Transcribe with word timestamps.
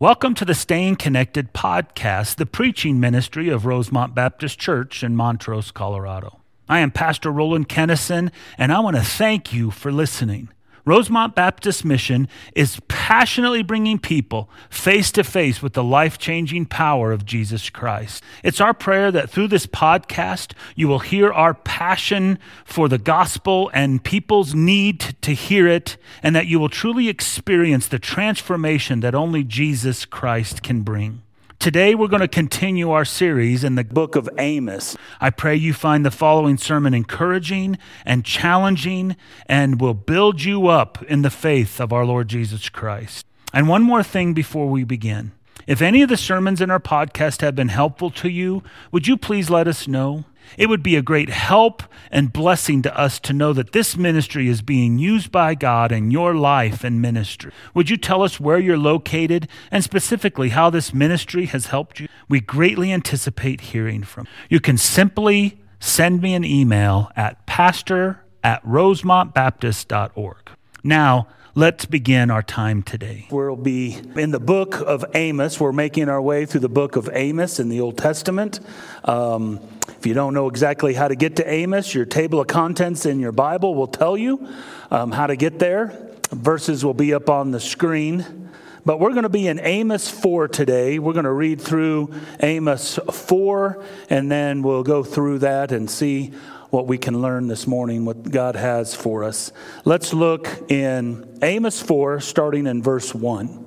Welcome 0.00 0.34
to 0.36 0.46
the 0.46 0.54
Staying 0.54 0.96
Connected 0.96 1.52
podcast, 1.52 2.36
the 2.36 2.46
preaching 2.46 3.00
ministry 3.00 3.50
of 3.50 3.66
Rosemont 3.66 4.14
Baptist 4.14 4.58
Church 4.58 5.02
in 5.02 5.14
Montrose, 5.14 5.70
Colorado. 5.70 6.40
I 6.70 6.78
am 6.78 6.90
Pastor 6.90 7.30
Roland 7.30 7.68
Kennison, 7.68 8.32
and 8.56 8.72
I 8.72 8.80
want 8.80 8.96
to 8.96 9.02
thank 9.02 9.52
you 9.52 9.70
for 9.70 9.92
listening. 9.92 10.48
Rosemont 10.84 11.34
Baptist 11.34 11.84
Mission 11.84 12.28
is 12.54 12.80
passionately 12.88 13.62
bringing 13.62 13.98
people 13.98 14.50
face 14.70 15.12
to 15.12 15.24
face 15.24 15.62
with 15.62 15.74
the 15.74 15.84
life 15.84 16.18
changing 16.18 16.66
power 16.66 17.12
of 17.12 17.24
Jesus 17.24 17.70
Christ. 17.70 18.22
It's 18.42 18.60
our 18.60 18.74
prayer 18.74 19.10
that 19.12 19.30
through 19.30 19.48
this 19.48 19.66
podcast, 19.66 20.52
you 20.74 20.88
will 20.88 21.00
hear 21.00 21.32
our 21.32 21.54
passion 21.54 22.38
for 22.64 22.88
the 22.88 22.98
gospel 22.98 23.70
and 23.74 24.02
people's 24.02 24.54
need 24.54 25.16
to 25.22 25.32
hear 25.32 25.66
it, 25.66 25.96
and 26.22 26.34
that 26.34 26.46
you 26.46 26.58
will 26.58 26.68
truly 26.68 27.08
experience 27.08 27.86
the 27.86 27.98
transformation 27.98 29.00
that 29.00 29.14
only 29.14 29.44
Jesus 29.44 30.04
Christ 30.04 30.62
can 30.62 30.82
bring. 30.82 31.22
Today, 31.60 31.94
we're 31.94 32.08
going 32.08 32.22
to 32.22 32.26
continue 32.26 32.90
our 32.90 33.04
series 33.04 33.64
in 33.64 33.74
the 33.74 33.84
book 33.84 34.16
of 34.16 34.30
Amos. 34.38 34.96
I 35.20 35.28
pray 35.28 35.54
you 35.54 35.74
find 35.74 36.06
the 36.06 36.10
following 36.10 36.56
sermon 36.56 36.94
encouraging 36.94 37.76
and 38.06 38.24
challenging 38.24 39.14
and 39.44 39.78
will 39.78 39.92
build 39.92 40.42
you 40.42 40.68
up 40.68 41.02
in 41.02 41.20
the 41.20 41.28
faith 41.28 41.78
of 41.78 41.92
our 41.92 42.06
Lord 42.06 42.28
Jesus 42.28 42.70
Christ. 42.70 43.26
And 43.52 43.68
one 43.68 43.82
more 43.82 44.02
thing 44.02 44.32
before 44.32 44.70
we 44.70 44.84
begin. 44.84 45.32
If 45.66 45.82
any 45.82 46.00
of 46.00 46.08
the 46.08 46.16
sermons 46.16 46.62
in 46.62 46.70
our 46.70 46.80
podcast 46.80 47.42
have 47.42 47.56
been 47.56 47.68
helpful 47.68 48.10
to 48.12 48.30
you, 48.30 48.62
would 48.90 49.06
you 49.06 49.18
please 49.18 49.50
let 49.50 49.68
us 49.68 49.86
know? 49.86 50.24
It 50.56 50.68
would 50.68 50.82
be 50.82 50.96
a 50.96 51.02
great 51.02 51.28
help 51.28 51.82
and 52.10 52.32
blessing 52.32 52.82
to 52.82 52.98
us 52.98 53.18
to 53.20 53.32
know 53.32 53.52
that 53.52 53.72
this 53.72 53.96
ministry 53.96 54.48
is 54.48 54.62
being 54.62 54.98
used 54.98 55.30
by 55.30 55.54
God 55.54 55.92
in 55.92 56.10
your 56.10 56.34
life 56.34 56.84
and 56.84 57.00
ministry. 57.00 57.52
Would 57.74 57.90
you 57.90 57.96
tell 57.96 58.22
us 58.22 58.40
where 58.40 58.58
you're 58.58 58.78
located 58.78 59.48
and 59.70 59.84
specifically 59.84 60.50
how 60.50 60.70
this 60.70 60.92
ministry 60.92 61.46
has 61.46 61.66
helped 61.66 62.00
you? 62.00 62.08
We 62.28 62.40
greatly 62.40 62.92
anticipate 62.92 63.60
hearing 63.60 64.02
from 64.02 64.26
you. 64.48 64.56
You 64.56 64.60
can 64.60 64.76
simply 64.76 65.60
send 65.78 66.20
me 66.20 66.34
an 66.34 66.44
email 66.44 67.10
at 67.16 67.46
pastor 67.46 68.22
at 68.42 68.64
rosemontbaptist.org. 68.64 70.50
Now, 70.82 71.26
Let's 71.60 71.84
begin 71.84 72.30
our 72.30 72.42
time 72.42 72.82
today. 72.82 73.26
We'll 73.30 73.54
be 73.54 73.98
in 74.16 74.30
the 74.30 74.40
book 74.40 74.76
of 74.76 75.04
Amos. 75.12 75.60
We're 75.60 75.72
making 75.72 76.08
our 76.08 76.22
way 76.22 76.46
through 76.46 76.62
the 76.62 76.70
book 76.70 76.96
of 76.96 77.10
Amos 77.12 77.60
in 77.60 77.68
the 77.68 77.80
Old 77.80 77.98
Testament. 77.98 78.60
Um, 79.04 79.60
if 79.86 80.06
you 80.06 80.14
don't 80.14 80.32
know 80.32 80.48
exactly 80.48 80.94
how 80.94 81.06
to 81.06 81.14
get 81.14 81.36
to 81.36 81.46
Amos, 81.46 81.94
your 81.94 82.06
table 82.06 82.40
of 82.40 82.46
contents 82.46 83.04
in 83.04 83.20
your 83.20 83.32
Bible 83.32 83.74
will 83.74 83.88
tell 83.88 84.16
you 84.16 84.48
um, 84.90 85.12
how 85.12 85.26
to 85.26 85.36
get 85.36 85.58
there. 85.58 86.14
Verses 86.30 86.82
will 86.82 86.94
be 86.94 87.12
up 87.12 87.28
on 87.28 87.50
the 87.50 87.60
screen. 87.60 88.48
But 88.86 88.98
we're 88.98 89.10
going 89.10 89.24
to 89.24 89.28
be 89.28 89.46
in 89.46 89.60
Amos 89.60 90.08
4 90.08 90.48
today. 90.48 90.98
We're 90.98 91.12
going 91.12 91.26
to 91.26 91.32
read 91.32 91.60
through 91.60 92.14
Amos 92.42 92.98
4, 93.12 93.84
and 94.08 94.32
then 94.32 94.62
we'll 94.62 94.82
go 94.82 95.04
through 95.04 95.40
that 95.40 95.72
and 95.72 95.90
see 95.90 96.32
what 96.70 96.86
we 96.86 96.98
can 96.98 97.20
learn 97.20 97.48
this 97.48 97.66
morning, 97.66 98.04
what 98.04 98.30
God 98.30 98.56
has 98.56 98.94
for 98.94 99.24
us. 99.24 99.52
Let's 99.84 100.14
look 100.14 100.48
in 100.70 101.38
Amos 101.42 101.80
4, 101.80 102.20
starting 102.20 102.66
in 102.66 102.82
verse 102.82 103.14
1. 103.14 103.66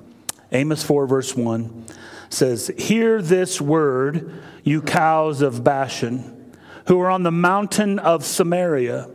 Amos 0.52 0.82
4, 0.82 1.06
verse 1.06 1.36
1 1.36 1.86
says, 2.30 2.70
Hear 2.78 3.22
this 3.22 3.60
word, 3.60 4.32
you 4.62 4.82
cows 4.82 5.42
of 5.42 5.62
Bashan, 5.62 6.52
who 6.86 7.00
are 7.00 7.10
on 7.10 7.22
the 7.22 7.30
mountain 7.30 7.98
of 7.98 8.24
Samaria, 8.24 9.08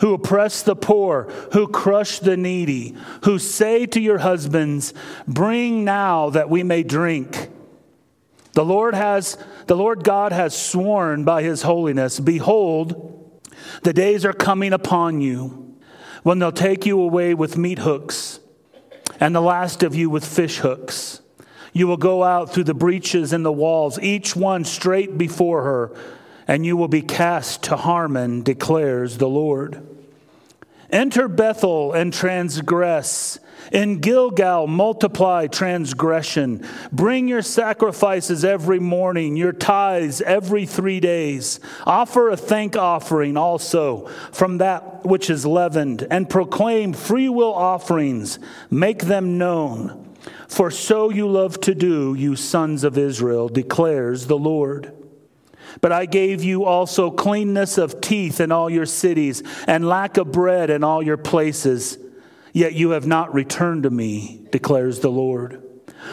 who 0.00 0.14
oppress 0.14 0.62
the 0.62 0.76
poor, 0.76 1.24
who 1.52 1.68
crush 1.68 2.18
the 2.18 2.36
needy, 2.36 2.96
who 3.24 3.38
say 3.38 3.86
to 3.86 4.00
your 4.00 4.18
husbands, 4.18 4.94
Bring 5.26 5.84
now 5.84 6.30
that 6.30 6.48
we 6.48 6.62
may 6.62 6.82
drink. 6.82 7.50
The 8.54 8.64
Lord 8.64 8.94
has 8.94 9.38
the 9.66 9.76
Lord 9.76 10.04
God 10.04 10.32
has 10.32 10.56
sworn 10.56 11.24
by 11.24 11.42
his 11.42 11.62
holiness, 11.62 12.20
behold, 12.20 13.21
the 13.82 13.92
days 13.92 14.24
are 14.24 14.32
coming 14.32 14.72
upon 14.72 15.20
you 15.20 15.76
when 16.22 16.38
they'll 16.38 16.52
take 16.52 16.86
you 16.86 17.00
away 17.00 17.34
with 17.34 17.56
meat 17.56 17.78
hooks, 17.78 18.40
and 19.18 19.34
the 19.34 19.40
last 19.40 19.82
of 19.82 19.94
you 19.94 20.08
with 20.08 20.24
fish 20.24 20.58
hooks. 20.58 21.20
You 21.72 21.86
will 21.86 21.96
go 21.96 22.22
out 22.22 22.52
through 22.52 22.64
the 22.64 22.74
breaches 22.74 23.32
in 23.32 23.42
the 23.42 23.52
walls, 23.52 23.98
each 23.98 24.36
one 24.36 24.64
straight 24.64 25.16
before 25.16 25.62
her, 25.62 25.96
and 26.46 26.66
you 26.66 26.76
will 26.76 26.88
be 26.88 27.02
cast 27.02 27.62
to 27.64 27.76
Harmon, 27.76 28.42
declares 28.42 29.18
the 29.18 29.28
Lord. 29.28 29.86
Enter 30.92 31.26
Bethel 31.26 31.92
and 31.94 32.12
transgress. 32.12 33.38
In 33.72 34.00
Gilgal, 34.00 34.66
multiply 34.66 35.46
transgression. 35.46 36.66
Bring 36.92 37.28
your 37.28 37.40
sacrifices 37.40 38.44
every 38.44 38.78
morning, 38.78 39.34
your 39.36 39.54
tithes 39.54 40.20
every 40.20 40.66
three 40.66 41.00
days. 41.00 41.60
Offer 41.86 42.28
a 42.28 42.36
thank 42.36 42.76
offering 42.76 43.38
also 43.38 44.06
from 44.32 44.58
that 44.58 45.06
which 45.06 45.30
is 45.30 45.46
leavened, 45.46 46.06
and 46.10 46.28
proclaim 46.28 46.92
free 46.92 47.30
will 47.30 47.54
offerings. 47.54 48.38
Make 48.70 49.04
them 49.04 49.38
known. 49.38 50.14
For 50.48 50.70
so 50.70 51.08
you 51.08 51.26
love 51.26 51.58
to 51.62 51.74
do, 51.74 52.14
you 52.14 52.36
sons 52.36 52.84
of 52.84 52.98
Israel, 52.98 53.48
declares 53.48 54.26
the 54.26 54.38
Lord. 54.38 54.92
But 55.80 55.92
I 55.92 56.06
gave 56.06 56.44
you 56.44 56.64
also 56.64 57.10
cleanness 57.10 57.78
of 57.78 58.00
teeth 58.00 58.40
in 58.40 58.52
all 58.52 58.68
your 58.68 58.86
cities, 58.86 59.42
and 59.66 59.88
lack 59.88 60.16
of 60.16 60.32
bread 60.32 60.70
in 60.70 60.84
all 60.84 61.02
your 61.02 61.16
places. 61.16 61.98
Yet 62.52 62.74
you 62.74 62.90
have 62.90 63.06
not 63.06 63.32
returned 63.32 63.84
to 63.84 63.90
me, 63.90 64.46
declares 64.50 65.00
the 65.00 65.10
Lord. 65.10 65.62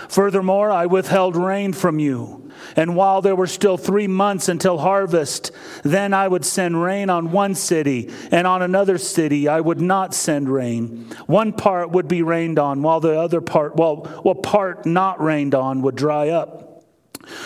Furthermore, 0.08 0.72
I 0.72 0.86
withheld 0.86 1.36
rain 1.36 1.74
from 1.74 2.00
you. 2.00 2.52
And 2.76 2.96
while 2.96 3.22
there 3.22 3.36
were 3.36 3.48
still 3.48 3.78
three 3.78 4.08
months 4.08 4.50
until 4.50 4.78
harvest, 4.78 5.52
then 5.84 6.14
I 6.14 6.28
would 6.28 6.46
send 6.46 6.82
rain 6.82 7.10
on 7.10 7.32
one 7.32 7.56
city, 7.56 8.12
and 8.32 8.46
on 8.46 8.62
another 8.62 8.98
city 8.98 9.48
I 9.48 9.62
would 9.62 9.82
not 9.82 10.14
send 10.14 10.50
rain. 10.50 11.08
One 11.26 11.54
part 11.54 11.92
would 11.92 12.08
be 12.08 12.22
rained 12.22 12.60
on, 12.60 12.82
while 12.82 13.00
the 13.00 13.20
other 13.20 13.42
part, 13.42 13.76
well, 13.76 14.06
what 14.24 14.44
part 14.44 14.86
not 14.86 15.22
rained 15.22 15.56
on 15.56 15.82
would 15.82 15.96
dry 15.96 16.30
up. 16.30 16.69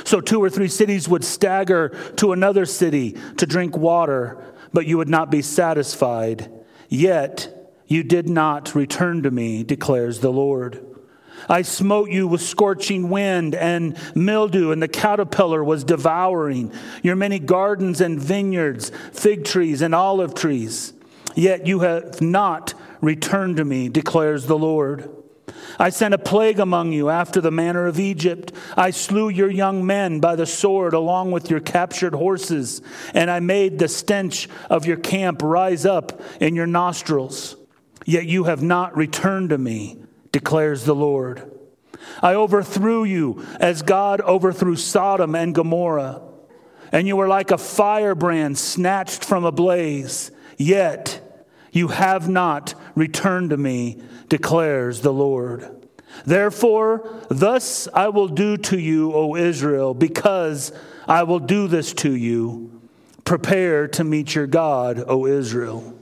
So 0.03 0.21
two 0.21 0.41
or 0.41 0.49
three 0.49 0.67
cities 0.67 1.07
would 1.07 1.23
stagger 1.23 1.89
to 2.17 2.31
another 2.31 2.65
city 2.65 3.17
to 3.37 3.45
drink 3.45 3.77
water, 3.77 4.43
but 4.71 4.87
you 4.87 4.97
would 4.97 5.09
not 5.09 5.31
be 5.31 5.41
satisfied. 5.41 6.51
Yet 6.89 7.73
you 7.87 8.03
did 8.03 8.29
not 8.29 8.75
return 8.75 9.23
to 9.23 9.31
me, 9.31 9.63
declares 9.63 10.19
the 10.19 10.31
Lord. 10.31 10.85
I 11.49 11.61
smote 11.63 12.09
you 12.09 12.27
with 12.27 12.41
scorching 12.41 13.09
wind 13.09 13.55
and 13.55 13.97
mildew, 14.15 14.71
and 14.71 14.81
the 14.81 14.87
caterpillar 14.87 15.63
was 15.63 15.83
devouring 15.83 16.71
your 17.01 17.15
many 17.15 17.39
gardens 17.39 18.01
and 18.01 18.19
vineyards, 18.19 18.91
fig 19.11 19.43
trees 19.43 19.81
and 19.81 19.93
olive 19.93 20.35
trees. 20.35 20.93
Yet 21.35 21.67
you 21.67 21.79
have 21.79 22.21
not 22.21 22.73
returned 23.01 23.57
to 23.57 23.65
me, 23.65 23.89
declares 23.89 24.45
the 24.45 24.57
Lord. 24.57 25.09
I 25.79 25.89
sent 25.89 26.13
a 26.13 26.19
plague 26.19 26.59
among 26.59 26.93
you 26.93 27.09
after 27.09 27.41
the 27.41 27.51
manner 27.51 27.87
of 27.87 27.99
Egypt. 27.99 28.51
I 28.77 28.91
slew 28.91 29.29
your 29.29 29.49
young 29.49 29.85
men 29.85 30.19
by 30.19 30.35
the 30.35 30.45
sword 30.45 30.93
along 30.93 31.31
with 31.31 31.49
your 31.49 31.59
captured 31.59 32.13
horses, 32.13 32.81
and 33.13 33.29
I 33.29 33.39
made 33.39 33.79
the 33.79 33.87
stench 33.87 34.47
of 34.69 34.85
your 34.85 34.97
camp 34.97 35.41
rise 35.41 35.85
up 35.85 36.21
in 36.39 36.55
your 36.55 36.67
nostrils. 36.67 37.55
Yet 38.05 38.25
you 38.25 38.45
have 38.45 38.61
not 38.61 38.95
returned 38.95 39.49
to 39.49 39.57
me, 39.57 39.97
declares 40.31 40.85
the 40.85 40.95
Lord. 40.95 41.49
I 42.21 42.35
overthrew 42.35 43.03
you 43.03 43.45
as 43.59 43.81
God 43.81 44.21
overthrew 44.21 44.75
Sodom 44.75 45.35
and 45.35 45.55
Gomorrah, 45.55 46.21
and 46.91 47.07
you 47.07 47.15
were 47.15 47.27
like 47.27 47.51
a 47.51 47.57
firebrand 47.57 48.57
snatched 48.57 49.25
from 49.25 49.45
a 49.45 49.51
blaze. 49.51 50.31
Yet 50.57 51.21
you 51.71 51.87
have 51.87 52.29
not 52.29 52.75
returned 52.93 53.49
to 53.49 53.57
me, 53.57 54.01
declares 54.33 55.01
the 55.01 55.13
Lord. 55.13 55.85
Therefore, 56.25 57.07
thus 57.29 57.87
I 57.93 58.07
will 58.07 58.27
do 58.27 58.57
to 58.57 58.79
you, 58.79 59.13
O 59.13 59.35
Israel, 59.35 59.93
because 59.93 60.71
I 61.07 61.21
will 61.21 61.37
do 61.37 61.67
this 61.67 61.93
to 62.05 62.15
you. 62.15 62.81
Prepare 63.25 63.87
to 63.89 64.03
meet 64.03 64.33
your 64.33 64.47
God, 64.47 65.03
O 65.05 65.27
Israel. 65.27 65.95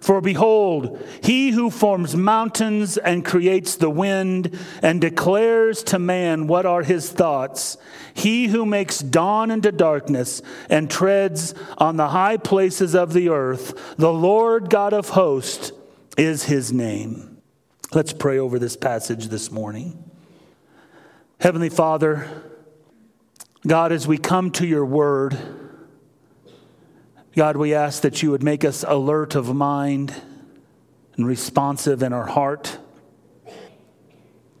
For 0.00 0.20
behold, 0.20 1.00
he 1.22 1.52
who 1.52 1.70
forms 1.70 2.16
mountains 2.16 2.98
and 2.98 3.24
creates 3.24 3.76
the 3.76 3.88
wind 3.88 4.58
and 4.82 5.00
declares 5.00 5.84
to 5.84 6.00
man 6.00 6.48
what 6.48 6.66
are 6.66 6.82
his 6.82 7.08
thoughts, 7.08 7.76
he 8.14 8.48
who 8.48 8.66
makes 8.66 8.98
dawn 8.98 9.52
into 9.52 9.70
darkness 9.70 10.42
and 10.68 10.90
treads 10.90 11.54
on 11.78 11.96
the 11.96 12.08
high 12.08 12.36
places 12.36 12.96
of 12.96 13.12
the 13.12 13.28
earth, 13.28 13.94
the 13.96 14.12
Lord 14.12 14.70
God 14.70 14.92
of 14.92 15.10
hosts 15.10 15.70
is 16.18 16.46
his 16.46 16.72
name. 16.72 17.35
Let's 17.94 18.12
pray 18.12 18.40
over 18.40 18.58
this 18.58 18.76
passage 18.76 19.28
this 19.28 19.52
morning. 19.52 20.10
Heavenly 21.38 21.68
Father, 21.68 22.28
God, 23.64 23.92
as 23.92 24.08
we 24.08 24.18
come 24.18 24.50
to 24.52 24.66
your 24.66 24.84
word, 24.84 25.38
God, 27.36 27.56
we 27.56 27.74
ask 27.74 28.02
that 28.02 28.24
you 28.24 28.32
would 28.32 28.42
make 28.42 28.64
us 28.64 28.84
alert 28.86 29.36
of 29.36 29.54
mind 29.54 30.20
and 31.16 31.28
responsive 31.28 32.02
in 32.02 32.12
our 32.12 32.26
heart. 32.26 32.76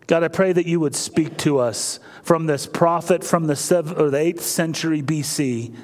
God, 0.06 0.22
I 0.22 0.28
pray 0.28 0.52
that 0.52 0.66
you 0.66 0.78
would 0.78 0.94
speak 0.94 1.36
to 1.38 1.58
us 1.58 1.98
from 2.22 2.46
this 2.46 2.68
prophet 2.68 3.24
from 3.24 3.48
the, 3.48 3.56
seventh, 3.56 3.98
or 3.98 4.08
the 4.08 4.18
8th 4.18 4.40
century 4.40 5.02
BC. 5.02 5.74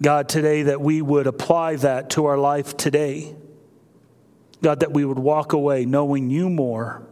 God, 0.00 0.26
today 0.26 0.62
that 0.62 0.80
we 0.80 1.02
would 1.02 1.26
apply 1.26 1.76
that 1.76 2.08
to 2.10 2.24
our 2.24 2.38
life 2.38 2.78
today. 2.78 3.36
God, 4.62 4.80
that 4.80 4.92
we 4.92 5.04
would 5.04 5.18
walk 5.18 5.52
away 5.52 5.84
knowing 5.84 6.30
you 6.30 6.48
more 6.48 7.02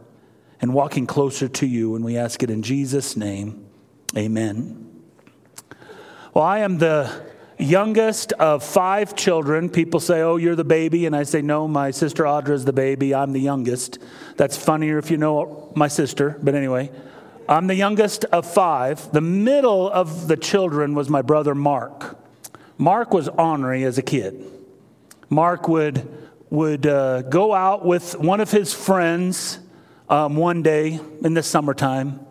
and 0.61 0.73
walking 0.73 1.05
closer 1.05 1.47
to 1.47 1.65
you. 1.65 1.95
And 1.95 2.05
we 2.05 2.17
ask 2.17 2.41
it 2.43 2.49
in 2.49 2.63
Jesus' 2.63 3.17
name. 3.17 3.65
Amen. 4.15 4.87
Well, 6.33 6.45
I 6.45 6.59
am 6.59 6.77
the 6.77 7.11
youngest 7.57 8.33
of 8.33 8.63
five 8.63 9.15
children. 9.15 9.69
People 9.69 9.99
say, 9.99 10.21
Oh, 10.21 10.37
you're 10.37 10.55
the 10.55 10.63
baby. 10.63 11.05
And 11.05 11.15
I 11.15 11.23
say, 11.23 11.41
No, 11.41 11.67
my 11.67 11.91
sister 11.91 12.23
Audra 12.23 12.51
is 12.51 12.65
the 12.65 12.73
baby. 12.73 13.13
I'm 13.13 13.33
the 13.33 13.41
youngest. 13.41 13.99
That's 14.37 14.57
funnier 14.57 14.97
if 14.97 15.11
you 15.11 15.17
know 15.17 15.71
my 15.75 15.87
sister. 15.87 16.37
But 16.41 16.55
anyway, 16.55 16.91
I'm 17.47 17.67
the 17.67 17.75
youngest 17.75 18.23
of 18.25 18.51
five. 18.51 19.11
The 19.11 19.21
middle 19.21 19.91
of 19.91 20.27
the 20.27 20.37
children 20.37 20.95
was 20.95 21.09
my 21.09 21.21
brother 21.21 21.53
Mark. 21.53 22.17
Mark 22.77 23.13
was 23.13 23.27
ornery 23.27 23.83
as 23.83 23.97
a 23.97 24.01
kid. 24.01 24.43
Mark 25.29 25.67
would, 25.67 26.07
would 26.51 26.85
uh, 26.85 27.23
go 27.23 27.53
out 27.53 27.83
with 27.83 28.15
one 28.19 28.39
of 28.41 28.51
his 28.51 28.73
friends 28.73 29.57
um, 30.09 30.35
one 30.35 30.61
day 30.61 30.99
in 31.23 31.33
the 31.33 31.41
summertime 31.41 32.23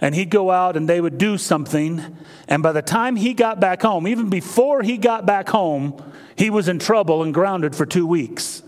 and 0.00 0.14
he'd 0.14 0.30
go 0.30 0.50
out 0.50 0.76
and 0.76 0.88
they 0.88 1.00
would 1.00 1.18
do 1.18 1.36
something. 1.38 2.16
And 2.46 2.62
by 2.62 2.72
the 2.72 2.82
time 2.82 3.16
he 3.16 3.34
got 3.34 3.60
back 3.60 3.82
home, 3.82 4.06
even 4.08 4.30
before 4.30 4.82
he 4.82 4.96
got 4.96 5.26
back 5.26 5.48
home, 5.48 6.02
he 6.36 6.50
was 6.50 6.68
in 6.68 6.78
trouble 6.78 7.22
and 7.22 7.34
grounded 7.34 7.74
for 7.74 7.84
two 7.84 8.06
weeks. 8.06 8.62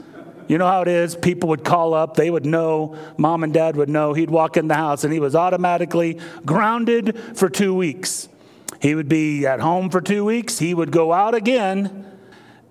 You 0.48 0.58
know 0.58 0.66
how 0.66 0.82
it 0.82 0.88
is? 0.88 1.14
People 1.14 1.50
would 1.50 1.64
call 1.64 1.94
up, 1.94 2.16
they 2.16 2.28
would 2.28 2.44
know, 2.44 2.98
mom 3.16 3.44
and 3.44 3.54
dad 3.54 3.76
would 3.76 3.88
know. 3.88 4.12
He'd 4.12 4.30
walk 4.30 4.56
in 4.56 4.66
the 4.66 4.74
house 4.74 5.04
and 5.04 5.12
he 5.12 5.20
was 5.20 5.36
automatically 5.36 6.18
grounded 6.44 7.18
for 7.36 7.48
two 7.48 7.72
weeks. 7.72 8.28
He 8.82 8.94
would 8.94 9.08
be 9.08 9.46
at 9.46 9.60
home 9.60 9.90
for 9.90 10.00
two 10.00 10.24
weeks, 10.24 10.58
he 10.58 10.74
would 10.74 10.90
go 10.90 11.12
out 11.12 11.34
again 11.34 12.09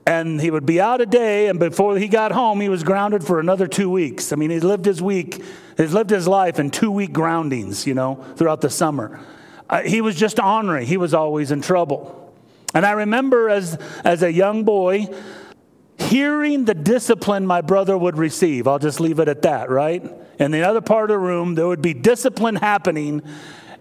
and 0.10 0.42
he 0.42 0.50
would 0.50 0.66
be 0.66 0.82
out 0.82 1.02
a 1.02 1.06
day, 1.06 1.50
and 1.50 1.60
before 1.60 1.96
he 1.96 2.08
got 2.08 2.32
home, 2.32 2.60
he 2.62 2.68
was 2.68 2.82
grounded 2.82 3.24
for 3.24 3.40
another 3.40 3.68
two 3.68 3.92
weeks. 3.92 4.34
I 4.34 4.38
mean, 4.38 4.50
he 4.50 4.60
lived 4.60 4.84
his 4.84 5.04
week, 5.04 5.40
he's 5.78 5.94
lived 5.94 6.10
his 6.10 6.28
life 6.28 6.58
in 6.58 6.72
two 6.72 6.90
week 6.90 7.14
groundings, 7.14 7.86
you 7.86 7.94
know, 7.94 8.16
throughout 8.36 8.62
the 8.62 8.72
summer. 8.72 9.20
Uh, 9.70 9.84
he 9.84 10.02
was 10.02 10.16
just 10.16 10.40
ornery. 10.40 10.88
He 10.88 10.98
was 10.98 11.14
always 11.14 11.52
in 11.52 11.62
trouble. 11.62 12.34
And 12.74 12.88
I 12.88 12.94
remember 12.94 13.52
as, 13.52 13.78
as 14.04 14.24
a 14.24 14.34
young 14.34 14.64
boy, 14.64 15.10
hearing 16.00 16.66
the 16.66 16.74
discipline 16.74 17.46
my 17.46 17.62
brother 17.62 17.96
would 17.96 18.18
receive. 18.18 18.68
I'll 18.68 18.80
just 18.80 19.00
leave 19.00 19.20
it 19.20 19.28
at 19.28 19.44
that, 19.44 19.70
right? 19.70 20.04
In 20.40 20.50
the 20.50 20.64
other 20.64 20.82
part 20.82 21.12
of 21.12 21.14
the 21.14 21.20
room, 21.20 21.54
there 21.54 21.68
would 21.68 21.84
be 21.84 21.94
discipline 21.94 22.56
happening, 22.56 23.22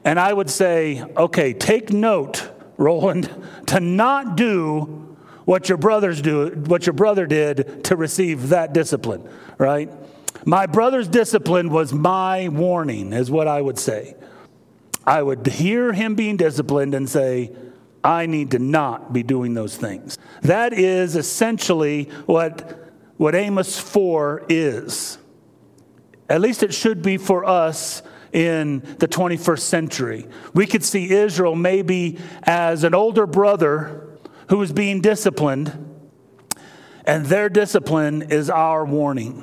and 0.05 0.21
I 0.21 0.35
would 0.35 0.51
say, 0.51 1.03
okay, 1.17 1.55
take 1.55 1.91
note, 1.91 2.51
Roland, 2.77 3.35
to 3.69 3.81
not 3.81 4.37
do 4.37 5.08
what 5.49 5.71
your 5.71 5.79
brothers 5.79 6.21
do, 6.21 6.51
what 6.67 6.85
your 6.85 6.93
brother 6.93 7.27
did 7.27 7.83
to 7.83 7.97
receive 7.97 8.51
that 8.51 8.75
discipline, 8.75 9.27
right? 9.57 9.91
My 10.45 10.67
brother's 10.67 11.09
discipline 11.09 11.71
was 11.71 11.91
my 11.91 12.49
warning, 12.49 13.15
is 13.15 13.31
what 13.31 13.49
I 13.49 13.63
would 13.63 13.79
say. 13.79 14.15
I 15.07 15.23
would 15.23 15.47
hear 15.47 15.95
him 15.95 16.17
being 16.17 16.37
disciplined 16.37 16.95
and 16.95 17.09
say, 17.09 17.51
I 18.05 18.27
need 18.27 18.51
to 18.51 18.59
not 18.59 19.15
be 19.15 19.23
doing 19.23 19.55
those 19.55 19.75
things. 19.75 20.19
That 20.43 20.75
is 20.75 21.17
essentially 21.17 22.11
what, 22.27 22.93
what 23.17 23.35
Amos 23.35 23.79
4 23.79 24.45
is. 24.51 25.17
At 26.29 26.43
least 26.43 26.63
it 26.63 26.75
should 26.75 27.01
be 27.01 27.17
for 27.17 27.47
us 27.47 28.03
in 28.35 28.81
the 28.99 29.09
21st 29.09 29.61
century. 29.61 30.27
We 30.53 30.67
could 30.67 30.85
see 30.85 31.11
Israel 31.11 31.57
maybe 31.57 32.19
as 32.43 32.85
an 32.85 32.95
older 32.95 33.27
brother 33.27 34.08
who 34.49 34.61
is 34.63 34.73
being 34.73 35.01
disciplined, 35.01 35.85
and 37.05 37.27
their 37.27 37.49
discipline 37.49 38.23
is 38.23 38.51
our 38.51 38.85
warning. 38.85 39.43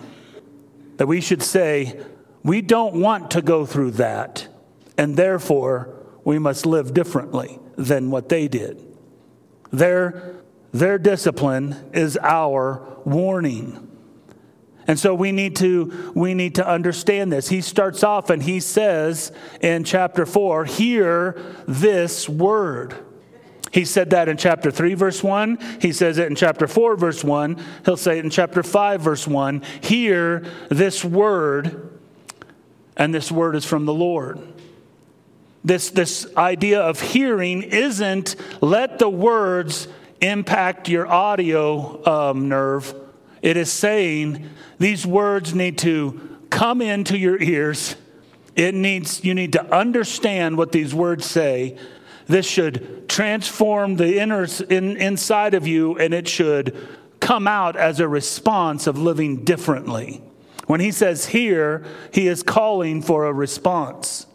That 0.97 1.07
we 1.07 1.21
should 1.21 1.43
say, 1.43 1.99
we 2.43 2.61
don't 2.61 3.01
want 3.01 3.31
to 3.31 3.41
go 3.41 3.65
through 3.65 3.91
that, 3.91 4.47
and 4.97 5.17
therefore 5.17 6.05
we 6.23 6.39
must 6.39 6.65
live 6.65 6.93
differently 6.93 7.59
than 7.75 8.11
what 8.11 8.29
they 8.29 8.47
did. 8.47 8.81
Their, 9.71 10.35
their 10.71 10.97
discipline 10.97 11.89
is 11.93 12.17
our 12.21 12.81
warning. 13.03 13.85
And 14.87 14.99
so 14.99 15.15
we 15.15 15.31
need 15.31 15.55
to 15.57 16.11
we 16.13 16.35
need 16.35 16.55
to 16.55 16.67
understand 16.67 17.31
this. 17.31 17.49
He 17.49 17.61
starts 17.61 18.03
off 18.03 18.29
and 18.29 18.41
he 18.43 18.59
says 18.59 19.31
in 19.59 19.83
chapter 19.83 20.25
4, 20.27 20.65
hear 20.65 21.41
this 21.67 22.29
word. 22.29 22.95
He 23.75 23.83
said 23.83 24.11
that 24.11 24.29
in 24.29 24.37
chapter 24.37 24.71
3, 24.71 24.93
verse 24.93 25.21
1. 25.21 25.57
He 25.81 25.91
says 25.91 26.17
it 26.17 26.27
in 26.27 26.35
chapter 26.35 26.65
4, 26.65 26.95
verse 26.95 27.25
1. 27.25 27.61
He'll 27.83 27.97
say 27.97 28.19
it 28.19 28.23
in 28.23 28.31
chapter 28.31 28.63
5, 28.63 29.01
verse 29.01 29.27
1. 29.27 29.63
Hear 29.81 30.45
this 30.69 31.03
word, 31.03 31.99
and 32.95 33.13
this 33.13 33.29
word 33.29 33.53
is 33.53 33.65
from 33.65 33.83
the 33.83 33.93
Lord. 33.93 34.39
This, 35.65 35.89
this 35.89 36.25
idea 36.37 36.79
of 36.79 37.01
hearing 37.01 37.63
isn't 37.63 38.37
let 38.61 38.97
the 38.97 39.09
words 39.09 39.89
impact 40.21 40.87
your 40.87 41.05
audio 41.05 42.01
um, 42.07 42.47
nerve. 42.47 42.95
It 43.41 43.57
is 43.57 43.73
saying 43.73 44.51
these 44.79 45.05
words 45.05 45.53
need 45.53 45.79
to 45.79 46.39
come 46.49 46.81
into 46.81 47.17
your 47.17 47.41
ears. 47.43 47.97
It 48.55 48.73
needs, 48.73 49.25
you 49.25 49.33
need 49.33 49.51
to 49.51 49.75
understand 49.75 50.57
what 50.57 50.71
these 50.71 50.95
words 50.95 51.25
say 51.25 51.77
this 52.27 52.45
should 52.45 53.07
transform 53.07 53.97
the 53.97 54.19
inner 54.19 54.47
in, 54.69 54.97
inside 54.97 55.53
of 55.53 55.67
you, 55.67 55.97
and 55.97 56.13
it 56.13 56.27
should 56.27 56.75
come 57.19 57.47
out 57.47 57.75
as 57.75 57.99
a 57.99 58.07
response 58.07 58.87
of 58.87 58.97
living 58.97 59.43
differently. 59.43 60.21
When 60.67 60.79
he 60.79 60.91
says 60.91 61.27
here, 61.27 61.85
he 62.11 62.27
is 62.27 62.43
calling 62.43 63.01
for 63.01 63.25
a 63.25 63.33
response. 63.33 64.25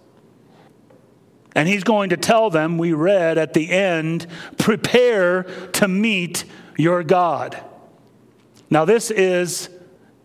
And 1.54 1.68
he's 1.68 1.82
going 1.82 2.10
to 2.10 2.16
tell 2.16 2.50
them, 2.50 2.78
we 2.78 2.92
read 2.92 3.36
at 3.36 3.54
the 3.54 3.70
end, 3.70 4.26
prepare 4.56 5.44
to 5.72 5.88
meet 5.88 6.44
your 6.76 7.02
God. 7.02 7.62
Now, 8.70 8.84
this 8.84 9.10
is 9.10 9.68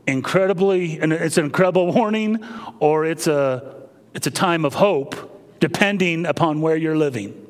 incredibly, 0.06 1.00
and 1.00 1.12
it's 1.12 1.38
an 1.38 1.46
incredible 1.46 1.92
warning, 1.94 2.46
or 2.80 3.06
it's 3.06 3.26
a, 3.26 3.88
it's 4.14 4.28
a 4.28 4.32
time 4.32 4.66
of 4.66 4.76
hope, 4.76 5.60
depending 5.60 6.28
upon 6.28 6.62
where 6.62 6.76
you're 6.76 6.98
living. 6.98 7.45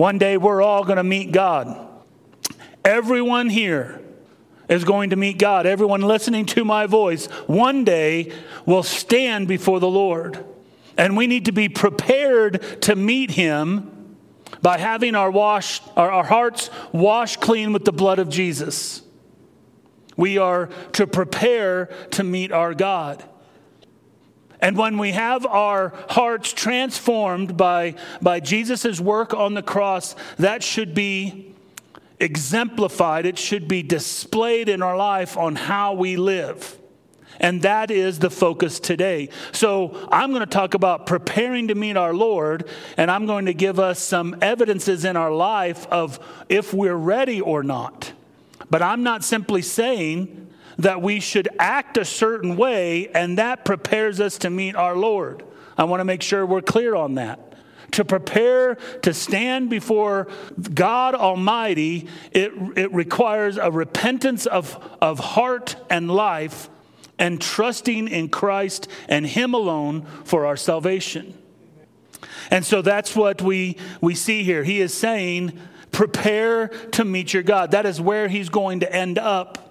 One 0.00 0.16
day 0.16 0.38
we're 0.38 0.62
all 0.62 0.82
going 0.82 0.96
to 0.96 1.04
meet 1.04 1.30
God. 1.30 1.86
Everyone 2.86 3.50
here 3.50 4.00
is 4.66 4.82
going 4.82 5.10
to 5.10 5.16
meet 5.16 5.36
God. 5.36 5.66
Everyone 5.66 6.00
listening 6.00 6.46
to 6.46 6.64
my 6.64 6.86
voice 6.86 7.26
one 7.46 7.84
day 7.84 8.32
will 8.64 8.82
stand 8.82 9.46
before 9.46 9.78
the 9.78 9.90
Lord. 9.90 10.42
And 10.96 11.18
we 11.18 11.26
need 11.26 11.44
to 11.44 11.52
be 11.52 11.68
prepared 11.68 12.80
to 12.84 12.96
meet 12.96 13.32
him 13.32 14.16
by 14.62 14.78
having 14.78 15.14
our, 15.14 15.30
wash, 15.30 15.82
our, 15.98 16.10
our 16.10 16.24
hearts 16.24 16.70
washed 16.92 17.42
clean 17.42 17.74
with 17.74 17.84
the 17.84 17.92
blood 17.92 18.18
of 18.18 18.30
Jesus. 18.30 19.02
We 20.16 20.38
are 20.38 20.70
to 20.92 21.06
prepare 21.06 21.90
to 22.12 22.24
meet 22.24 22.52
our 22.52 22.72
God. 22.72 23.22
And 24.60 24.76
when 24.76 24.98
we 24.98 25.12
have 25.12 25.46
our 25.46 25.94
hearts 26.10 26.52
transformed 26.52 27.56
by, 27.56 27.94
by 28.20 28.40
Jesus' 28.40 29.00
work 29.00 29.32
on 29.32 29.54
the 29.54 29.62
cross, 29.62 30.14
that 30.38 30.62
should 30.62 30.94
be 30.94 31.54
exemplified, 32.18 33.24
it 33.24 33.38
should 33.38 33.66
be 33.66 33.82
displayed 33.82 34.68
in 34.68 34.82
our 34.82 34.96
life 34.96 35.36
on 35.36 35.56
how 35.56 35.94
we 35.94 36.16
live. 36.16 36.76
And 37.40 37.62
that 37.62 37.90
is 37.90 38.18
the 38.18 38.28
focus 38.28 38.78
today. 38.78 39.30
So 39.52 40.06
I'm 40.12 40.30
going 40.30 40.40
to 40.40 40.46
talk 40.46 40.74
about 40.74 41.06
preparing 41.06 41.68
to 41.68 41.74
meet 41.74 41.96
our 41.96 42.12
Lord, 42.12 42.68
and 42.98 43.10
I'm 43.10 43.24
going 43.24 43.46
to 43.46 43.54
give 43.54 43.80
us 43.80 43.98
some 43.98 44.36
evidences 44.42 45.06
in 45.06 45.16
our 45.16 45.32
life 45.32 45.86
of 45.86 46.20
if 46.50 46.74
we're 46.74 46.94
ready 46.94 47.40
or 47.40 47.62
not. 47.62 48.12
But 48.68 48.82
I'm 48.82 49.02
not 49.02 49.24
simply 49.24 49.62
saying 49.62 50.49
that 50.80 51.02
we 51.02 51.20
should 51.20 51.48
act 51.58 51.98
a 51.98 52.04
certain 52.04 52.56
way, 52.56 53.08
and 53.08 53.38
that 53.38 53.64
prepares 53.64 54.18
us 54.18 54.38
to 54.38 54.50
meet 54.50 54.74
our 54.74 54.96
Lord. 54.96 55.44
I 55.76 55.84
want 55.84 56.00
to 56.00 56.04
make 56.04 56.22
sure 56.22 56.44
we're 56.44 56.62
clear 56.62 56.94
on 56.94 57.14
that. 57.14 57.54
To 57.92 58.04
prepare 58.04 58.76
to 59.02 59.12
stand 59.12 59.68
before 59.68 60.28
God 60.72 61.14
Almighty, 61.14 62.08
it, 62.32 62.52
it 62.76 62.92
requires 62.94 63.56
a 63.56 63.70
repentance 63.70 64.46
of, 64.46 64.78
of 65.02 65.18
heart 65.18 65.76
and 65.90 66.10
life 66.10 66.70
and 67.18 67.40
trusting 67.40 68.08
in 68.08 68.28
Christ 68.28 68.88
and 69.08 69.26
Him 69.26 69.52
alone 69.54 70.06
for 70.24 70.46
our 70.46 70.56
salvation. 70.56 71.36
And 72.50 72.64
so 72.64 72.80
that's 72.80 73.14
what 73.14 73.42
we, 73.42 73.76
we 74.00 74.14
see 74.14 74.44
here. 74.44 74.64
He 74.64 74.80
is 74.80 74.94
saying, 74.94 75.58
prepare 75.90 76.68
to 76.68 77.04
meet 77.04 77.34
your 77.34 77.42
God. 77.42 77.72
That 77.72 77.84
is 77.86 78.00
where 78.00 78.28
He's 78.28 78.48
going 78.48 78.80
to 78.80 78.90
end 78.90 79.18
up. 79.18 79.69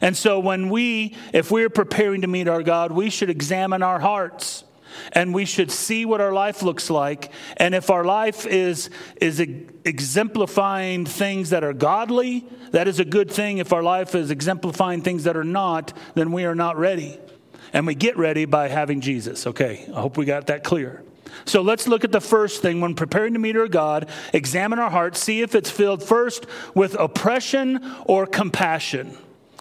And 0.00 0.16
so, 0.16 0.38
when 0.38 0.70
we, 0.70 1.16
if 1.32 1.50
we're 1.50 1.70
preparing 1.70 2.22
to 2.22 2.26
meet 2.26 2.48
our 2.48 2.62
God, 2.62 2.92
we 2.92 3.10
should 3.10 3.30
examine 3.30 3.82
our 3.82 4.00
hearts. 4.00 4.64
and 5.12 5.34
we 5.34 5.44
should 5.44 5.70
see 5.70 6.04
what 6.04 6.20
our 6.20 6.32
life 6.32 6.62
looks 6.62 6.90
like. 6.90 7.32
And 7.56 7.74
if 7.74 7.90
our 7.90 8.04
life 8.04 8.46
is, 8.46 8.90
is 9.20 9.40
exemplifying 9.84 11.06
things 11.06 11.50
that 11.50 11.64
are 11.64 11.72
godly, 11.72 12.44
that 12.72 12.88
is 12.88 13.00
a 13.00 13.04
good 13.04 13.30
thing. 13.30 13.58
If 13.58 13.72
our 13.72 13.82
life 13.82 14.14
is 14.14 14.30
exemplifying 14.30 15.02
things 15.02 15.24
that 15.24 15.36
are 15.36 15.44
not, 15.44 15.92
then 16.14 16.32
we 16.32 16.44
are 16.44 16.54
not 16.54 16.76
ready. 16.76 17.18
And 17.72 17.86
we 17.86 17.94
get 17.94 18.16
ready 18.16 18.44
by 18.44 18.68
having 18.68 19.00
Jesus. 19.00 19.46
Okay, 19.46 19.88
I 19.94 20.00
hope 20.00 20.16
we 20.16 20.24
got 20.24 20.48
that 20.48 20.64
clear. 20.64 21.04
So 21.44 21.62
let's 21.62 21.86
look 21.86 22.04
at 22.04 22.10
the 22.10 22.20
first 22.20 22.60
thing. 22.60 22.80
When 22.80 22.94
preparing 22.94 23.34
to 23.34 23.38
meet 23.38 23.56
our 23.56 23.68
God, 23.68 24.08
examine 24.32 24.80
our 24.80 24.90
hearts, 24.90 25.20
see 25.20 25.42
if 25.42 25.54
it's 25.54 25.70
filled 25.70 26.02
first 26.02 26.46
with 26.74 26.94
oppression 26.94 27.80
or 28.04 28.26
compassion. 28.26 29.16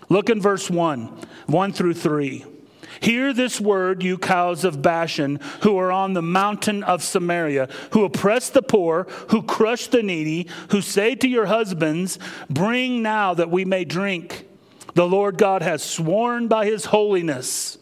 Look 0.10 0.30
in 0.30 0.42
verse 0.42 0.70
1, 0.70 1.06
1 1.46 1.74
through 1.74 1.94
3. 1.94 2.46
Hear 3.02 3.32
this 3.32 3.62
word, 3.62 4.04
you 4.04 4.18
cows 4.18 4.66
of 4.66 4.82
Bashan, 4.82 5.40
who 5.62 5.78
are 5.78 5.92
on 5.92 6.14
the 6.14 6.22
mountain 6.22 6.84
of 6.84 7.04
Samaria, 7.04 7.70
who 7.92 8.04
oppress 8.04 8.50
the 8.50 8.62
poor, 8.62 9.04
who 9.30 9.44
crush 9.44 9.88
the 9.88 10.04
needy, 10.04 10.48
who 10.72 10.82
say 10.82 11.16
to 11.16 11.28
your 11.28 11.46
husbands, 11.46 12.20
Bring 12.50 13.02
now 13.02 13.34
that 13.36 13.52
we 13.52 13.64
may 13.64 13.86
drink. 13.86 14.48
The 14.96 15.08
Lord 15.08 15.38
God 15.38 15.62
has 15.62 15.84
sworn 15.84 16.48
by 16.48 16.66
his 16.66 16.86
holiness. 16.86 17.78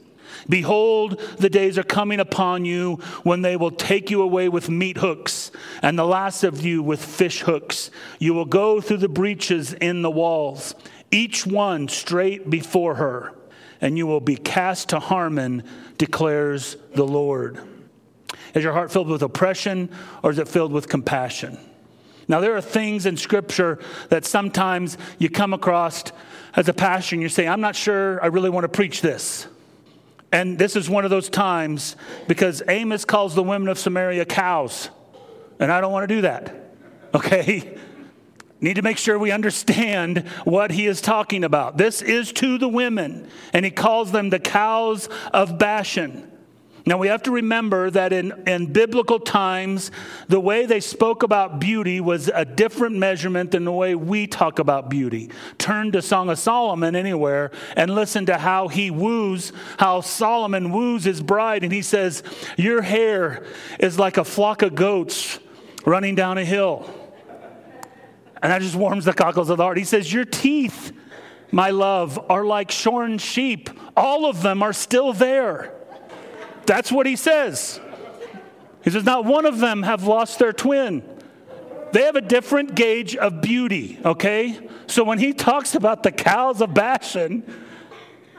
Behold, 0.50 1.20
the 1.40 1.50
days 1.50 1.78
are 1.78 1.84
coming 1.84 2.20
upon 2.20 2.64
you 2.64 2.96
when 3.24 3.42
they 3.42 3.58
will 3.58 3.72
take 3.72 4.12
you 4.12 4.22
away 4.22 4.50
with 4.50 4.70
meat 4.70 4.98
hooks, 4.98 5.52
and 5.82 5.98
the 5.98 6.06
last 6.06 6.44
of 6.44 6.64
you 6.64 6.84
with 6.84 7.04
fish 7.04 7.42
hooks. 7.42 7.90
You 8.20 8.34
will 8.34 8.46
go 8.46 8.80
through 8.80 8.98
the 8.98 9.10
breaches 9.10 9.74
in 9.74 10.04
the 10.04 10.12
walls, 10.12 10.76
each 11.12 11.46
one 11.46 11.88
straight 11.88 12.50
before 12.50 12.96
her 12.96 13.34
and 13.82 13.98
you 13.98 14.08
will 14.08 14.20
be 14.20 14.36
cast 14.36 14.90
to 14.90 15.00
Harmon, 15.00 15.64
declares 15.98 16.78
the 16.96 17.06
Lord. 17.06 17.60
Is 18.54 18.64
your 18.64 18.74
heart 18.74 18.92
filled 18.92 19.08
with 19.08 19.22
oppression 19.22 19.90
or 20.24 20.32
is 20.32 20.40
it 20.40 20.48
filled 20.48 20.72
with 20.72 20.90
compassion? 20.90 21.60
Now, 22.28 22.42
there 22.42 22.56
are 22.58 22.62
things 22.62 23.06
in 23.06 23.16
Scripture 23.16 23.80
that 24.10 24.26
sometimes 24.26 24.98
you 25.18 25.30
come 25.30 25.54
across 25.54 26.04
as 26.56 26.68
a 26.68 26.74
pastor 26.74 27.16
and 27.16 27.22
you 27.22 27.30
say, 27.30 27.48
I'm 27.48 27.62
not 27.62 27.76
sure 27.76 28.22
I 28.22 28.28
really 28.28 28.50
want 28.50 28.66
to 28.66 28.70
preach 28.70 29.02
this. 29.02 29.48
And 30.32 30.60
this 30.60 30.76
is 30.76 30.90
one 30.90 31.06
of 31.06 31.10
those 31.10 31.30
times 31.30 31.96
because 32.28 32.62
Amos 32.68 33.06
calls 33.06 33.34
the 33.34 33.44
women 33.44 33.70
of 33.70 33.80
Samaria 33.80 34.26
cows, 34.26 34.90
and 35.58 35.72
I 35.72 35.80
don't 35.80 35.94
want 35.94 36.08
to 36.08 36.16
do 36.16 36.22
that. 36.22 36.54
Okay? 37.16 37.78
Need 38.60 38.76
to 38.76 38.82
make 38.82 38.98
sure 38.98 39.20
we 39.20 39.32
understand 39.32 40.28
what 40.44 40.72
he 40.72 40.88
is 40.88 41.02
talking 41.02 41.44
about. 41.44 41.78
This 41.78 42.02
is 42.02 42.32
to 42.34 42.58
the 42.58 42.68
women, 42.68 43.30
and 43.54 43.64
he 43.64 43.72
calls 43.72 44.12
them 44.12 44.30
the 44.30 44.40
cows 44.40 45.10
of 45.34 45.58
Bashan. 45.58 46.32
Now, 46.88 46.98
we 46.98 47.10
have 47.10 47.24
to 47.24 47.32
remember 47.32 47.92
that 47.92 48.14
in, 48.14 48.32
in 48.48 48.72
biblical 48.72 49.20
times, 49.20 49.92
the 50.30 50.40
way 50.40 50.66
they 50.66 50.80
spoke 50.80 51.22
about 51.22 51.60
beauty 51.60 52.00
was 52.00 52.30
a 52.30 52.46
different 52.46 52.96
measurement 52.96 53.52
than 53.52 53.66
the 53.66 53.74
way 53.74 53.94
we 53.94 54.26
talk 54.26 54.60
about 54.60 54.90
beauty. 54.90 55.30
Turn 55.58 55.92
to 55.92 56.02
Song 56.02 56.30
of 56.30 56.40
Solomon 56.40 56.96
anywhere 56.96 57.52
and 57.76 57.94
listen 57.94 58.26
to 58.28 58.38
how 58.38 58.70
he 58.70 58.90
woos, 58.90 59.52
how 59.78 60.00
Solomon 60.00 60.72
woos 60.72 61.04
his 61.04 61.22
bride, 61.22 61.66
and 61.66 61.74
he 61.74 61.82
says, 61.82 62.24
Your 62.56 62.82
hair 62.82 63.46
is 63.82 64.00
like 64.00 64.16
a 64.16 64.24
flock 64.24 64.62
of 64.62 64.74
goats 64.74 65.40
running 65.86 66.16
down 66.16 66.38
a 66.38 66.46
hill. 66.46 66.90
And 68.42 68.52
that 68.52 68.62
just 68.62 68.76
warms 68.76 69.06
the 69.06 69.14
cockles 69.14 69.50
of 69.50 69.58
the 69.58 69.64
heart. 69.64 69.78
He 69.78 69.84
says, 69.84 70.12
Your 70.12 70.26
teeth, 70.26 70.92
my 71.52 71.72
love, 71.72 72.20
are 72.30 72.46
like 72.46 72.72
shorn 72.72 73.18
sheep. 73.18 73.70
All 73.96 74.26
of 74.26 74.42
them 74.42 74.62
are 74.62 74.74
still 74.74 75.14
there. 75.14 75.74
That's 76.66 76.92
what 76.92 77.06
he 77.06 77.16
says. 77.16 77.80
He 78.84 78.90
says, 78.90 79.04
Not 79.04 79.26
one 79.26 79.46
of 79.46 79.60
them 79.60 79.84
have 79.84 80.04
lost 80.04 80.40
their 80.40 80.54
twin. 80.54 81.04
They 81.94 82.04
have 82.04 82.16
a 82.16 82.22
different 82.22 82.76
gauge 82.76 83.16
of 83.16 83.42
beauty, 83.42 84.00
okay? 84.04 84.60
So 84.88 85.04
when 85.04 85.20
he 85.20 85.34
talks 85.34 85.74
about 85.74 86.04
the 86.04 86.12
cows 86.12 86.62
of 86.62 86.74
Bashan, 86.74 87.44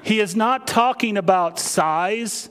he 0.02 0.20
is 0.20 0.36
not 0.36 0.66
talking 0.66 1.16
about 1.16 1.58
size. 1.58 2.50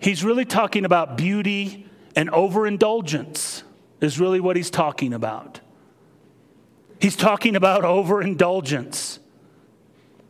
He's 0.00 0.24
really 0.24 0.44
talking 0.44 0.84
about 0.84 1.16
beauty 1.16 1.86
and 2.16 2.28
overindulgence, 2.30 3.62
is 4.00 4.18
really 4.18 4.40
what 4.40 4.56
he's 4.56 4.70
talking 4.70 5.12
about. 5.14 5.60
He's 7.00 7.16
talking 7.16 7.56
about 7.56 7.84
overindulgence. 7.84 9.18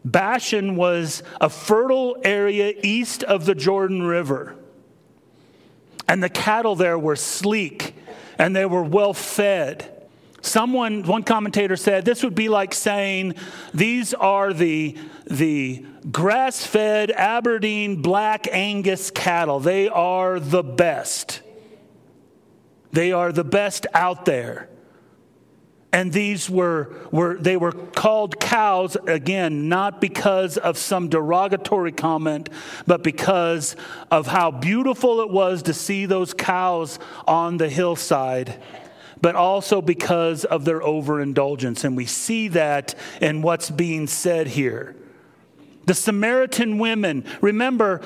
Bashan 0.04 0.76
was 0.76 1.22
a 1.40 1.48
fertile 1.48 2.16
area 2.22 2.74
east 2.82 3.22
of 3.22 3.44
the 3.44 3.54
Jordan 3.54 4.02
River. 4.02 4.56
And 6.08 6.22
the 6.22 6.28
cattle 6.28 6.76
there 6.76 6.98
were 6.98 7.16
sleek 7.16 7.94
and 8.38 8.54
they 8.54 8.66
were 8.66 8.82
well 8.82 9.14
fed. 9.14 9.92
Someone, 10.42 11.02
one 11.02 11.24
commentator 11.24 11.76
said, 11.76 12.04
this 12.04 12.22
would 12.22 12.36
be 12.36 12.48
like 12.48 12.72
saying 12.72 13.34
these 13.74 14.14
are 14.14 14.52
the, 14.52 14.96
the 15.28 15.84
grass 16.12 16.64
fed 16.64 17.10
Aberdeen 17.10 18.00
Black 18.00 18.46
Angus 18.52 19.10
cattle. 19.10 19.58
They 19.58 19.88
are 19.88 20.38
the 20.38 20.62
best. 20.62 21.40
They 22.92 23.10
are 23.10 23.32
the 23.32 23.44
best 23.44 23.88
out 23.92 24.24
there 24.24 24.68
and 25.96 26.12
these 26.12 26.50
were, 26.50 26.94
were 27.10 27.38
they 27.38 27.56
were 27.56 27.72
called 27.72 28.38
cows 28.38 28.98
again 29.06 29.70
not 29.70 29.98
because 29.98 30.58
of 30.58 30.76
some 30.76 31.08
derogatory 31.08 31.90
comment 31.90 32.50
but 32.86 33.02
because 33.02 33.76
of 34.10 34.26
how 34.26 34.50
beautiful 34.50 35.22
it 35.22 35.30
was 35.30 35.62
to 35.62 35.72
see 35.72 36.04
those 36.04 36.34
cows 36.34 36.98
on 37.26 37.56
the 37.56 37.70
hillside 37.70 38.62
but 39.22 39.34
also 39.34 39.80
because 39.80 40.44
of 40.44 40.66
their 40.66 40.82
overindulgence. 40.82 41.82
And 41.84 41.96
we 41.96 42.04
see 42.04 42.48
that 42.48 42.94
in 43.22 43.40
what's 43.40 43.70
being 43.70 44.06
said 44.06 44.46
here. 44.46 44.94
The 45.86 45.94
samaritan 45.94 46.76
women 46.76 47.24
remember 47.40 48.02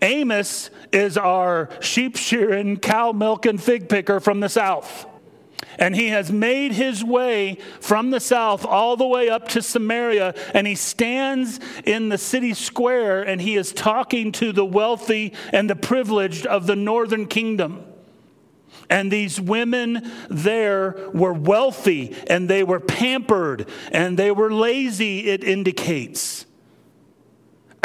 amos 0.00 0.70
is 0.92 1.18
our 1.18 1.70
sheep 1.80 2.16
shearing 2.16 2.76
cow 2.76 3.10
milking 3.10 3.58
fig 3.58 3.88
picker 3.88 4.20
from 4.20 4.38
the 4.38 4.48
south 4.48 5.06
and 5.78 5.94
he 5.94 6.08
has 6.08 6.32
made 6.32 6.72
his 6.72 7.04
way 7.04 7.58
from 7.80 8.10
the 8.10 8.20
south 8.20 8.64
all 8.64 8.96
the 8.96 9.06
way 9.06 9.28
up 9.28 9.48
to 9.48 9.62
Samaria. 9.62 10.34
And 10.54 10.66
he 10.66 10.74
stands 10.74 11.60
in 11.84 12.08
the 12.08 12.18
city 12.18 12.54
square 12.54 13.22
and 13.22 13.40
he 13.40 13.56
is 13.56 13.72
talking 13.72 14.32
to 14.32 14.52
the 14.52 14.64
wealthy 14.64 15.32
and 15.52 15.68
the 15.68 15.76
privileged 15.76 16.46
of 16.46 16.66
the 16.66 16.76
northern 16.76 17.26
kingdom. 17.26 17.84
And 18.88 19.10
these 19.10 19.40
women 19.40 20.10
there 20.30 21.10
were 21.12 21.32
wealthy 21.32 22.14
and 22.28 22.48
they 22.48 22.62
were 22.62 22.80
pampered 22.80 23.68
and 23.90 24.18
they 24.18 24.30
were 24.30 24.52
lazy, 24.52 25.28
it 25.28 25.42
indicates 25.42 26.45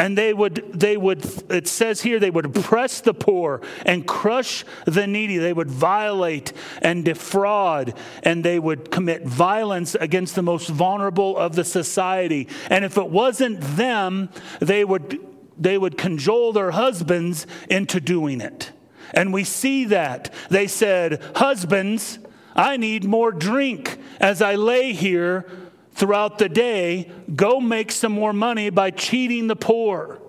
and 0.02 0.18
they 0.18 0.34
would 0.34 0.64
they 0.74 0.96
would 0.96 1.24
it 1.48 1.68
says 1.68 2.00
here 2.00 2.18
they 2.18 2.28
would 2.28 2.46
oppress 2.46 3.00
the 3.00 3.14
poor 3.14 3.60
and 3.86 4.04
crush 4.04 4.64
the 4.84 5.06
needy. 5.06 5.38
They 5.38 5.52
would 5.52 5.70
violate 5.70 6.52
and 6.80 7.04
defraud 7.04 7.94
and 8.24 8.44
they 8.44 8.58
would 8.58 8.90
commit 8.90 9.24
violence 9.24 9.94
against 9.94 10.34
the 10.34 10.42
most 10.42 10.68
vulnerable 10.68 11.38
of 11.38 11.54
the 11.54 11.62
society. 11.62 12.48
And 12.68 12.84
if 12.84 12.98
it 12.98 13.10
wasn't 13.10 13.60
them 13.60 14.28
they 14.58 14.84
would 14.84 15.20
they 15.56 15.78
would 15.78 15.96
cajole 15.96 16.52
their 16.52 16.72
husbands 16.72 17.46
into 17.70 18.00
doing 18.00 18.40
it. 18.40 18.72
And 19.14 19.32
we 19.32 19.44
see 19.44 19.84
that. 19.84 20.34
They 20.50 20.66
said 20.66 21.22
husbands 21.36 22.18
i 22.54 22.76
need 22.76 23.02
more 23.02 23.32
drink 23.32 23.98
as 24.20 24.42
i 24.42 24.54
lay 24.56 24.92
here 24.92 25.46
throughout 25.94 26.38
the 26.38 26.48
day, 26.48 27.10
go 27.34 27.60
make 27.60 27.92
some 27.92 28.12
more 28.12 28.32
money 28.32 28.70
by 28.70 28.90
cheating 28.90 29.46
the 29.46 29.56
poor. 29.56 30.20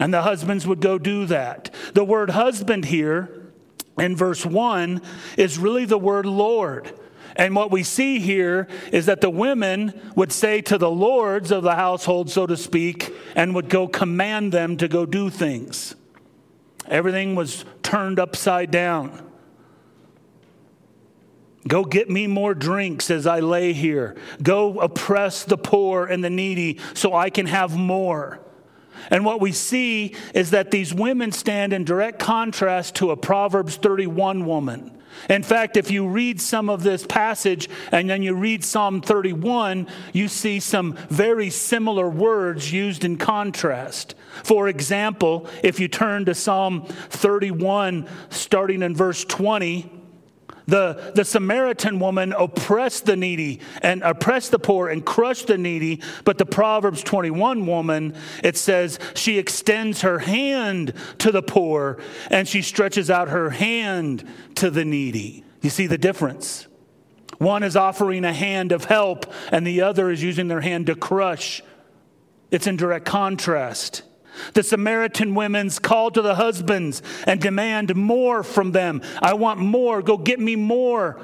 And 0.00 0.12
the 0.12 0.22
husbands 0.22 0.66
would 0.66 0.80
go 0.80 0.98
do 0.98 1.26
that. 1.26 1.72
The 1.94 2.04
word 2.04 2.30
husband 2.30 2.86
here 2.86 3.52
in 3.98 4.16
verse 4.16 4.44
1 4.44 5.00
is 5.36 5.58
really 5.58 5.84
the 5.84 5.98
word 5.98 6.26
Lord. 6.26 6.92
And 7.34 7.54
what 7.54 7.70
we 7.70 7.82
see 7.82 8.18
here 8.18 8.66
is 8.92 9.06
that 9.06 9.20
the 9.20 9.30
women 9.30 10.12
would 10.14 10.32
say 10.32 10.62
to 10.62 10.78
the 10.78 10.90
lords 10.90 11.50
of 11.50 11.62
the 11.62 11.74
household, 11.74 12.30
so 12.30 12.46
to 12.46 12.56
speak, 12.56 13.14
and 13.34 13.54
would 13.54 13.68
go 13.68 13.86
command 13.86 14.52
them 14.52 14.76
to 14.78 14.88
go 14.88 15.04
do 15.04 15.28
things. 15.28 15.94
Everything 16.88 17.34
was 17.34 17.64
turned 17.82 18.18
upside 18.18 18.70
down. 18.70 19.25
Go 21.66 21.84
get 21.84 22.08
me 22.08 22.26
more 22.26 22.54
drinks 22.54 23.10
as 23.10 23.26
I 23.26 23.40
lay 23.40 23.72
here. 23.72 24.16
Go 24.42 24.78
oppress 24.80 25.44
the 25.44 25.58
poor 25.58 26.06
and 26.06 26.22
the 26.22 26.30
needy 26.30 26.78
so 26.94 27.14
I 27.14 27.30
can 27.30 27.46
have 27.46 27.76
more. 27.76 28.40
And 29.10 29.24
what 29.24 29.40
we 29.40 29.52
see 29.52 30.14
is 30.34 30.50
that 30.50 30.70
these 30.70 30.92
women 30.92 31.32
stand 31.32 31.72
in 31.72 31.84
direct 31.84 32.18
contrast 32.18 32.96
to 32.96 33.10
a 33.10 33.16
Proverbs 33.16 33.76
31 33.76 34.46
woman. 34.46 34.92
In 35.30 35.42
fact, 35.42 35.76
if 35.76 35.90
you 35.90 36.06
read 36.06 36.40
some 36.40 36.68
of 36.68 36.82
this 36.82 37.06
passage 37.06 37.68
and 37.90 38.08
then 38.08 38.22
you 38.22 38.34
read 38.34 38.62
Psalm 38.62 39.00
31, 39.00 39.86
you 40.12 40.28
see 40.28 40.60
some 40.60 40.94
very 41.08 41.50
similar 41.50 42.08
words 42.08 42.72
used 42.72 43.04
in 43.04 43.16
contrast. 43.16 44.14
For 44.44 44.68
example, 44.68 45.48
if 45.62 45.80
you 45.80 45.88
turn 45.88 46.26
to 46.26 46.34
Psalm 46.34 46.86
31, 46.86 48.08
starting 48.28 48.82
in 48.82 48.94
verse 48.94 49.24
20, 49.24 49.95
the, 50.66 51.12
the 51.14 51.24
Samaritan 51.24 51.98
woman 52.00 52.32
oppressed 52.32 53.06
the 53.06 53.16
needy 53.16 53.60
and 53.82 54.02
oppressed 54.02 54.50
the 54.50 54.58
poor 54.58 54.88
and 54.88 55.04
crushed 55.04 55.46
the 55.46 55.58
needy. 55.58 56.02
But 56.24 56.38
the 56.38 56.46
Proverbs 56.46 57.02
21 57.02 57.66
woman, 57.66 58.14
it 58.42 58.56
says, 58.56 58.98
she 59.14 59.38
extends 59.38 60.02
her 60.02 60.18
hand 60.18 60.92
to 61.18 61.30
the 61.30 61.42
poor 61.42 61.98
and 62.30 62.48
she 62.48 62.62
stretches 62.62 63.10
out 63.10 63.28
her 63.28 63.50
hand 63.50 64.24
to 64.56 64.70
the 64.70 64.84
needy. 64.84 65.44
You 65.62 65.70
see 65.70 65.86
the 65.86 65.98
difference? 65.98 66.66
One 67.38 67.62
is 67.62 67.76
offering 67.76 68.24
a 68.24 68.32
hand 68.32 68.72
of 68.72 68.84
help, 68.84 69.30
and 69.52 69.66
the 69.66 69.82
other 69.82 70.10
is 70.10 70.22
using 70.22 70.48
their 70.48 70.62
hand 70.62 70.86
to 70.86 70.94
crush. 70.94 71.62
It's 72.50 72.66
in 72.66 72.76
direct 72.76 73.04
contrast. 73.04 74.02
The 74.54 74.62
Samaritan 74.62 75.34
women's 75.34 75.78
call 75.78 76.10
to 76.10 76.22
the 76.22 76.34
husbands 76.34 77.02
and 77.26 77.40
demand 77.40 77.94
more 77.94 78.42
from 78.42 78.72
them. 78.72 79.02
I 79.20 79.34
want 79.34 79.60
more. 79.60 80.02
Go 80.02 80.16
get 80.16 80.40
me 80.40 80.56
more. 80.56 81.20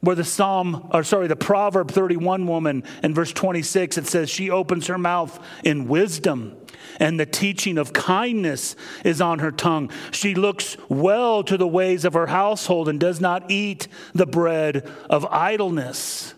Where 0.00 0.16
the 0.16 0.24
Psalm, 0.24 0.88
or 0.92 1.04
sorry, 1.04 1.28
the 1.28 1.36
Proverb 1.36 1.88
31 1.92 2.48
woman 2.48 2.82
in 3.04 3.14
verse 3.14 3.32
26, 3.32 3.98
it 3.98 4.06
says, 4.08 4.28
She 4.28 4.50
opens 4.50 4.88
her 4.88 4.98
mouth 4.98 5.38
in 5.62 5.86
wisdom, 5.86 6.56
and 6.98 7.20
the 7.20 7.26
teaching 7.26 7.78
of 7.78 7.92
kindness 7.92 8.74
is 9.04 9.20
on 9.20 9.38
her 9.38 9.52
tongue. 9.52 9.92
She 10.10 10.34
looks 10.34 10.76
well 10.88 11.44
to 11.44 11.56
the 11.56 11.68
ways 11.68 12.04
of 12.04 12.14
her 12.14 12.26
household 12.26 12.88
and 12.88 12.98
does 12.98 13.20
not 13.20 13.48
eat 13.48 13.86
the 14.12 14.26
bread 14.26 14.90
of 15.08 15.24
idleness. 15.26 16.34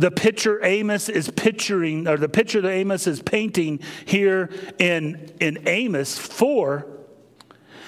The 0.00 0.10
picture 0.10 0.64
Amos 0.64 1.10
is 1.10 1.28
picturing, 1.28 2.08
or 2.08 2.16
the 2.16 2.26
picture 2.26 2.62
that 2.62 2.70
Amos 2.70 3.06
is 3.06 3.20
painting 3.20 3.80
here 4.06 4.48
in, 4.78 5.30
in 5.40 5.68
Amos 5.68 6.16
4 6.16 6.86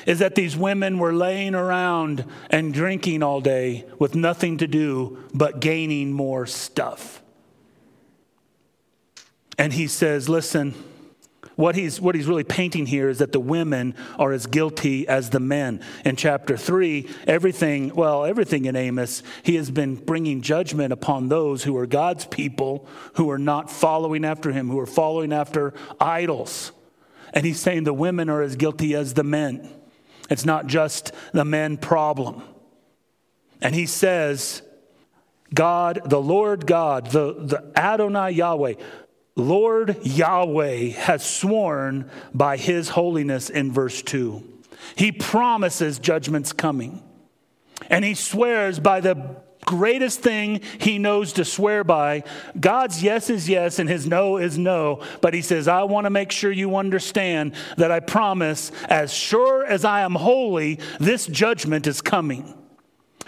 is 0.05 0.19
that 0.19 0.35
these 0.35 0.55
women 0.55 0.99
were 0.99 1.15
laying 1.15 1.55
around 1.55 2.27
and 2.51 2.75
drinking 2.75 3.23
all 3.23 3.41
day 3.41 3.87
with 3.99 4.15
nothing 4.15 4.59
to 4.59 4.67
do 4.67 5.25
but 5.33 5.61
gaining 5.61 6.13
more 6.13 6.45
stuff. 6.45 7.23
And 9.57 9.73
he 9.73 9.87
says, 9.87 10.29
Listen, 10.29 10.75
what 11.57 11.75
he's, 11.75 12.01
what 12.01 12.15
he's 12.15 12.27
really 12.27 12.45
painting 12.45 12.87
here 12.87 13.09
is 13.09 13.19
that 13.19 13.33
the 13.33 13.41
women 13.41 13.95
are 14.19 14.33
as 14.33 14.47
guilty 14.47 15.07
as 15.07 15.31
the 15.31 15.41
men. 15.41 15.81
In 16.05 16.17
chapter 16.17 16.57
3, 16.57 17.09
everything, 17.27 17.95
well, 17.95 18.25
everything 18.25 18.65
in 18.65 18.77
Amos, 18.77 19.23
he 19.43 19.57
has 19.57 19.71
been 19.71 19.97
bringing 19.97 20.41
judgment 20.41 20.93
upon 20.93 21.29
those 21.29 21.65
who 21.65 21.77
are 21.77 21.87
God's 21.87 22.25
people, 22.27 22.87
who 23.15 23.31
are 23.31 23.39
not 23.39 23.71
following 23.71 24.25
after 24.25 24.53
him, 24.53 24.69
who 24.69 24.79
are 24.79 24.87
following 24.87 25.33
after 25.33 25.75
idols. 26.01 26.73
And 27.35 27.45
he's 27.45 27.61
saying 27.61 27.85
the 27.85 27.93
women 27.93 28.29
are 28.29 28.43
as 28.43 28.57
guilty 28.57 28.95
as 28.95 29.15
the 29.15 29.25
men. 29.25 29.69
It's 30.31 30.45
not 30.45 30.67
just 30.67 31.13
the 31.33 31.45
men 31.45 31.77
problem. 31.77 32.43
And 33.61 33.75
he 33.75 33.87
says, 33.87 34.63
God, 35.55 36.01
the 36.05 36.21
Lord 36.21 36.67
God, 36.67 37.11
the, 37.11 37.35
the 37.35 37.73
Adonai 37.77 38.31
Yahweh, 38.31 38.75
Lord 39.35 40.05
Yahweh 40.05 40.91
has 40.91 41.25
sworn 41.25 42.11
by 42.35 42.57
his 42.57 42.91
holiness 42.91 43.49
in 43.49 43.73
verse 43.73 44.03
2. 44.03 44.43
He 44.95 45.13
promises 45.13 45.99
judgment's 45.99 46.53
coming. 46.53 47.03
And 47.89 48.05
he 48.05 48.15
swears 48.15 48.79
by 48.79 49.01
the 49.01 49.37
greatest 49.65 50.21
thing 50.21 50.61
he 50.79 50.99
knows 50.99 51.33
to 51.35 51.45
swear 51.45 51.85
by. 51.85 52.25
God's 52.59 53.03
yes 53.03 53.31
is 53.31 53.49
yes 53.49 53.79
and 53.79 53.89
his 53.89 54.07
no 54.07 54.37
is 54.37 54.59
no. 54.59 55.03
But 55.21 55.35
he 55.35 55.43
says, 55.43 55.69
I 55.69 55.85
want 55.85 56.05
to 56.05 56.11
make 56.11 56.31
sure 56.31 56.53
you 56.53 56.77
understand 56.77 57.55
that 57.77 57.91
I 57.91 58.01
promise, 58.01 58.71
as 58.89 59.13
sure 59.13 59.65
as 59.65 59.85
I 59.85 60.03
am 60.03 60.15
holy, 60.15 60.79
this 61.01 61.27
judgment 61.27 61.87
is 61.87 62.03
coming. 62.03 62.55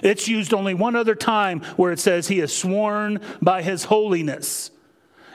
It's 0.03 0.29
used 0.29 0.53
only 0.53 0.75
one 0.75 0.97
other 0.97 1.15
time 1.15 1.61
where 1.77 1.93
it 1.93 2.01
says 2.01 2.29
he 2.29 2.39
has 2.39 2.55
sworn 2.55 3.21
by 3.41 3.63
his 3.63 3.85
holiness. 3.85 4.71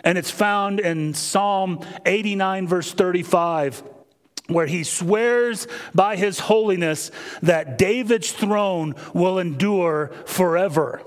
And 0.03 0.17
it's 0.17 0.31
found 0.31 0.79
in 0.79 1.13
Psalm 1.13 1.85
89, 2.05 2.67
verse 2.67 2.91
35 2.91 3.83
where 4.47 4.65
he 4.65 4.83
swears 4.83 5.67
by 5.93 6.15
his 6.15 6.39
holiness 6.39 7.11
that 7.43 7.77
David's 7.77 8.31
throne 8.31 8.95
will 9.13 9.37
endure 9.39 10.07
forever. 10.25 11.03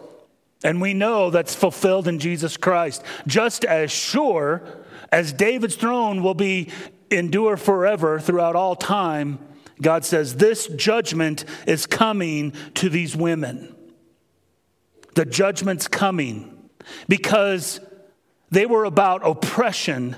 And 0.64 0.80
we 0.80 0.94
know 0.94 1.30
that's 1.30 1.54
fulfilled 1.54 2.06
in 2.06 2.18
Jesus 2.18 2.56
Christ. 2.56 3.02
Just 3.26 3.64
as 3.64 3.90
sure 3.90 4.62
as 5.10 5.32
David's 5.32 5.74
throne 5.74 6.22
will 6.22 6.34
be 6.34 6.70
endure 7.10 7.56
forever 7.56 8.20
throughout 8.20 8.56
all 8.56 8.76
time, 8.76 9.38
God 9.80 10.04
says 10.04 10.36
this 10.36 10.68
judgment 10.68 11.44
is 11.66 11.86
coming 11.86 12.52
to 12.74 12.88
these 12.88 13.16
women. 13.16 13.74
The 15.14 15.24
judgment's 15.24 15.88
coming 15.88 16.70
because 17.08 17.80
they 18.52 18.66
were 18.66 18.84
about 18.84 19.26
oppression 19.26 20.14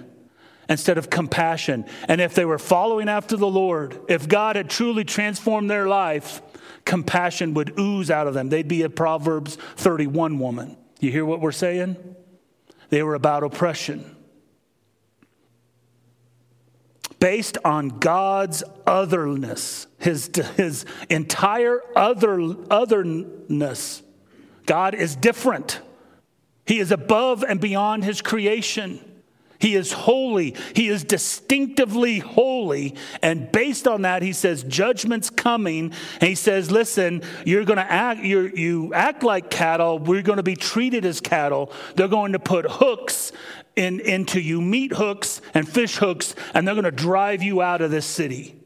instead 0.69 0.99
of 0.99 1.09
compassion. 1.09 1.87
And 2.09 2.21
if 2.21 2.35
they 2.35 2.45
were 2.45 2.59
following 2.59 3.09
after 3.09 3.37
the 3.37 3.47
Lord, 3.47 3.99
if 4.09 4.29
God 4.29 4.57
had 4.57 4.69
truly 4.69 5.05
transformed 5.05 5.71
their 5.71 5.87
life, 5.87 6.43
compassion 6.85 7.55
would 7.55 7.79
ooze 7.79 8.11
out 8.11 8.27
of 8.27 8.35
them. 8.35 8.49
They'd 8.49 8.69
be 8.69 8.83
a 8.83 8.91
Proverbs 8.91 9.57
31 9.77 10.39
woman. 10.39 10.77
You 11.01 11.13
hear 11.13 11.25
what 11.25 11.41
we're 11.41 11.53
saying? 11.53 11.97
They 12.91 13.03
were 13.03 13.15
about 13.15 13.45
oppression. 13.45 14.17
Based 17.21 17.57
on 17.65 18.01
God's 18.01 18.65
otherness, 18.87 19.87
his, 19.99 20.31
his 20.57 20.85
entire 21.09 21.81
other, 21.95 22.57
otherness, 22.69 24.03
God 24.67 24.95
is 24.95 25.15
different. 25.15 25.81
He 26.67 26.79
is 26.79 26.91
above 26.91 27.43
and 27.43 27.61
beyond 27.61 28.05
his 28.05 28.23
creation. 28.23 29.01
He 29.59 29.77
is 29.77 29.93
holy. 29.93 30.57
He 30.75 30.89
is 30.89 31.05
distinctively 31.05 32.19
holy. 32.19 32.97
And 33.23 33.51
based 33.51 33.89
on 33.89 34.03
that, 34.03 34.23
he 34.23 34.33
says, 34.33 34.63
judgment's 34.65 35.31
coming. 35.31 35.93
And 36.21 36.29
he 36.29 36.35
says, 36.35 36.71
listen, 36.71 37.23
you're 37.47 37.65
going 37.65 37.79
to 37.79 37.91
act, 37.91 38.21
you 38.21 38.53
you 38.55 38.93
act 38.93 39.23
like 39.23 39.51
cattle. 39.51 39.99
We're 39.99 40.23
going 40.23 40.37
to 40.37 40.43
be 40.43 40.57
treated 40.57 41.07
as 41.07 41.21
cattle. 41.21 41.73
They're 41.95 42.09
going 42.09 42.33
to 42.33 42.39
put 42.39 42.67
hooks 42.69 43.33
in, 43.77 44.01
into 44.01 44.41
you, 44.41 44.61
meat 44.61 44.93
hooks 44.93 45.41
and 45.55 45.69
fish 45.69 45.97
hooks, 45.97 46.35
and 46.53 46.67
they're 46.67 46.75
going 46.75 46.85
to 46.85 46.91
drive 46.91 47.43
you 47.43 47.63
out 47.63 47.81
of 47.81 47.91
this 47.91 48.07
city. 48.07 48.61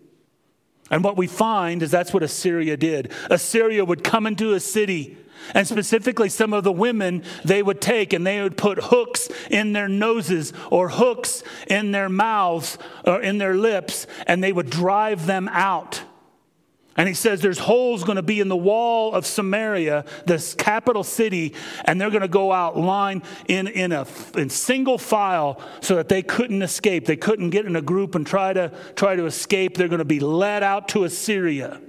And 0.91 1.05
what 1.05 1.17
we 1.17 1.27
find 1.27 1.83
is 1.83 1.91
that's 1.91 2.15
what 2.15 2.23
Assyria 2.23 2.77
did. 2.77 3.13
Assyria 3.31 3.85
would 3.85 4.03
come 4.03 4.27
into 4.27 4.55
a 4.55 4.61
city 4.61 5.19
and 5.55 5.67
specifically, 5.67 6.29
some 6.29 6.53
of 6.53 6.65
the 6.65 6.73
women 6.73 7.23
they 7.45 7.63
would 7.63 7.81
take 7.81 8.13
and 8.13 8.27
they 8.27 8.43
would 8.43 8.57
put 8.57 8.79
hooks 8.85 9.29
in 9.51 9.73
their 9.73 9.89
noses 9.89 10.53
or 10.71 10.89
hooks 10.89 11.43
in 11.69 11.93
their 11.93 12.09
mouths 12.09 12.79
or 13.05 13.23
in 13.23 13.39
their 13.39 13.55
lips, 13.55 14.07
and 14.27 14.43
they 14.43 14.53
would 14.53 14.71
drive 14.71 15.27
them 15.27 15.49
out. 15.49 16.03
And 16.99 17.07
he 17.07 17.15
says 17.15 17.41
there's 17.41 17.61
holes 17.61 18.03
going 18.03 18.17
to 18.17 18.23
be 18.23 18.41
in 18.41 18.49
the 18.49 18.57
wall 18.57 19.15
of 19.15 19.25
Samaria, 19.25 20.05
this 20.27 20.53
capital 20.55 21.05
city, 21.05 21.55
and 21.85 22.01
they're 22.01 22.11
going 22.11 22.23
to 22.23 22.29
go 22.29 22.51
out 22.51 22.77
line 22.77 23.23
in, 23.47 23.69
in 23.69 23.93
a 23.93 24.05
in 24.37 24.51
single 24.51 24.99
file 24.99 25.63
so 25.81 25.95
that 25.95 26.09
they 26.09 26.23
couldn't 26.23 26.61
escape. 26.61 27.07
They 27.07 27.17
couldn't 27.17 27.51
get 27.51 27.67
in 27.67 27.77
a 27.77 27.83
group 27.83 28.17
and 28.17 28.27
try 28.27 28.53
to 28.53 28.73
try 28.97 29.15
to 29.15 29.27
escape. 29.27 29.77
They're 29.77 29.87
going 29.87 30.01
to 30.01 30.05
be 30.05 30.19
led 30.19 30.65
out 30.65 30.89
to 30.89 31.05
Assyria. 31.05 31.81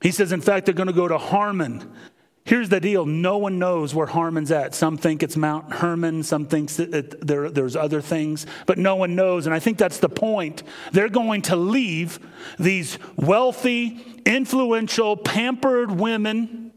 He 0.00 0.10
says, 0.10 0.32
in 0.32 0.40
fact, 0.40 0.64
they're 0.64 0.74
going 0.74 0.86
to 0.86 0.94
go 0.94 1.06
to 1.06 1.18
Harmon 1.18 1.92
Here's 2.46 2.68
the 2.68 2.80
deal 2.80 3.06
no 3.06 3.38
one 3.38 3.58
knows 3.58 3.94
where 3.94 4.06
Harmon's 4.06 4.50
at. 4.50 4.74
Some 4.74 4.98
think 4.98 5.22
it's 5.22 5.36
Mount 5.36 5.72
Hermon, 5.72 6.22
some 6.22 6.44
think 6.44 6.70
that 6.72 7.26
there, 7.26 7.48
there's 7.48 7.74
other 7.74 8.02
things, 8.02 8.46
but 8.66 8.76
no 8.76 8.96
one 8.96 9.16
knows. 9.16 9.46
And 9.46 9.54
I 9.54 9.60
think 9.60 9.78
that's 9.78 9.98
the 9.98 10.10
point. 10.10 10.62
They're 10.92 11.08
going 11.08 11.42
to 11.42 11.56
leave 11.56 12.18
these 12.58 12.98
wealthy, 13.16 13.98
influential, 14.26 15.16
pampered 15.16 15.90
women 15.90 16.72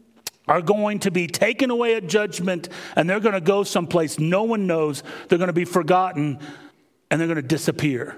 are 0.46 0.62
going 0.62 1.00
to 1.00 1.10
be 1.10 1.26
taken 1.26 1.68
away 1.68 1.96
at 1.96 2.06
judgment 2.06 2.70
and 2.96 3.08
they're 3.08 3.20
going 3.20 3.34
to 3.34 3.40
go 3.40 3.62
someplace 3.62 4.18
no 4.18 4.44
one 4.44 4.66
knows. 4.66 5.02
They're 5.28 5.36
going 5.36 5.48
to 5.48 5.52
be 5.52 5.66
forgotten 5.66 6.38
and 7.10 7.20
they're 7.20 7.28
going 7.28 7.36
to 7.36 7.42
disappear. 7.42 8.16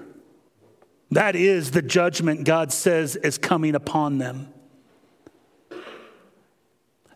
That 1.09 1.35
is 1.35 1.71
the 1.71 1.81
judgment 1.81 2.45
God 2.45 2.71
says 2.71 3.17
is 3.17 3.37
coming 3.37 3.75
upon 3.75 4.19
them 4.19 4.53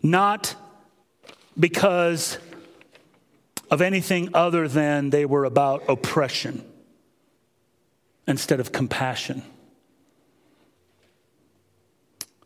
not 0.05 0.55
because 1.59 2.37
of 3.71 3.81
anything 3.81 4.29
other 4.33 4.67
than 4.67 5.09
they 5.09 5.25
were 5.25 5.45
about 5.45 5.83
oppression 5.89 6.63
instead 8.27 8.59
of 8.59 8.71
compassion. 8.71 9.41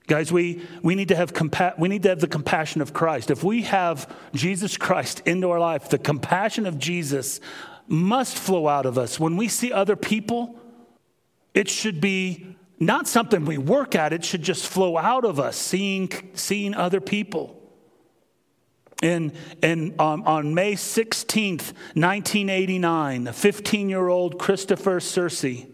Guys, 0.08 0.32
we, 0.32 0.62
we, 0.82 0.96
need 0.96 1.10
to 1.10 1.16
have 1.16 1.34
compa- 1.34 1.78
we 1.78 1.88
need 1.88 2.04
to 2.04 2.10
have 2.10 2.20
the 2.20 2.28
compassion 2.28 2.82
of 2.82 2.94
Christ. 2.94 3.30
If 3.30 3.44
we 3.44 3.64
have 3.64 4.12
Jesus 4.34 4.76
Christ 4.76 5.22
into 5.26 5.52
our 5.52 5.60
life, 5.60 5.90
the 5.90 6.00
compassion 6.00 6.66
of 6.66 6.80
Jesus 6.80 7.40
must 7.88 8.38
flow 8.38 8.68
out 8.68 8.86
of 8.86 8.98
us. 8.98 9.20
When 9.20 9.38
we 9.38 9.48
see 9.48 9.72
other 9.72 9.96
people, 9.96 10.58
it 11.54 11.70
should 11.70 12.00
be 12.02 12.56
not 12.80 13.08
something 13.08 13.46
we 13.46 13.58
work 13.58 13.96
at, 13.96 14.14
it 14.14 14.24
should 14.24 14.42
just 14.42 14.68
flow 14.68 14.98
out 14.98 15.26
of 15.26 15.40
us, 15.40 15.58
seeing, 15.58 16.10
seeing 16.34 16.74
other 16.74 17.02
people. 17.02 17.56
In, 19.02 19.34
in, 19.62 19.96
um, 20.00 20.24
on 20.24 20.54
May 20.54 20.74
16th, 20.74 21.74
1989, 21.96 23.28
a 23.28 23.34
15 23.34 23.90
year 23.90 24.08
old 24.08 24.40
Christopher 24.40 25.00
Sercye, 25.00 25.70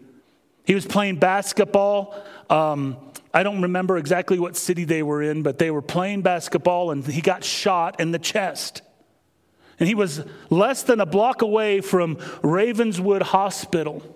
he 0.64 0.74
was 0.74 0.86
playing 0.86 1.16
basketball. 1.16 2.14
Um, 2.50 2.96
I 3.32 3.42
don't 3.42 3.62
remember 3.62 3.98
exactly 3.98 4.38
what 4.38 4.56
city 4.56 4.84
they 4.84 5.02
were 5.02 5.22
in, 5.22 5.42
but 5.42 5.58
they 5.58 5.70
were 5.70 5.82
playing 5.82 6.22
basketball 6.22 6.90
and 6.90 7.04
he 7.04 7.20
got 7.20 7.44
shot 7.44 8.00
in 8.00 8.10
the 8.10 8.18
chest. 8.18 8.82
And 9.78 9.88
he 9.88 9.94
was 9.94 10.24
less 10.48 10.82
than 10.84 11.00
a 11.00 11.06
block 11.06 11.42
away 11.42 11.80
from 11.80 12.18
Ravenswood 12.42 13.22
Hospital. 13.22 14.15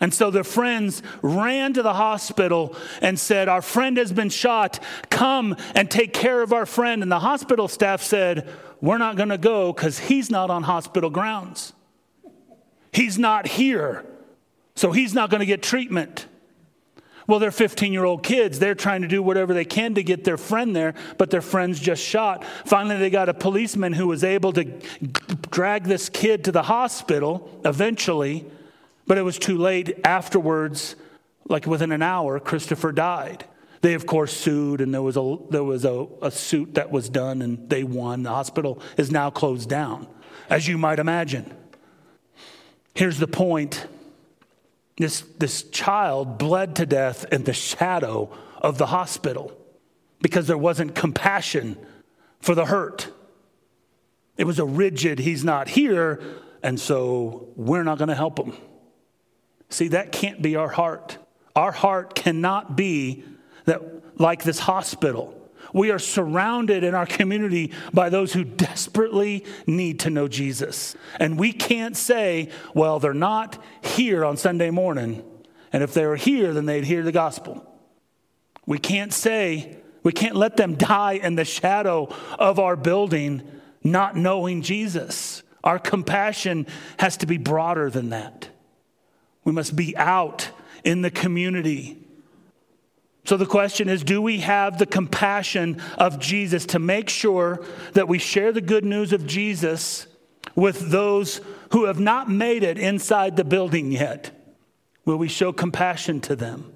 And 0.00 0.12
so 0.12 0.30
their 0.30 0.44
friends 0.44 1.02
ran 1.22 1.72
to 1.74 1.82
the 1.82 1.94
hospital 1.94 2.74
and 3.00 3.18
said, 3.18 3.48
Our 3.48 3.62
friend 3.62 3.96
has 3.96 4.12
been 4.12 4.28
shot. 4.28 4.80
Come 5.08 5.56
and 5.74 5.90
take 5.90 6.12
care 6.12 6.42
of 6.42 6.52
our 6.52 6.66
friend. 6.66 7.02
And 7.02 7.12
the 7.12 7.20
hospital 7.20 7.68
staff 7.68 8.02
said, 8.02 8.48
We're 8.80 8.98
not 8.98 9.16
going 9.16 9.28
to 9.28 9.38
go 9.38 9.72
because 9.72 9.98
he's 9.98 10.30
not 10.30 10.50
on 10.50 10.64
hospital 10.64 11.10
grounds. 11.10 11.72
He's 12.92 13.18
not 13.18 13.46
here. 13.46 14.04
So 14.76 14.90
he's 14.90 15.14
not 15.14 15.30
going 15.30 15.40
to 15.40 15.46
get 15.46 15.62
treatment. 15.62 16.26
Well, 17.26 17.38
they're 17.38 17.50
15 17.50 17.92
year 17.92 18.04
old 18.04 18.22
kids. 18.22 18.58
They're 18.58 18.74
trying 18.74 19.02
to 19.02 19.08
do 19.08 19.22
whatever 19.22 19.54
they 19.54 19.64
can 19.64 19.94
to 19.94 20.02
get 20.02 20.24
their 20.24 20.36
friend 20.36 20.74
there, 20.74 20.94
but 21.16 21.30
their 21.30 21.40
friend's 21.40 21.80
just 21.80 22.02
shot. 22.02 22.44
Finally, 22.66 22.98
they 22.98 23.10
got 23.10 23.28
a 23.28 23.34
policeman 23.34 23.92
who 23.92 24.06
was 24.06 24.24
able 24.24 24.52
to 24.52 24.64
drag 25.50 25.84
this 25.84 26.08
kid 26.08 26.44
to 26.44 26.52
the 26.52 26.64
hospital 26.64 27.48
eventually, 27.64 28.44
but 29.06 29.18
it 29.18 29.22
was 29.22 29.38
too 29.38 29.58
late. 29.58 30.00
Afterwards, 30.04 30.96
like 31.48 31.66
within 31.66 31.92
an 31.92 32.02
hour, 32.02 32.40
Christopher 32.40 32.92
died. 32.92 33.44
They, 33.80 33.94
of 33.94 34.06
course, 34.06 34.34
sued, 34.34 34.80
and 34.80 34.94
there 34.94 35.02
was, 35.02 35.16
a, 35.16 35.36
there 35.50 35.64
was 35.64 35.84
a, 35.84 36.06
a 36.22 36.30
suit 36.30 36.74
that 36.74 36.90
was 36.90 37.10
done, 37.10 37.42
and 37.42 37.68
they 37.68 37.84
won. 37.84 38.22
The 38.22 38.30
hospital 38.30 38.80
is 38.96 39.10
now 39.10 39.28
closed 39.28 39.68
down, 39.68 40.06
as 40.48 40.66
you 40.66 40.78
might 40.78 40.98
imagine. 40.98 41.52
Here's 42.94 43.18
the 43.18 43.26
point 43.26 43.86
this, 44.96 45.22
this 45.38 45.64
child 45.64 46.38
bled 46.38 46.76
to 46.76 46.86
death 46.86 47.26
in 47.32 47.44
the 47.44 47.52
shadow 47.52 48.30
of 48.62 48.78
the 48.78 48.86
hospital 48.86 49.52
because 50.22 50.46
there 50.46 50.56
wasn't 50.56 50.94
compassion 50.94 51.76
for 52.40 52.54
the 52.54 52.66
hurt. 52.66 53.08
It 54.36 54.44
was 54.44 54.58
a 54.58 54.64
rigid, 54.64 55.18
he's 55.18 55.44
not 55.44 55.68
here, 55.68 56.22
and 56.62 56.80
so 56.80 57.48
we're 57.56 57.82
not 57.82 57.98
going 57.98 58.08
to 58.08 58.14
help 58.14 58.38
him. 58.38 58.56
See, 59.74 59.88
that 59.88 60.12
can't 60.12 60.40
be 60.40 60.56
our 60.56 60.68
heart. 60.68 61.18
Our 61.56 61.72
heart 61.72 62.14
cannot 62.14 62.76
be 62.76 63.24
that 63.64 63.80
like 64.20 64.44
this 64.44 64.58
hospital 64.60 65.44
we 65.74 65.90
are 65.90 65.98
surrounded 65.98 66.84
in 66.84 66.94
our 66.94 67.04
community 67.04 67.72
by 67.92 68.08
those 68.08 68.32
who 68.32 68.44
desperately 68.44 69.44
need 69.66 70.00
to 70.00 70.10
know 70.10 70.28
Jesus. 70.28 70.96
And 71.18 71.36
we 71.36 71.52
can't 71.52 71.96
say, 71.96 72.50
well, 72.74 73.00
they're 73.00 73.12
not 73.12 73.62
here 73.82 74.24
on 74.24 74.36
Sunday 74.36 74.70
morning. 74.70 75.24
And 75.72 75.82
if 75.82 75.92
they 75.92 76.06
were 76.06 76.16
here, 76.16 76.54
then 76.54 76.66
they'd 76.66 76.84
hear 76.84 77.02
the 77.02 77.10
gospel. 77.10 77.66
We 78.66 78.78
can't 78.78 79.12
say, 79.12 79.78
we 80.04 80.12
can't 80.12 80.36
let 80.36 80.56
them 80.56 80.76
die 80.76 81.14
in 81.14 81.34
the 81.34 81.44
shadow 81.44 82.08
of 82.38 82.60
our 82.60 82.76
building 82.76 83.42
not 83.82 84.16
knowing 84.16 84.62
Jesus. 84.62 85.42
Our 85.64 85.80
compassion 85.80 86.68
has 87.00 87.16
to 87.18 87.26
be 87.26 87.36
broader 87.36 87.90
than 87.90 88.10
that. 88.10 88.48
We 89.44 89.52
must 89.52 89.76
be 89.76 89.96
out 89.96 90.50
in 90.82 91.02
the 91.02 91.10
community 91.10 92.04
so 93.24 93.38
the 93.38 93.46
question 93.46 93.88
is 93.88 94.04
do 94.04 94.20
we 94.20 94.40
have 94.40 94.78
the 94.78 94.86
compassion 94.86 95.80
of 95.96 96.18
Jesus 96.18 96.66
to 96.66 96.78
make 96.78 97.08
sure 97.08 97.64
that 97.94 98.06
we 98.06 98.18
share 98.18 98.52
the 98.52 98.60
good 98.60 98.84
news 98.84 99.12
of 99.12 99.26
Jesus 99.26 100.06
with 100.54 100.90
those 100.90 101.40
who 101.72 101.86
have 101.86 101.98
not 101.98 102.30
made 102.30 102.62
it 102.62 102.78
inside 102.78 103.36
the 103.36 103.44
building 103.44 103.90
yet? 103.90 104.30
Will 105.06 105.16
we 105.16 105.28
show 105.28 105.52
compassion 105.52 106.20
to 106.22 106.36
them? 106.36 106.70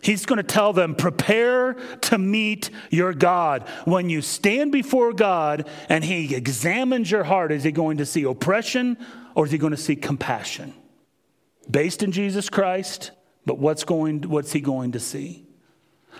He's 0.00 0.26
going 0.26 0.36
to 0.36 0.44
tell 0.44 0.72
them, 0.72 0.94
prepare 0.94 1.74
to 2.02 2.18
meet 2.18 2.70
your 2.88 3.12
God. 3.12 3.68
When 3.84 4.08
you 4.08 4.22
stand 4.22 4.70
before 4.70 5.12
God 5.12 5.68
and 5.88 6.04
He 6.04 6.36
examines 6.36 7.10
your 7.10 7.24
heart, 7.24 7.50
is 7.50 7.64
He 7.64 7.72
going 7.72 7.98
to 7.98 8.06
see 8.06 8.22
oppression 8.22 8.96
or 9.34 9.46
is 9.46 9.52
He 9.52 9.58
going 9.58 9.72
to 9.72 9.76
see 9.76 9.96
compassion? 9.96 10.74
Based 11.70 12.02
in 12.02 12.12
Jesus 12.12 12.48
Christ 12.48 13.12
but 13.48 13.58
what's, 13.58 13.82
going, 13.82 14.20
what's 14.28 14.52
he 14.52 14.60
going 14.60 14.92
to 14.92 15.00
see? 15.00 15.46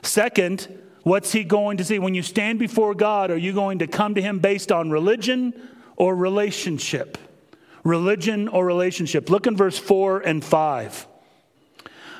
Second, 0.00 0.66
what's 1.02 1.30
he 1.30 1.44
going 1.44 1.76
to 1.76 1.84
see? 1.84 1.98
When 1.98 2.14
you 2.14 2.22
stand 2.22 2.58
before 2.58 2.94
God, 2.94 3.30
are 3.30 3.36
you 3.36 3.52
going 3.52 3.80
to 3.80 3.86
come 3.86 4.14
to 4.14 4.22
him 4.22 4.38
based 4.38 4.72
on 4.72 4.90
religion 4.90 5.52
or 5.96 6.16
relationship? 6.16 7.18
Religion 7.84 8.48
or 8.48 8.64
relationship. 8.64 9.28
Look 9.28 9.46
in 9.46 9.58
verse 9.58 9.78
4 9.78 10.20
and 10.20 10.42
5. 10.42 11.06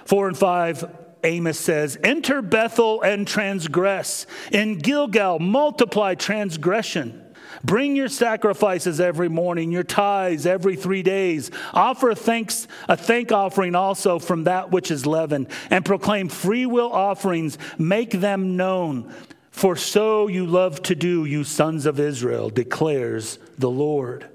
4 0.05 0.29
and 0.29 0.37
5, 0.37 0.96
Amos 1.24 1.59
says, 1.59 1.96
Enter 2.05 2.42
Bethel 2.42 3.01
and 3.01 3.27
transgress. 3.27 4.27
In 4.53 4.77
Gilgal, 4.77 5.38
multiply 5.38 6.16
transgression. 6.16 7.24
Bring 7.64 7.97
your 7.97 8.09
sacrifices 8.09 9.01
every 9.01 9.29
morning, 9.29 9.73
your 9.73 9.83
tithes 9.83 10.47
every 10.47 10.77
three 10.77 11.03
days. 11.03 11.51
Offer 11.75 12.14
thanks, 12.14 12.68
a 12.88 12.97
thank 12.97 13.33
offering 13.33 13.75
also 13.75 14.18
from 14.18 14.44
that 14.44 14.71
which 14.71 14.90
is 14.90 15.07
leavened, 15.07 15.49
and 15.71 15.85
proclaim 15.85 16.29
free 16.29 16.66
will 16.66 16.92
offerings. 16.92 17.59
Make 17.79 18.12
them 18.12 18.57
known. 18.57 19.12
For 19.51 19.75
so 19.75 20.29
you 20.29 20.47
love 20.47 20.83
to 20.85 20.94
do, 20.94 21.25
you 21.25 21.42
sons 21.42 21.85
of 21.85 21.99
Israel, 21.99 22.49
declares 22.49 23.38
the 23.59 23.71
Lord. 23.71 24.29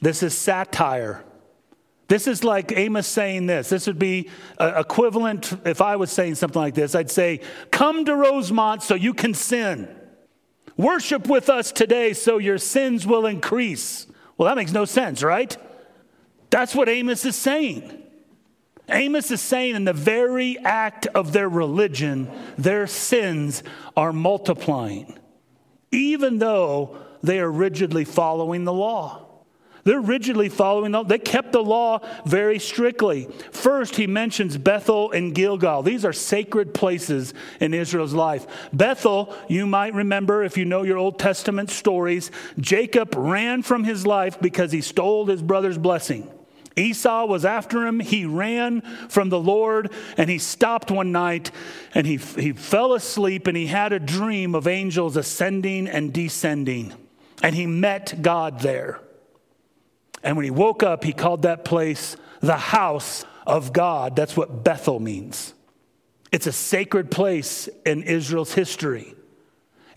This 0.00 0.22
is 0.22 0.36
satire. 0.36 1.24
This 2.06 2.26
is 2.26 2.44
like 2.44 2.72
Amos 2.72 3.06
saying 3.06 3.46
this. 3.46 3.68
This 3.68 3.86
would 3.86 3.98
be 3.98 4.30
uh, 4.58 4.74
equivalent 4.76 5.54
if 5.66 5.82
I 5.82 5.96
was 5.96 6.10
saying 6.10 6.36
something 6.36 6.60
like 6.60 6.74
this. 6.74 6.94
I'd 6.94 7.10
say, 7.10 7.40
Come 7.70 8.04
to 8.04 8.14
Rosemont 8.14 8.82
so 8.82 8.94
you 8.94 9.12
can 9.12 9.34
sin. 9.34 9.94
Worship 10.78 11.26
with 11.28 11.50
us 11.50 11.72
today 11.72 12.12
so 12.12 12.38
your 12.38 12.56
sins 12.56 13.04
will 13.04 13.26
increase. 13.26 14.06
Well, 14.36 14.48
that 14.48 14.56
makes 14.56 14.72
no 14.72 14.84
sense, 14.84 15.24
right? 15.24 15.54
That's 16.50 16.74
what 16.74 16.88
Amos 16.88 17.24
is 17.24 17.36
saying. 17.36 18.04
Amos 18.88 19.30
is 19.32 19.40
saying 19.40 19.74
in 19.74 19.84
the 19.84 19.92
very 19.92 20.56
act 20.58 21.06
of 21.08 21.32
their 21.32 21.48
religion, 21.48 22.30
their 22.56 22.86
sins 22.86 23.62
are 23.96 24.12
multiplying, 24.12 25.18
even 25.90 26.38
though 26.38 26.96
they 27.22 27.40
are 27.40 27.50
rigidly 27.50 28.04
following 28.04 28.64
the 28.64 28.72
law. 28.72 29.27
They're 29.88 30.02
rigidly 30.02 30.50
following, 30.50 30.92
the, 30.92 31.02
they 31.02 31.18
kept 31.18 31.52
the 31.52 31.62
law 31.62 32.00
very 32.26 32.58
strictly. 32.58 33.26
First, 33.52 33.96
he 33.96 34.06
mentions 34.06 34.58
Bethel 34.58 35.12
and 35.12 35.34
Gilgal. 35.34 35.82
These 35.82 36.04
are 36.04 36.12
sacred 36.12 36.74
places 36.74 37.32
in 37.58 37.72
Israel's 37.72 38.12
life. 38.12 38.46
Bethel, 38.70 39.34
you 39.48 39.66
might 39.66 39.94
remember 39.94 40.42
if 40.42 40.58
you 40.58 40.66
know 40.66 40.82
your 40.82 40.98
Old 40.98 41.18
Testament 41.18 41.70
stories, 41.70 42.30
Jacob 42.60 43.14
ran 43.16 43.62
from 43.62 43.82
his 43.82 44.06
life 44.06 44.38
because 44.38 44.72
he 44.72 44.82
stole 44.82 45.24
his 45.24 45.40
brother's 45.40 45.78
blessing. 45.78 46.30
Esau 46.76 47.24
was 47.24 47.46
after 47.46 47.86
him. 47.86 47.98
He 47.98 48.26
ran 48.26 48.82
from 49.08 49.30
the 49.30 49.40
Lord 49.40 49.90
and 50.18 50.28
he 50.28 50.38
stopped 50.38 50.90
one 50.90 51.12
night 51.12 51.50
and 51.94 52.06
he, 52.06 52.18
he 52.18 52.52
fell 52.52 52.92
asleep 52.92 53.46
and 53.46 53.56
he 53.56 53.68
had 53.68 53.94
a 53.94 53.98
dream 53.98 54.54
of 54.54 54.66
angels 54.66 55.16
ascending 55.16 55.88
and 55.88 56.12
descending. 56.12 56.92
And 57.42 57.54
he 57.54 57.64
met 57.64 58.20
God 58.20 58.60
there. 58.60 59.00
And 60.22 60.36
when 60.36 60.44
he 60.44 60.50
woke 60.50 60.82
up, 60.82 61.04
he 61.04 61.12
called 61.12 61.42
that 61.42 61.64
place 61.64 62.16
the 62.40 62.56
house 62.56 63.24
of 63.46 63.72
God. 63.72 64.16
That's 64.16 64.36
what 64.36 64.64
Bethel 64.64 65.00
means. 65.00 65.54
It's 66.30 66.46
a 66.46 66.52
sacred 66.52 67.10
place 67.10 67.68
in 67.86 68.02
Israel's 68.02 68.52
history. 68.52 69.14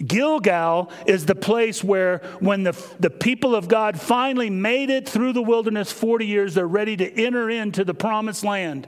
Gilgal 0.05 0.91
is 1.05 1.25
the 1.25 1.35
place 1.35 1.83
where, 1.83 2.19
when 2.39 2.63
the, 2.63 2.71
the 2.99 3.09
people 3.09 3.55
of 3.55 3.67
God 3.67 3.99
finally 3.99 4.49
made 4.49 4.89
it 4.89 5.07
through 5.07 5.33
the 5.33 5.41
wilderness 5.41 5.91
40 5.91 6.25
years, 6.25 6.53
they're 6.55 6.65
ready 6.67 6.97
to 6.97 7.23
enter 7.23 7.49
into 7.49 7.83
the 7.83 7.93
promised 7.93 8.43
land. 8.43 8.87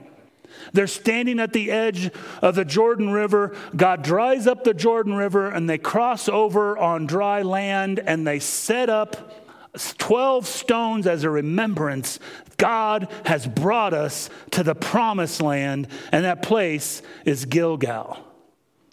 They're 0.72 0.86
standing 0.86 1.40
at 1.40 1.52
the 1.52 1.70
edge 1.70 2.10
of 2.40 2.54
the 2.54 2.64
Jordan 2.64 3.10
River. 3.10 3.56
God 3.76 4.02
dries 4.02 4.46
up 4.46 4.64
the 4.64 4.74
Jordan 4.74 5.14
River 5.14 5.48
and 5.50 5.68
they 5.68 5.78
cross 5.78 6.28
over 6.28 6.78
on 6.78 7.06
dry 7.06 7.42
land 7.42 7.98
and 7.98 8.26
they 8.26 8.38
set 8.38 8.88
up 8.88 9.43
12 9.76 10.46
stones 10.46 11.06
as 11.06 11.24
a 11.24 11.30
remembrance. 11.30 12.18
God 12.56 13.08
has 13.26 13.46
brought 13.46 13.92
us 13.92 14.30
to 14.52 14.62
the 14.62 14.74
promised 14.74 15.42
land, 15.42 15.88
and 16.12 16.24
that 16.24 16.42
place 16.42 17.02
is 17.24 17.44
Gilgal. 17.44 18.18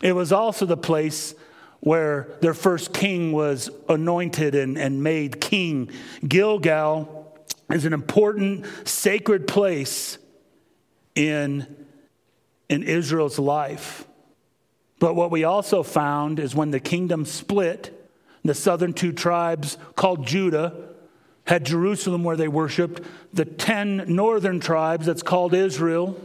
It 0.01 0.13
was 0.13 0.31
also 0.31 0.65
the 0.65 0.77
place 0.77 1.35
where 1.81 2.29
their 2.41 2.53
first 2.53 2.93
king 2.93 3.31
was 3.31 3.69
anointed 3.89 4.55
and, 4.55 4.77
and 4.77 5.03
made 5.03 5.41
king. 5.41 5.89
Gilgal 6.27 7.37
is 7.71 7.85
an 7.85 7.93
important 7.93 8.65
sacred 8.87 9.47
place 9.47 10.17
in, 11.15 11.85
in 12.69 12.83
Israel's 12.83 13.39
life. 13.39 14.07
But 14.99 15.15
what 15.15 15.31
we 15.31 15.43
also 15.43 15.81
found 15.81 16.39
is 16.39 16.53
when 16.53 16.69
the 16.69 16.79
kingdom 16.79 17.25
split, 17.25 18.00
the 18.43 18.53
southern 18.53 18.93
two 18.93 19.11
tribes 19.11 19.77
called 19.95 20.25
Judah 20.25 20.89
had 21.45 21.65
Jerusalem 21.65 22.23
where 22.23 22.37
they 22.37 22.47
worshiped. 22.47 23.01
The 23.33 23.45
10 23.45 24.05
northern 24.07 24.59
tribes, 24.59 25.05
that's 25.05 25.23
called 25.23 25.53
Israel, 25.53 26.15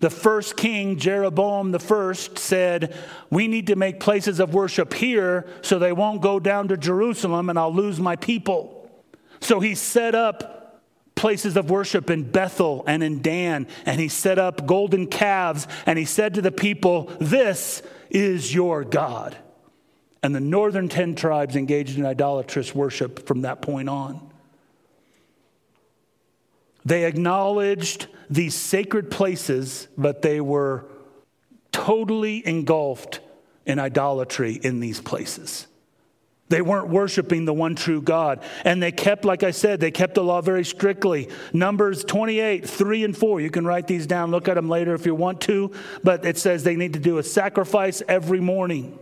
the 0.00 0.10
first 0.10 0.56
king, 0.56 0.98
Jeroboam 0.98 1.72
the 1.72 1.78
first, 1.78 2.38
said, 2.38 2.96
We 3.28 3.48
need 3.48 3.66
to 3.66 3.76
make 3.76 4.00
places 4.00 4.40
of 4.40 4.54
worship 4.54 4.94
here 4.94 5.46
so 5.60 5.78
they 5.78 5.92
won't 5.92 6.22
go 6.22 6.40
down 6.40 6.68
to 6.68 6.76
Jerusalem 6.78 7.50
and 7.50 7.58
I'll 7.58 7.72
lose 7.72 8.00
my 8.00 8.16
people. 8.16 8.90
So 9.40 9.60
he 9.60 9.74
set 9.74 10.14
up 10.14 10.82
places 11.14 11.58
of 11.58 11.68
worship 11.68 12.08
in 12.08 12.30
Bethel 12.30 12.82
and 12.86 13.02
in 13.02 13.20
Dan, 13.20 13.66
and 13.84 14.00
he 14.00 14.08
set 14.08 14.38
up 14.38 14.66
golden 14.66 15.06
calves, 15.06 15.68
and 15.84 15.98
he 15.98 16.06
said 16.06 16.34
to 16.34 16.40
the 16.40 16.50
people, 16.50 17.12
This 17.20 17.82
is 18.08 18.54
your 18.54 18.84
God. 18.84 19.36
And 20.22 20.34
the 20.34 20.40
northern 20.40 20.88
10 20.88 21.14
tribes 21.14 21.56
engaged 21.56 21.98
in 21.98 22.04
idolatrous 22.04 22.74
worship 22.74 23.26
from 23.26 23.42
that 23.42 23.62
point 23.62 23.88
on. 23.88 24.30
They 26.84 27.04
acknowledged 27.04 28.06
these 28.28 28.54
sacred 28.54 29.10
places, 29.10 29.88
but 29.96 30.22
they 30.22 30.40
were 30.40 30.86
totally 31.72 32.46
engulfed 32.46 33.20
in 33.66 33.78
idolatry 33.78 34.54
in 34.54 34.80
these 34.80 35.00
places. 35.00 35.66
They 36.48 36.62
weren't 36.62 36.88
worshiping 36.88 37.44
the 37.44 37.54
one 37.54 37.76
true 37.76 38.02
God. 38.02 38.42
And 38.64 38.82
they 38.82 38.90
kept, 38.90 39.24
like 39.24 39.44
I 39.44 39.52
said, 39.52 39.78
they 39.78 39.92
kept 39.92 40.14
the 40.14 40.24
law 40.24 40.40
very 40.40 40.64
strictly. 40.64 41.28
Numbers 41.52 42.02
28, 42.02 42.68
3 42.68 43.04
and 43.04 43.16
4. 43.16 43.40
You 43.40 43.50
can 43.50 43.64
write 43.64 43.86
these 43.86 44.06
down, 44.06 44.32
look 44.32 44.48
at 44.48 44.54
them 44.54 44.68
later 44.68 44.94
if 44.94 45.06
you 45.06 45.14
want 45.14 45.40
to. 45.42 45.70
But 46.02 46.24
it 46.24 46.38
says 46.38 46.64
they 46.64 46.74
need 46.74 46.94
to 46.94 46.98
do 46.98 47.18
a 47.18 47.22
sacrifice 47.22 48.02
every 48.08 48.40
morning. 48.40 48.98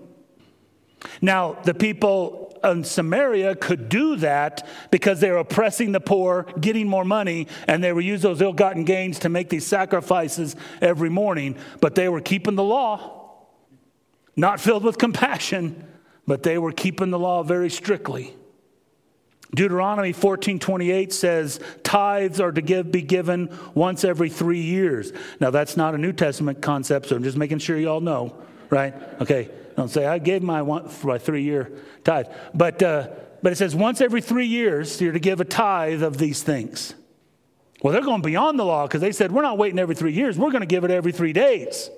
Now, 1.21 1.59
the 1.65 1.75
people 1.75 2.59
in 2.65 2.83
Samaria 2.83 3.55
could 3.55 3.89
do 3.89 4.17
that 4.17 4.67
because 4.91 5.21
they 5.21 5.31
were 5.31 5.39
oppressing 5.39 5.93
the 5.93 6.01
poor, 6.01 6.45
getting 6.61 6.89
more 6.89 7.05
money, 7.05 7.47
and 7.69 7.85
they 7.85 7.93
would 7.93 8.05
use 8.05 8.23
those 8.23 8.43
ill 8.43 8.53
gotten 8.53 8.85
gains 8.85 9.21
to 9.21 9.29
make 9.29 9.49
these 9.49 9.67
sacrifices 9.67 10.57
every 10.81 11.09
morning, 11.09 11.57
but 11.81 11.95
they 11.95 12.09
were 12.09 12.21
keeping 12.21 12.57
the 12.57 12.65
law. 12.65 13.45
Not 14.35 14.61
filled 14.61 14.83
with 14.83 14.99
compassion, 14.99 15.87
but 16.27 16.43
they 16.43 16.59
were 16.59 16.73
keeping 16.73 17.11
the 17.11 17.19
law 17.19 17.43
very 17.43 17.71
strictly. 17.71 18.35
Deuteronomy 19.55 20.13
14:28 20.13 21.13
says 21.13 21.59
tithes 21.83 22.41
are 22.41 22.53
to 22.53 22.61
give, 22.61 22.93
be 22.93 23.03
given 23.03 23.51
once 23.75 24.05
every 24.05 24.29
3 24.29 24.61
years. 24.61 25.13
Now 25.41 25.51
that's 25.51 25.77
not 25.77 25.95
a 25.95 25.99
New 25.99 26.13
Testament 26.13 26.61
concept, 26.61 27.07
so 27.07 27.17
I'm 27.17 27.23
just 27.23 27.39
making 27.39 27.61
sure 27.61 27.79
you 27.79 27.89
all 27.89 28.01
know, 28.01 28.37
right? 28.69 28.95
Okay. 29.23 29.49
Don't 29.79 29.89
say, 29.89 30.07
I 30.07 30.19
gave 30.19 30.43
my, 30.43 30.61
one, 30.61 30.91
my 31.05 31.19
three 31.19 31.45
year 31.45 31.71
tithe. 32.03 32.27
But, 32.53 32.83
uh, 32.83 33.11
but 33.45 33.53
it 33.53 33.57
says 33.59 33.77
once 33.77 34.01
every 34.01 34.21
three 34.21 34.47
years, 34.47 35.01
you're 35.01 35.13
to 35.13 35.21
give 35.21 35.41
a 35.41 35.45
tithe 35.45 36.03
of 36.03 36.19
these 36.19 36.43
things. 36.43 36.95
Well, 37.81 37.93
they're 37.93 38.03
going 38.03 38.23
beyond 38.23 38.59
the 38.59 38.65
law 38.65 38.89
because 38.89 39.01
they 39.01 39.13
said, 39.13 39.31
we're 39.31 39.43
not 39.43 39.57
waiting 39.57 39.79
every 39.79 39.95
three 39.95 40.13
years, 40.13 40.37
we're 40.37 40.51
going 40.51 40.63
to 40.63 40.67
give 40.67 40.83
it 40.83 40.91
every 40.91 41.13
three 41.13 41.33
days. 41.33 41.91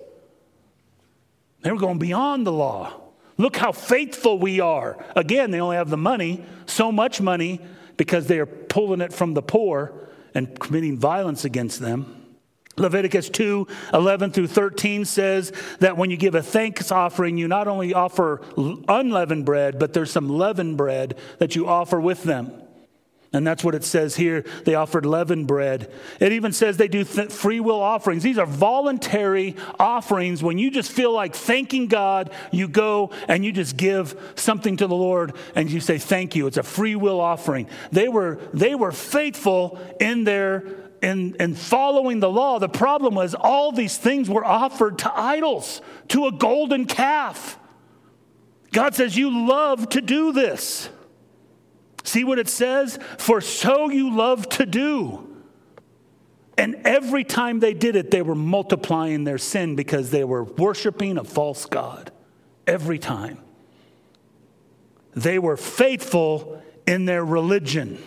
They 1.63 1.73
were 1.73 1.79
going 1.79 1.99
beyond 1.99 2.47
the 2.47 2.53
law. 2.53 3.01
Look 3.39 3.57
how 3.57 3.73
faithful 3.73 4.39
we 4.39 4.61
are. 4.61 5.03
Again, 5.17 5.51
they 5.51 5.59
only 5.63 5.77
have 5.77 5.89
the 5.89 5.97
money, 5.97 6.45
so 6.67 6.93
much 6.93 7.23
money, 7.23 7.63
because 7.97 8.27
they 8.27 8.41
are 8.41 8.47
pulling 8.47 9.01
it 9.01 9.15
from 9.15 9.33
the 9.33 9.41
poor 9.41 9.95
and 10.35 10.61
committing 10.61 10.99
violence 10.99 11.47
against 11.47 11.81
them. 11.81 12.20
Leviticus 12.77 13.29
2 13.29 13.67
11 13.93 14.31
through 14.31 14.47
13 14.47 15.05
says 15.05 15.53
that 15.81 15.97
when 15.97 16.11
you 16.11 16.17
give 16.17 16.35
a 16.35 16.43
thanks 16.43 16.91
offering, 16.91 17.37
you 17.37 17.49
not 17.49 17.69
only 17.69 17.93
offer 17.93 18.41
unleavened 18.89 19.45
bread, 19.45 19.79
but 19.79 19.93
there's 19.93 20.11
some 20.11 20.29
leavened 20.29 20.77
bread 20.77 21.19
that 21.39 21.57
you 21.57 21.67
offer 21.67 22.01
with 22.01 22.23
them. 22.23 22.53
And 23.33 23.47
that's 23.47 23.63
what 23.63 23.77
it 23.77 23.85
says 23.85 24.17
here. 24.17 24.45
They 24.65 24.75
offered 24.75 25.07
leavened 25.07 25.47
bread. 25.47 25.93
It 26.19 26.33
even 26.33 26.53
says 26.53 26.77
they 26.77 26.89
do 26.89 27.05
th- 27.05 27.31
free 27.31 27.61
will 27.61 27.81
offerings. 27.81 28.25
These 28.25 28.39
are 28.39 28.47
voluntary 28.47 29.55
offerings. 29.79 30.43
When 30.43 30.59
you 30.59 30.71
just 30.71 30.91
feel 30.91 31.13
like 31.13 31.37
thanking 31.37 31.87
God, 31.87 32.33
you 32.51 32.67
go 32.67 33.13
and 33.29 33.45
you 33.45 33.53
just 33.53 33.77
give 33.77 34.33
something 34.35 34.77
to 34.79 34.89
the 34.89 34.97
Lord 34.97 35.37
and 35.55 35.71
you 35.71 35.79
say 35.79 35.99
thank 35.99 36.35
you. 36.35 36.49
It's 36.49 36.57
a 36.57 36.65
free 36.65 36.97
will 36.97 37.21
offering. 37.21 37.69
They 37.93 38.09
were, 38.09 38.41
they 38.53 38.75
were 38.75 38.91
faithful 38.91 39.79
in 40.01 40.25
their 40.25 40.90
in, 41.03 41.35
in 41.37 41.55
following 41.55 42.21
the 42.21 42.31
law, 42.31 42.59
the 42.59 42.69
problem 42.69 43.15
was 43.15 43.35
all 43.35 43.73
these 43.73 43.97
things 43.97 44.29
were 44.29 44.45
offered 44.45 44.99
to 44.99 45.13
idols, 45.13 45.81
to 46.09 46.27
a 46.27 46.33
golden 46.33 46.87
calf. 46.87 47.59
God 48.73 48.95
says, 48.95 49.17
You 49.17 49.49
love 49.49 49.89
to 49.91 50.01
do 50.01 50.33
this. 50.33 50.89
See 52.05 52.25
what 52.25 52.39
it 52.39 52.49
says? 52.49 52.99
For 53.19 53.41
so 53.41 53.91
you 53.91 54.15
love 54.15 54.49
to 54.51 54.67
do. 54.67 55.27
And 56.57 56.77
every 56.85 57.25
time 57.25 57.61
they 57.61 57.73
did 57.73 57.97
it, 57.97 58.11
they 58.11 58.23
were 58.23 58.35
multiplying 58.35 59.25
their 59.25 59.39
sin 59.39 59.77
because 59.77 60.11
they 60.11 60.25
were 60.25 60.45
worshiping 60.45 61.17
a 61.17 61.25
false 61.25 61.65
God. 61.67 62.13
Every 62.67 62.99
time. 62.99 63.39
They 65.15 65.39
were 65.39 65.57
faithful 65.57 66.63
in 66.87 67.05
their 67.07 67.25
religion. 67.25 68.03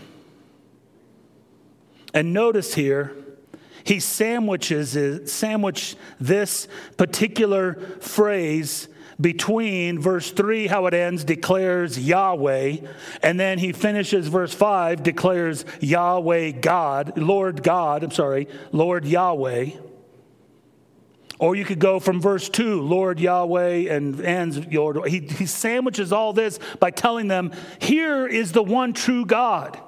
And 2.14 2.34
notice 2.34 2.76
here, 2.76 3.16
he 3.84 4.00
sandwiches 4.00 5.32
sandwich 5.32 5.96
this 6.20 6.68
particular 6.98 7.76
phrase 8.00 8.88
between 9.20 10.00
verse 10.00 10.32
3 10.32 10.68
how 10.68 10.88
it 10.88 10.94
ends 10.94 11.24
declares 11.24 12.00
Yahweh 12.00 12.78
and 13.22 13.40
then 13.40 13.60
he 13.60 13.72
finishes 13.72 14.28
verse 14.28 14.54
5 14.54 15.04
declares 15.04 15.66
Yahweh 15.82 16.52
God 16.52 17.18
Lord 17.18 17.62
God 17.62 18.04
I'm 18.04 18.12
sorry 18.12 18.48
Lord 18.72 19.06
Yahweh. 19.06 19.72
Or 21.40 21.56
you 21.56 21.66
could 21.66 21.80
go 21.80 22.00
from 22.00 22.22
verse 22.22 22.50
2 22.50 22.82
Lord 22.82 23.20
Yahweh 23.20 23.94
and 23.94 24.20
ends 24.20 24.66
Lord 24.72 25.08
he, 25.08 25.20
he 25.20 25.46
sandwiches 25.46 26.12
all 26.12 26.34
this 26.34 26.60
by 26.80 26.90
telling 26.90 27.28
them 27.28 27.52
here 27.80 28.26
is 28.26 28.52
the 28.52 28.64
one 28.64 28.94
true 28.94 29.26
God 29.26 29.80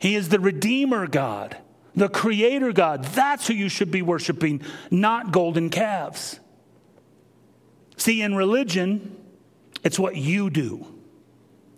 he 0.00 0.14
is 0.14 0.28
the 0.28 0.40
Redeemer 0.40 1.06
God, 1.06 1.56
the 1.94 2.08
Creator 2.08 2.72
God. 2.72 3.04
That's 3.04 3.46
who 3.46 3.54
you 3.54 3.68
should 3.68 3.90
be 3.90 4.02
worshiping, 4.02 4.62
not 4.90 5.32
golden 5.32 5.70
calves. 5.70 6.40
See, 7.96 8.22
in 8.22 8.34
religion, 8.34 9.16
it's 9.82 9.98
what 9.98 10.16
you 10.16 10.50
do. 10.50 10.86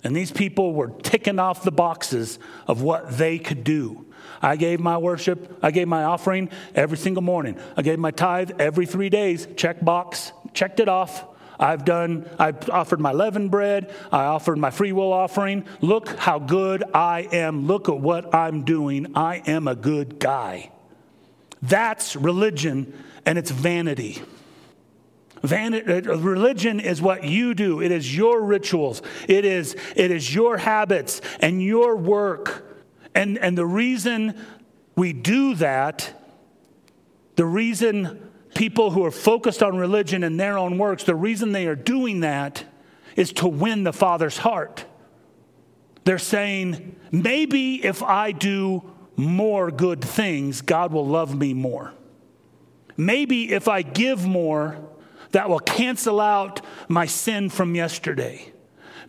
And 0.03 0.17
these 0.17 0.31
people 0.31 0.73
were 0.73 0.89
ticking 0.89 1.39
off 1.39 1.63
the 1.63 1.73
boxes 1.73 2.39
of 2.67 2.83
what 2.83 3.19
they 3.19 3.39
could 3.39 3.65
do. 3.65 4.07
I 4.43 4.57
gave 4.57 4.81
my 4.81 4.97
worship, 4.97 5.59
I 5.63 5.71
gave 5.71 5.89
my 5.89 6.05
offering 6.05 6.51
every 6.75 6.97
single 6.97 7.23
morning. 7.23 7.59
I 7.77 7.83
gave 7.83 7.99
my 7.99 8.11
tithe 8.11 8.53
every 8.59 8.87
three 8.87 9.11
days, 9.11 9.47
check 9.57 9.85
box, 9.85 10.33
checked 10.55 10.81
it 10.81 10.89
off. 10.89 11.25
I've 11.61 11.85
done, 11.85 12.29
I've 12.39 12.69
offered 12.71 13.01
my 13.01 13.13
leavened 13.13 13.51
bread. 13.51 13.95
I 14.11 14.25
offered 14.25 14.57
my 14.57 14.71
free 14.71 14.93
will 14.93 15.13
offering. 15.13 15.67
Look 15.83 16.09
how 16.09 16.39
good 16.39 16.83
I 16.95 17.29
am. 17.31 17.67
Look 17.67 17.89
at 17.91 18.01
what 18.01 18.35
I'm 18.35 18.65
doing. 18.65 19.13
I 19.15 19.43
am 19.47 19.69
a 19.69 19.75
good 19.75 20.19
guy. 20.19 20.71
That's 21.63 22.17
religion 22.17 22.95
and 23.27 23.37
it's 23.37 23.51
vanity. 23.51 24.23
Vanity, 25.43 26.09
uh, 26.09 26.17
religion 26.17 26.81
is 26.81 27.03
what 27.03 27.25
you 27.25 27.55
do. 27.55 27.83
It 27.83 27.93
is 27.93 28.17
your 28.17 28.43
rituals. 28.43 29.03
It 29.29 29.45
is, 29.45 29.77
it 29.97 30.11
is 30.11 30.35
your 30.35 30.57
habits 30.57 31.21
and 31.41 31.63
your 31.63 31.97
work. 31.97 32.67
And, 33.15 33.39
and 33.39 33.57
the 33.57 33.67
reason 33.67 34.39
we 34.97 35.13
do 35.13 35.55
that, 35.57 36.13
the 37.37 37.45
reason 37.45 38.30
people 38.61 38.91
who 38.91 39.03
are 39.07 39.11
focused 39.11 39.63
on 39.63 39.79
religion 39.79 40.23
and 40.23 40.39
their 40.39 40.59
own 40.59 40.77
works, 40.77 41.05
the 41.05 41.15
reason 41.15 41.53
they 41.53 41.67
are 41.67 41.75
doing 41.75 42.21
that 42.21 42.63
is 43.17 43.33
to 43.33 43.49
win 43.49 43.85
the 43.85 43.93
Father's 43.93 44.37
heart. 44.37 44.85
They're 46.05 46.19
saying, 46.19 46.95
maybe 47.11 47.83
if 47.83 48.03
I 48.03 48.33
do 48.33 48.83
more 49.17 49.71
good 49.71 50.05
things, 50.05 50.61
God 50.61 50.93
will 50.93 51.07
love 51.07 51.35
me 51.35 51.55
more. 51.55 51.95
Maybe 52.99 53.51
if 53.51 53.67
I 53.67 53.81
give 53.81 54.27
more, 54.27 54.77
that 55.31 55.49
will 55.49 55.61
cancel 55.61 56.21
out 56.21 56.61
my 56.87 57.07
sin 57.07 57.49
from 57.49 57.75
yesterday. 57.75 58.53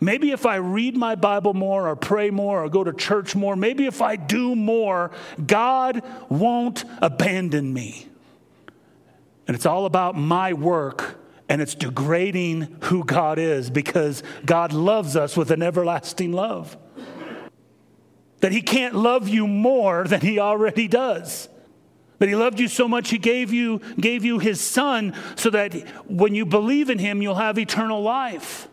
Maybe 0.00 0.30
if 0.30 0.46
I 0.46 0.56
read 0.56 0.96
my 0.96 1.14
Bible 1.14 1.52
more 1.52 1.88
or 1.88 1.96
pray 1.96 2.30
more 2.30 2.64
or 2.64 2.70
go 2.70 2.84
to 2.84 2.94
church 2.94 3.36
more, 3.36 3.54
maybe 3.54 3.84
if 3.84 4.00
I 4.00 4.16
do 4.16 4.56
more, 4.56 5.10
God 5.46 6.02
won't 6.30 6.86
abandon 7.02 7.70
me. 7.74 8.08
And 9.52 9.56
it's 9.58 9.66
all 9.66 9.84
about 9.84 10.16
my 10.16 10.54
work 10.54 11.18
and 11.46 11.60
it's 11.60 11.74
degrading 11.74 12.74
who 12.84 13.04
God 13.04 13.38
is 13.38 13.68
because 13.68 14.22
God 14.46 14.72
loves 14.72 15.14
us 15.14 15.36
with 15.36 15.50
an 15.50 15.62
everlasting 15.62 16.32
love. 16.32 16.74
That 18.40 18.52
He 18.52 18.62
can't 18.62 18.94
love 18.94 19.28
you 19.28 19.46
more 19.46 20.04
than 20.04 20.22
He 20.22 20.38
already 20.38 20.88
does. 20.88 21.50
That 22.18 22.30
He 22.30 22.34
loved 22.34 22.60
you 22.60 22.66
so 22.66 22.88
much 22.88 23.10
He 23.10 23.18
gave 23.18 23.52
you, 23.52 23.82
gave 24.00 24.24
you 24.24 24.38
His 24.38 24.58
Son 24.58 25.12
so 25.36 25.50
that 25.50 25.74
when 26.08 26.34
you 26.34 26.46
believe 26.46 26.88
in 26.88 26.98
Him, 26.98 27.20
you'll 27.20 27.34
have 27.34 27.58
eternal 27.58 28.00
life. 28.00 28.68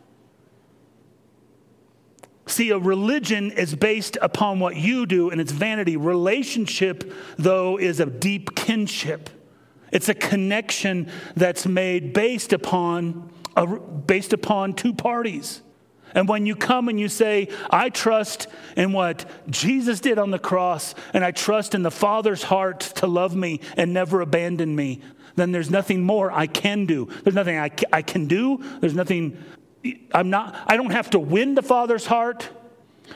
See, 2.45 2.69
a 2.69 2.79
religion 2.79 3.51
is 3.51 3.75
based 3.75 4.17
upon 4.21 4.61
what 4.61 4.77
you 4.77 5.05
do 5.05 5.29
and 5.29 5.41
it's 5.41 5.51
vanity. 5.51 5.97
Relationship, 5.97 7.13
though, 7.37 7.77
is 7.77 7.99
a 7.99 8.05
deep 8.05 8.55
kinship. 8.55 9.29
It's 9.91 10.09
a 10.09 10.13
connection 10.13 11.11
that's 11.35 11.65
made 11.65 12.13
based 12.13 12.53
upon, 12.53 13.31
a, 13.55 13.65
based 13.67 14.33
upon 14.33 14.73
two 14.73 14.93
parties. 14.93 15.61
And 16.15 16.27
when 16.27 16.45
you 16.45 16.55
come 16.55 16.89
and 16.89 16.99
you 16.99 17.07
say, 17.07 17.49
I 17.69 17.89
trust 17.89 18.47
in 18.75 18.93
what 18.93 19.29
Jesus 19.49 19.99
did 19.99 20.17
on 20.17 20.31
the 20.31 20.39
cross, 20.39 20.95
and 21.13 21.23
I 21.23 21.31
trust 21.31 21.75
in 21.75 21.83
the 21.83 21.91
Father's 21.91 22.43
heart 22.43 22.79
to 22.95 23.07
love 23.07 23.35
me 23.35 23.61
and 23.77 23.93
never 23.93 24.21
abandon 24.21 24.75
me, 24.75 25.01
then 25.35 25.51
there's 25.51 25.69
nothing 25.69 26.03
more 26.03 26.31
I 26.31 26.47
can 26.47 26.85
do. 26.85 27.07
There's 27.23 27.35
nothing 27.35 27.57
I, 27.57 27.69
I 27.93 28.01
can 28.01 28.27
do. 28.27 28.63
There's 28.81 28.95
nothing 28.95 29.37
I'm 30.11 30.29
not, 30.29 30.55
I 30.67 30.75
don't 30.75 30.91
have 30.91 31.11
to 31.11 31.19
win 31.19 31.55
the 31.55 31.61
Father's 31.61 32.05
heart. 32.05 32.49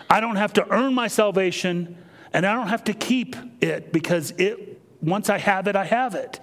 I 0.09 0.19
don't 0.19 0.37
have 0.37 0.53
to 0.53 0.69
earn 0.69 0.93
my 0.93 1.07
salvation. 1.07 1.97
And 2.31 2.45
I 2.45 2.53
don't 2.53 2.67
have 2.67 2.85
to 2.85 2.93
keep 2.93 3.35
it 3.61 3.91
because 3.91 4.31
it, 4.31 4.81
once 5.01 5.29
I 5.29 5.37
have 5.37 5.67
it, 5.67 5.75
I 5.75 5.85
have 5.85 6.15
it. 6.15 6.39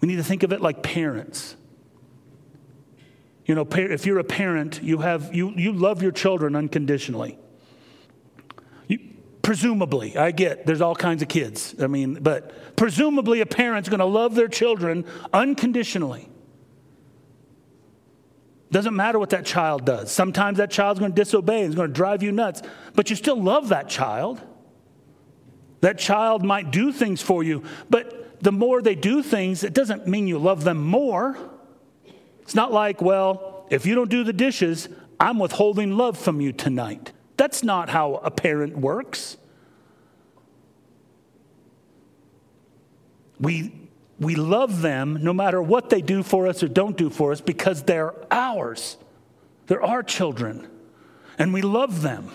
We 0.00 0.08
need 0.08 0.16
to 0.16 0.24
think 0.24 0.42
of 0.42 0.52
it 0.52 0.60
like 0.60 0.82
parents. 0.82 1.56
You 3.46 3.54
know, 3.54 3.66
if 3.70 4.04
you're 4.04 4.18
a 4.18 4.24
parent, 4.24 4.82
you, 4.82 4.98
have, 4.98 5.34
you, 5.34 5.50
you 5.56 5.72
love 5.72 6.02
your 6.02 6.12
children 6.12 6.54
unconditionally. 6.54 7.38
You, 8.86 8.98
presumably, 9.40 10.16
I 10.16 10.32
get 10.32 10.66
there's 10.66 10.82
all 10.82 10.94
kinds 10.94 11.22
of 11.22 11.28
kids. 11.28 11.74
I 11.80 11.86
mean, 11.86 12.18
but 12.20 12.76
presumably 12.76 13.40
a 13.40 13.46
parent's 13.46 13.88
going 13.88 14.00
to 14.00 14.04
love 14.04 14.34
their 14.34 14.48
children 14.48 15.06
unconditionally. 15.32 16.28
Doesn't 18.70 18.94
matter 18.94 19.18
what 19.18 19.30
that 19.30 19.46
child 19.46 19.86
does. 19.86 20.12
Sometimes 20.12 20.58
that 20.58 20.70
child's 20.70 21.00
going 21.00 21.12
to 21.12 21.16
disobey 21.16 21.62
and 21.62 21.70
is 21.70 21.74
going 21.74 21.88
to 21.88 21.94
drive 21.94 22.22
you 22.22 22.32
nuts, 22.32 22.60
but 22.94 23.08
you 23.08 23.16
still 23.16 23.42
love 23.42 23.70
that 23.70 23.88
child. 23.88 24.42
That 25.80 25.98
child 25.98 26.44
might 26.44 26.70
do 26.70 26.92
things 26.92 27.22
for 27.22 27.42
you, 27.42 27.62
but 27.88 28.27
the 28.40 28.52
more 28.52 28.82
they 28.82 28.94
do 28.94 29.22
things, 29.22 29.64
it 29.64 29.74
doesn't 29.74 30.06
mean 30.06 30.26
you 30.26 30.38
love 30.38 30.64
them 30.64 30.82
more. 30.82 31.36
It's 32.40 32.54
not 32.54 32.72
like, 32.72 33.02
well, 33.02 33.66
if 33.70 33.84
you 33.84 33.94
don't 33.94 34.10
do 34.10 34.24
the 34.24 34.32
dishes, 34.32 34.88
I'm 35.20 35.38
withholding 35.38 35.96
love 35.96 36.16
from 36.16 36.40
you 36.40 36.52
tonight. 36.52 37.12
That's 37.36 37.62
not 37.62 37.88
how 37.88 38.14
a 38.16 38.30
parent 38.30 38.76
works. 38.76 39.36
We 43.40 43.72
we 44.18 44.34
love 44.34 44.82
them 44.82 45.18
no 45.22 45.32
matter 45.32 45.62
what 45.62 45.90
they 45.90 46.02
do 46.02 46.22
for 46.22 46.48
us 46.48 46.62
or 46.62 46.68
don't 46.68 46.96
do 46.96 47.08
for 47.08 47.30
us 47.30 47.40
because 47.40 47.84
they're 47.84 48.14
ours. 48.32 48.96
They're 49.66 49.84
our 49.84 50.02
children. 50.02 50.66
And 51.38 51.54
we 51.54 51.62
love 51.62 52.02
them. 52.02 52.30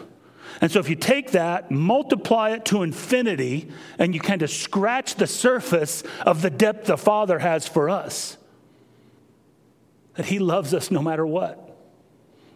And 0.62 0.72
so 0.72 0.80
if 0.80 0.90
you 0.90 0.96
take 0.96 1.32
that, 1.32 1.72
multiply 1.72 2.52
it 2.52 2.66
to 2.66 2.84
infinity, 2.84 3.70
and 3.98 4.14
you 4.14 4.22
kind 4.22 4.42
of 4.42 4.50
scratch 4.50 5.16
the 5.16 5.28
surface 5.28 6.04
of 6.26 6.42
the 6.42 6.50
depth 6.50 6.88
the 6.88 6.98
Father 6.98 7.40
has 7.40 7.68
for 7.68 7.90
us, 7.90 8.38
that 10.16 10.28
He 10.28 10.40
loves 10.40 10.74
us 10.74 10.92
no 10.92 11.02
matter 11.02 11.26
what 11.26 11.73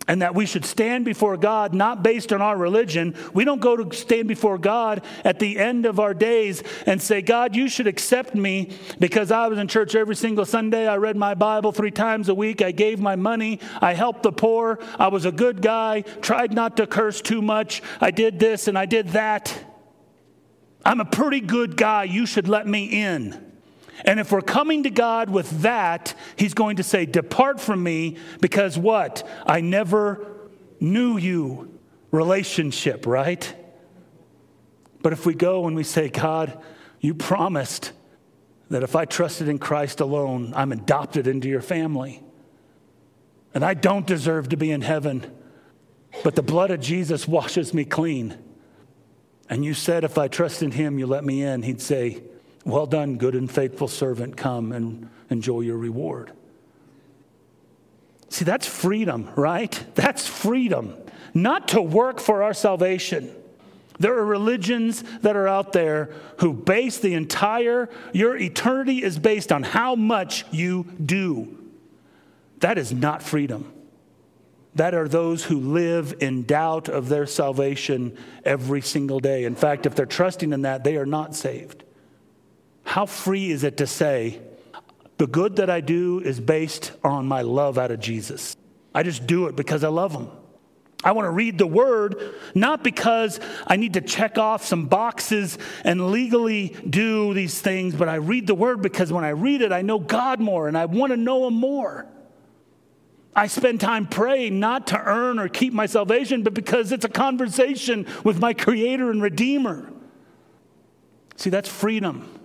and 0.07 0.21
that 0.21 0.33
we 0.33 0.45
should 0.45 0.65
stand 0.65 1.05
before 1.05 1.37
God 1.37 1.73
not 1.73 2.03
based 2.03 2.31
on 2.31 2.41
our 2.41 2.57
religion. 2.57 3.15
We 3.33 3.45
don't 3.45 3.59
go 3.59 3.75
to 3.75 3.95
stand 3.95 4.27
before 4.27 4.57
God 4.57 5.01
at 5.23 5.39
the 5.39 5.57
end 5.57 5.85
of 5.85 5.99
our 5.99 6.13
days 6.13 6.63
and 6.85 7.01
say, 7.01 7.21
God, 7.21 7.55
you 7.55 7.67
should 7.67 7.87
accept 7.87 8.33
me 8.33 8.71
because 8.99 9.31
I 9.31 9.47
was 9.47 9.59
in 9.59 9.67
church 9.67 9.95
every 9.95 10.15
single 10.15 10.45
Sunday. 10.45 10.87
I 10.87 10.97
read 10.97 11.17
my 11.17 11.33
Bible 11.33 11.71
three 11.71 11.91
times 11.91 12.29
a 12.29 12.35
week. 12.35 12.61
I 12.61 12.71
gave 12.71 12.99
my 12.99 13.15
money. 13.15 13.59
I 13.81 13.93
helped 13.93 14.23
the 14.23 14.31
poor. 14.31 14.79
I 14.97 15.09
was 15.09 15.25
a 15.25 15.31
good 15.31 15.61
guy, 15.61 16.01
tried 16.21 16.53
not 16.53 16.77
to 16.77 16.87
curse 16.87 17.21
too 17.21 17.41
much. 17.41 17.81
I 17.99 18.11
did 18.11 18.39
this 18.39 18.67
and 18.67 18.77
I 18.77 18.85
did 18.85 19.09
that. 19.09 19.65
I'm 20.85 21.01
a 21.01 21.05
pretty 21.05 21.41
good 21.41 21.75
guy. 21.75 22.05
You 22.05 22.25
should 22.25 22.47
let 22.47 22.65
me 22.65 22.85
in. 22.85 23.46
And 24.05 24.19
if 24.19 24.31
we're 24.31 24.41
coming 24.41 24.83
to 24.83 24.89
God 24.89 25.29
with 25.29 25.61
that, 25.61 26.13
He's 26.35 26.53
going 26.53 26.77
to 26.77 26.83
say, 26.83 27.05
Depart 27.05 27.59
from 27.59 27.81
me, 27.81 28.17
because 28.41 28.77
what? 28.77 29.27
I 29.45 29.61
never 29.61 30.25
knew 30.79 31.17
you. 31.17 31.73
Relationship, 32.11 33.05
right? 33.05 33.53
But 35.01 35.13
if 35.13 35.25
we 35.25 35.33
go 35.33 35.67
and 35.67 35.75
we 35.75 35.83
say, 35.83 36.09
God, 36.09 36.57
you 36.99 37.13
promised 37.13 37.91
that 38.69 38.83
if 38.83 38.95
I 38.95 39.05
trusted 39.05 39.47
in 39.47 39.59
Christ 39.59 39.99
alone, 39.99 40.53
I'm 40.55 40.71
adopted 40.71 41.27
into 41.27 41.47
your 41.47 41.61
family. 41.61 42.23
And 43.53 43.63
I 43.63 43.73
don't 43.73 44.05
deserve 44.05 44.49
to 44.49 44.57
be 44.57 44.71
in 44.71 44.81
heaven, 44.81 45.31
but 46.23 46.35
the 46.35 46.43
blood 46.43 46.71
of 46.71 46.79
Jesus 46.79 47.27
washes 47.27 47.73
me 47.73 47.85
clean. 47.85 48.37
And 49.49 49.63
you 49.63 49.73
said, 49.73 50.03
if 50.03 50.17
I 50.17 50.27
trust 50.27 50.61
in 50.61 50.71
him, 50.71 50.99
you 50.99 51.07
let 51.07 51.23
me 51.23 51.41
in. 51.41 51.63
He'd 51.63 51.81
say, 51.81 52.21
well 52.67 52.85
done, 52.85 53.17
good 53.17 53.33
and 53.33 53.49
faithful 53.49 53.87
servant. 53.87 54.37
Come 54.37 54.71
and 54.71 55.09
enjoy 55.29 55.61
your 55.61 55.77
reward. 55.77 56.31
See, 58.29 58.45
that's 58.45 58.67
freedom, 58.67 59.29
right? 59.35 59.83
That's 59.95 60.27
freedom. 60.27 60.95
Not 61.33 61.69
to 61.69 61.81
work 61.81 62.19
for 62.19 62.43
our 62.43 62.53
salvation. 62.53 63.33
There 63.99 64.17
are 64.17 64.25
religions 64.25 65.03
that 65.21 65.35
are 65.35 65.47
out 65.47 65.73
there 65.73 66.11
who 66.39 66.53
base 66.53 66.97
the 66.99 67.13
entire, 67.13 67.89
your 68.13 68.37
eternity 68.37 69.01
is 69.01 69.17
based 69.17 69.51
on 69.51 69.63
how 69.63 69.95
much 69.95 70.45
you 70.51 70.83
do. 71.03 71.57
That 72.59 72.77
is 72.77 72.91
not 72.91 73.23
freedom. 73.23 73.71
That 74.75 74.93
are 74.93 75.07
those 75.07 75.45
who 75.45 75.59
live 75.59 76.15
in 76.19 76.43
doubt 76.43 76.89
of 76.89 77.09
their 77.09 77.25
salvation 77.25 78.15
every 78.43 78.81
single 78.81 79.19
day. 79.19 79.45
In 79.45 79.55
fact, 79.55 79.85
if 79.87 79.95
they're 79.95 80.05
trusting 80.05 80.53
in 80.53 80.61
that, 80.63 80.83
they 80.83 80.97
are 80.97 81.05
not 81.05 81.33
saved. 81.33 81.83
How 82.87 83.05
free 83.05 83.51
is 83.51 83.65
it 83.65 83.75
to 83.77 83.85
say, 83.85 84.39
the 85.17 85.27
good 85.27 85.57
that 85.57 85.69
I 85.69 85.81
do 85.81 86.21
is 86.21 86.39
based 86.39 86.93
on 87.03 87.27
my 87.27 87.41
love 87.41 87.77
out 87.77 87.91
of 87.91 87.99
Jesus? 87.99 88.55
I 88.95 89.03
just 89.03 89.27
do 89.27 89.47
it 89.47 89.57
because 89.57 89.83
I 89.83 89.89
love 89.89 90.13
him. 90.13 90.29
I 91.03 91.11
want 91.11 91.25
to 91.25 91.31
read 91.31 91.57
the 91.57 91.67
word 91.67 92.33
not 92.55 92.85
because 92.85 93.41
I 93.67 93.75
need 93.75 93.95
to 93.95 94.01
check 94.01 94.37
off 94.37 94.65
some 94.65 94.85
boxes 94.85 95.57
and 95.83 96.11
legally 96.11 96.69
do 96.89 97.33
these 97.33 97.59
things, 97.59 97.93
but 97.93 98.07
I 98.07 98.15
read 98.15 98.47
the 98.47 98.55
word 98.55 98.81
because 98.81 99.11
when 99.11 99.25
I 99.25 99.29
read 99.29 99.61
it, 99.61 99.73
I 99.73 99.81
know 99.81 99.99
God 99.99 100.39
more 100.39 100.69
and 100.69 100.77
I 100.77 100.85
want 100.85 101.11
to 101.11 101.17
know 101.17 101.45
him 101.45 101.55
more. 101.55 102.05
I 103.35 103.47
spend 103.47 103.81
time 103.81 104.07
praying 104.07 104.61
not 104.61 104.87
to 104.87 104.97
earn 104.97 105.39
or 105.39 105.49
keep 105.49 105.73
my 105.73 105.87
salvation, 105.87 106.41
but 106.41 106.53
because 106.53 106.93
it's 106.93 107.05
a 107.05 107.09
conversation 107.09 108.07
with 108.23 108.39
my 108.39 108.53
Creator 108.53 109.11
and 109.11 109.21
Redeemer. 109.21 109.91
See, 111.35 111.49
that's 111.49 111.67
freedom. 111.67 112.36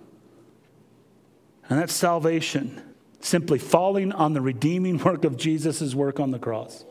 And 1.69 1.79
that's 1.79 1.93
salvation, 1.93 2.81
simply 3.19 3.59
falling 3.59 4.11
on 4.11 4.33
the 4.33 4.41
redeeming 4.41 4.97
work 4.97 5.23
of 5.23 5.37
Jesus' 5.37 5.95
work 5.95 6.19
on 6.19 6.31
the 6.31 6.39
cross. 6.39 6.85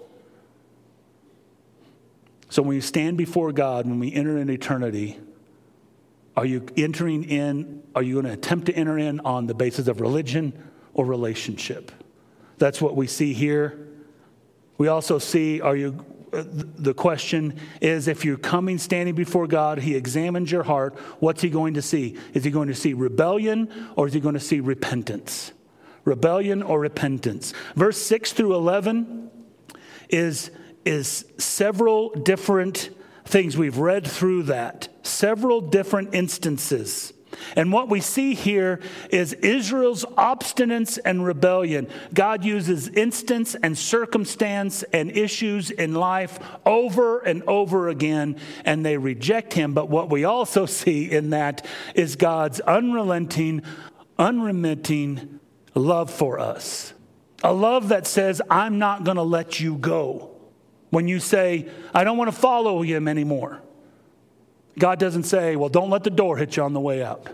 So 2.48 2.62
when 2.62 2.70
we 2.70 2.80
stand 2.80 3.16
before 3.16 3.52
God, 3.52 3.86
when 3.86 3.98
we 3.98 4.12
enter 4.12 4.36
in 4.38 4.50
eternity, 4.50 5.18
are 6.36 6.46
you 6.46 6.66
entering 6.76 7.24
in, 7.24 7.82
are 7.94 8.02
you 8.02 8.14
going 8.14 8.26
to 8.26 8.32
attempt 8.32 8.66
to 8.66 8.74
enter 8.74 8.98
in 8.98 9.20
on 9.20 9.46
the 9.46 9.54
basis 9.54 9.88
of 9.88 10.00
religion 10.00 10.52
or 10.94 11.04
relationship? 11.04 11.92
That's 12.58 12.80
what 12.80 12.96
we 12.96 13.06
see 13.06 13.32
here. 13.32 13.88
We 14.78 14.88
also 14.88 15.18
see, 15.18 15.60
are 15.60 15.76
you 15.76 16.04
the 16.32 16.94
question 16.94 17.58
is 17.80 18.08
if 18.08 18.24
you're 18.24 18.38
coming 18.38 18.78
standing 18.78 19.14
before 19.14 19.46
God, 19.46 19.78
He 19.78 19.94
examines 19.94 20.50
your 20.50 20.62
heart, 20.62 20.98
what's 21.20 21.42
He 21.42 21.50
going 21.50 21.74
to 21.74 21.82
see? 21.82 22.16
Is 22.32 22.44
He 22.44 22.50
going 22.50 22.68
to 22.68 22.74
see 22.74 22.94
rebellion 22.94 23.68
or 23.96 24.06
is 24.06 24.14
He 24.14 24.20
going 24.20 24.34
to 24.34 24.40
see 24.40 24.60
repentance? 24.60 25.52
Rebellion 26.04 26.62
or 26.62 26.80
repentance. 26.80 27.52
Verse 27.76 27.98
6 27.98 28.32
through 28.32 28.54
11 28.54 29.30
is, 30.08 30.50
is 30.84 31.26
several 31.38 32.10
different 32.10 32.90
things. 33.24 33.56
We've 33.56 33.78
read 33.78 34.06
through 34.06 34.44
that, 34.44 34.88
several 35.02 35.60
different 35.60 36.14
instances. 36.14 37.11
And 37.56 37.72
what 37.72 37.88
we 37.88 38.00
see 38.00 38.34
here 38.34 38.80
is 39.10 39.32
Israel's 39.34 40.04
obstinance 40.04 40.98
and 41.04 41.24
rebellion. 41.24 41.88
God 42.14 42.44
uses 42.44 42.88
instance 42.88 43.54
and 43.54 43.76
circumstance 43.76 44.82
and 44.84 45.10
issues 45.16 45.70
in 45.70 45.94
life 45.94 46.38
over 46.64 47.20
and 47.20 47.42
over 47.44 47.88
again, 47.88 48.36
and 48.64 48.84
they 48.84 48.96
reject 48.96 49.54
him. 49.54 49.74
But 49.74 49.88
what 49.88 50.10
we 50.10 50.24
also 50.24 50.66
see 50.82 51.10
in 51.10 51.30
that 51.30 51.66
is 51.94 52.16
God's 52.16 52.60
unrelenting, 52.60 53.62
unremitting 54.18 55.40
love 55.74 56.10
for 56.10 56.38
us. 56.38 56.92
A 57.42 57.52
love 57.52 57.88
that 57.88 58.06
says, 58.06 58.40
I'm 58.48 58.78
not 58.78 59.04
going 59.04 59.16
to 59.16 59.22
let 59.22 59.58
you 59.58 59.76
go. 59.76 60.30
When 60.90 61.08
you 61.08 61.18
say, 61.20 61.68
I 61.94 62.04
don't 62.04 62.18
want 62.18 62.30
to 62.30 62.36
follow 62.36 62.82
him 62.82 63.08
anymore. 63.08 63.62
God 64.78 64.98
doesn't 64.98 65.24
say, 65.24 65.56
well, 65.56 65.68
don't 65.68 65.90
let 65.90 66.04
the 66.04 66.10
door 66.10 66.36
hit 66.36 66.56
you 66.56 66.62
on 66.62 66.72
the 66.72 66.80
way 66.80 67.02
out. 67.02 67.28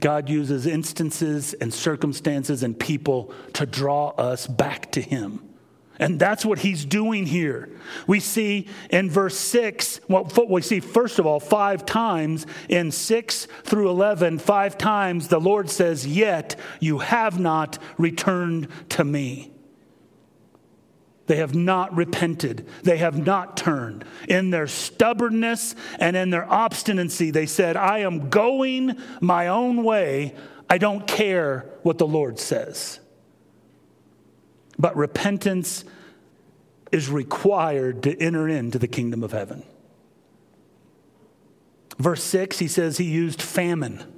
God 0.00 0.28
uses 0.28 0.66
instances 0.66 1.54
and 1.54 1.72
circumstances 1.72 2.62
and 2.62 2.78
people 2.78 3.32
to 3.54 3.64
draw 3.64 4.08
us 4.10 4.46
back 4.46 4.92
to 4.92 5.00
Him. 5.00 5.46
And 5.98 6.20
that's 6.20 6.44
what 6.44 6.58
he's 6.58 6.84
doing 6.84 7.24
here. 7.24 7.70
We 8.06 8.20
see 8.20 8.68
in 8.90 9.10
verse 9.10 9.36
6, 9.38 10.00
well, 10.08 10.30
we 10.48 10.60
see 10.60 10.80
first 10.80 11.18
of 11.18 11.26
all, 11.26 11.40
five 11.40 11.86
times 11.86 12.46
in 12.68 12.92
6 12.92 13.48
through 13.64 13.88
11, 13.88 14.38
five 14.38 14.76
times 14.76 15.28
the 15.28 15.40
Lord 15.40 15.70
says, 15.70 16.06
Yet 16.06 16.56
you 16.80 16.98
have 16.98 17.40
not 17.40 17.78
returned 17.96 18.68
to 18.90 19.04
me. 19.04 19.52
They 21.26 21.36
have 21.36 21.54
not 21.54 21.94
repented. 21.96 22.68
They 22.82 22.98
have 22.98 23.18
not 23.18 23.56
turned. 23.56 24.04
In 24.28 24.50
their 24.50 24.66
stubbornness 24.66 25.74
and 25.98 26.16
in 26.16 26.30
their 26.30 26.50
obstinacy, 26.50 27.30
they 27.30 27.46
said, 27.46 27.76
I 27.76 27.98
am 27.98 28.30
going 28.30 28.96
my 29.20 29.48
own 29.48 29.82
way. 29.82 30.34
I 30.70 30.78
don't 30.78 31.06
care 31.06 31.66
what 31.82 31.98
the 31.98 32.06
Lord 32.06 32.38
says. 32.38 33.00
But 34.78 34.96
repentance 34.96 35.84
is 36.92 37.08
required 37.08 38.02
to 38.04 38.16
enter 38.20 38.48
into 38.48 38.78
the 38.78 38.88
kingdom 38.88 39.24
of 39.24 39.32
heaven. 39.32 39.64
Verse 41.98 42.22
6, 42.22 42.58
he 42.58 42.68
says 42.68 42.98
he 42.98 43.04
used 43.04 43.42
famine 43.42 44.15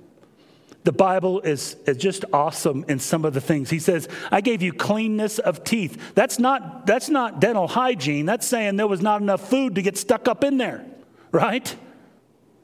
the 0.85 0.93
Bible 0.93 1.41
is, 1.41 1.77
is 1.87 1.97
just 1.97 2.25
awesome 2.33 2.85
in 2.89 2.99
some 2.99 3.25
of 3.25 3.35
the 3.35 3.41
things. 3.41 3.69
He 3.69 3.79
says, 3.79 4.09
I 4.31 4.41
gave 4.41 4.63
you 4.63 4.73
cleanness 4.73 5.39
of 5.39 5.65
teeth. 5.65 6.15
That's 6.15 6.39
not, 6.39 6.87
that's 6.87 7.09
not 7.09 7.41
dental 7.41 7.69
hygiene. 7.69 8.27
That's 8.27 8.47
saying 8.47 8.77
there 8.77 8.87
was 8.87 9.03
not 9.03 9.21
enough 9.21 9.49
food 9.49 9.75
to 9.75 9.83
get 9.83 9.99
stuck 9.99 10.29
up 10.29 10.45
in 10.45 10.57
there, 10.57 10.87
right? 11.31 11.77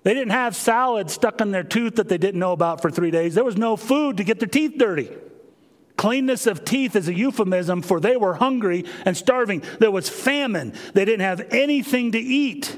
They 0.04 0.14
didn't 0.14 0.32
have 0.32 0.54
salad 0.54 1.10
stuck 1.10 1.40
in 1.40 1.50
their 1.50 1.64
tooth 1.64 1.96
that 1.96 2.08
they 2.08 2.18
didn't 2.18 2.38
know 2.38 2.52
about 2.52 2.82
for 2.82 2.90
three 2.90 3.10
days. 3.10 3.34
There 3.34 3.44
was 3.44 3.56
no 3.56 3.76
food 3.76 4.18
to 4.18 4.24
get 4.24 4.38
their 4.38 4.48
teeth 4.48 4.74
dirty. 4.78 5.10
Cleanness 5.96 6.46
of 6.46 6.64
teeth 6.64 6.96
is 6.96 7.08
a 7.08 7.14
euphemism 7.14 7.82
for 7.82 8.00
they 8.00 8.16
were 8.16 8.34
hungry 8.34 8.84
and 9.04 9.16
starving. 9.16 9.62
There 9.80 9.90
was 9.90 10.08
famine. 10.08 10.74
They 10.92 11.04
didn't 11.04 11.20
have 11.20 11.46
anything 11.50 12.12
to 12.12 12.18
eat. 12.18 12.76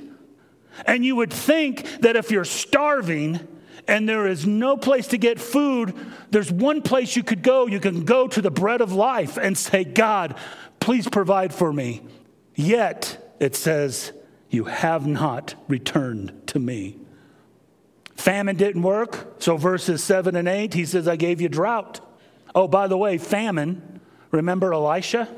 And 0.86 1.04
you 1.04 1.16
would 1.16 1.32
think 1.32 2.02
that 2.02 2.16
if 2.16 2.30
you're 2.30 2.44
starving, 2.44 3.40
and 3.88 4.08
there 4.08 4.26
is 4.26 4.46
no 4.46 4.76
place 4.76 5.08
to 5.08 5.18
get 5.18 5.38
food, 5.38 5.94
there's 6.30 6.50
one 6.50 6.82
place 6.82 7.16
you 7.16 7.22
could 7.22 7.42
go. 7.42 7.66
You 7.66 7.80
can 7.80 8.04
go 8.04 8.26
to 8.28 8.42
the 8.42 8.50
bread 8.50 8.80
of 8.80 8.92
life 8.92 9.36
and 9.36 9.56
say, 9.56 9.84
God, 9.84 10.36
please 10.80 11.08
provide 11.08 11.54
for 11.54 11.72
me. 11.72 12.02
Yet, 12.54 13.34
it 13.38 13.54
says, 13.54 14.12
you 14.50 14.64
have 14.64 15.06
not 15.06 15.54
returned 15.68 16.46
to 16.48 16.58
me. 16.58 16.98
Famine 18.16 18.56
didn't 18.56 18.82
work. 18.82 19.40
So, 19.40 19.56
verses 19.56 20.02
7 20.02 20.34
and 20.34 20.48
8, 20.48 20.74
he 20.74 20.84
says, 20.84 21.06
I 21.06 21.16
gave 21.16 21.40
you 21.40 21.48
drought. 21.48 22.00
Oh, 22.54 22.66
by 22.66 22.88
the 22.88 22.96
way, 22.96 23.18
famine. 23.18 24.00
Remember 24.30 24.72
Elisha? 24.72 25.28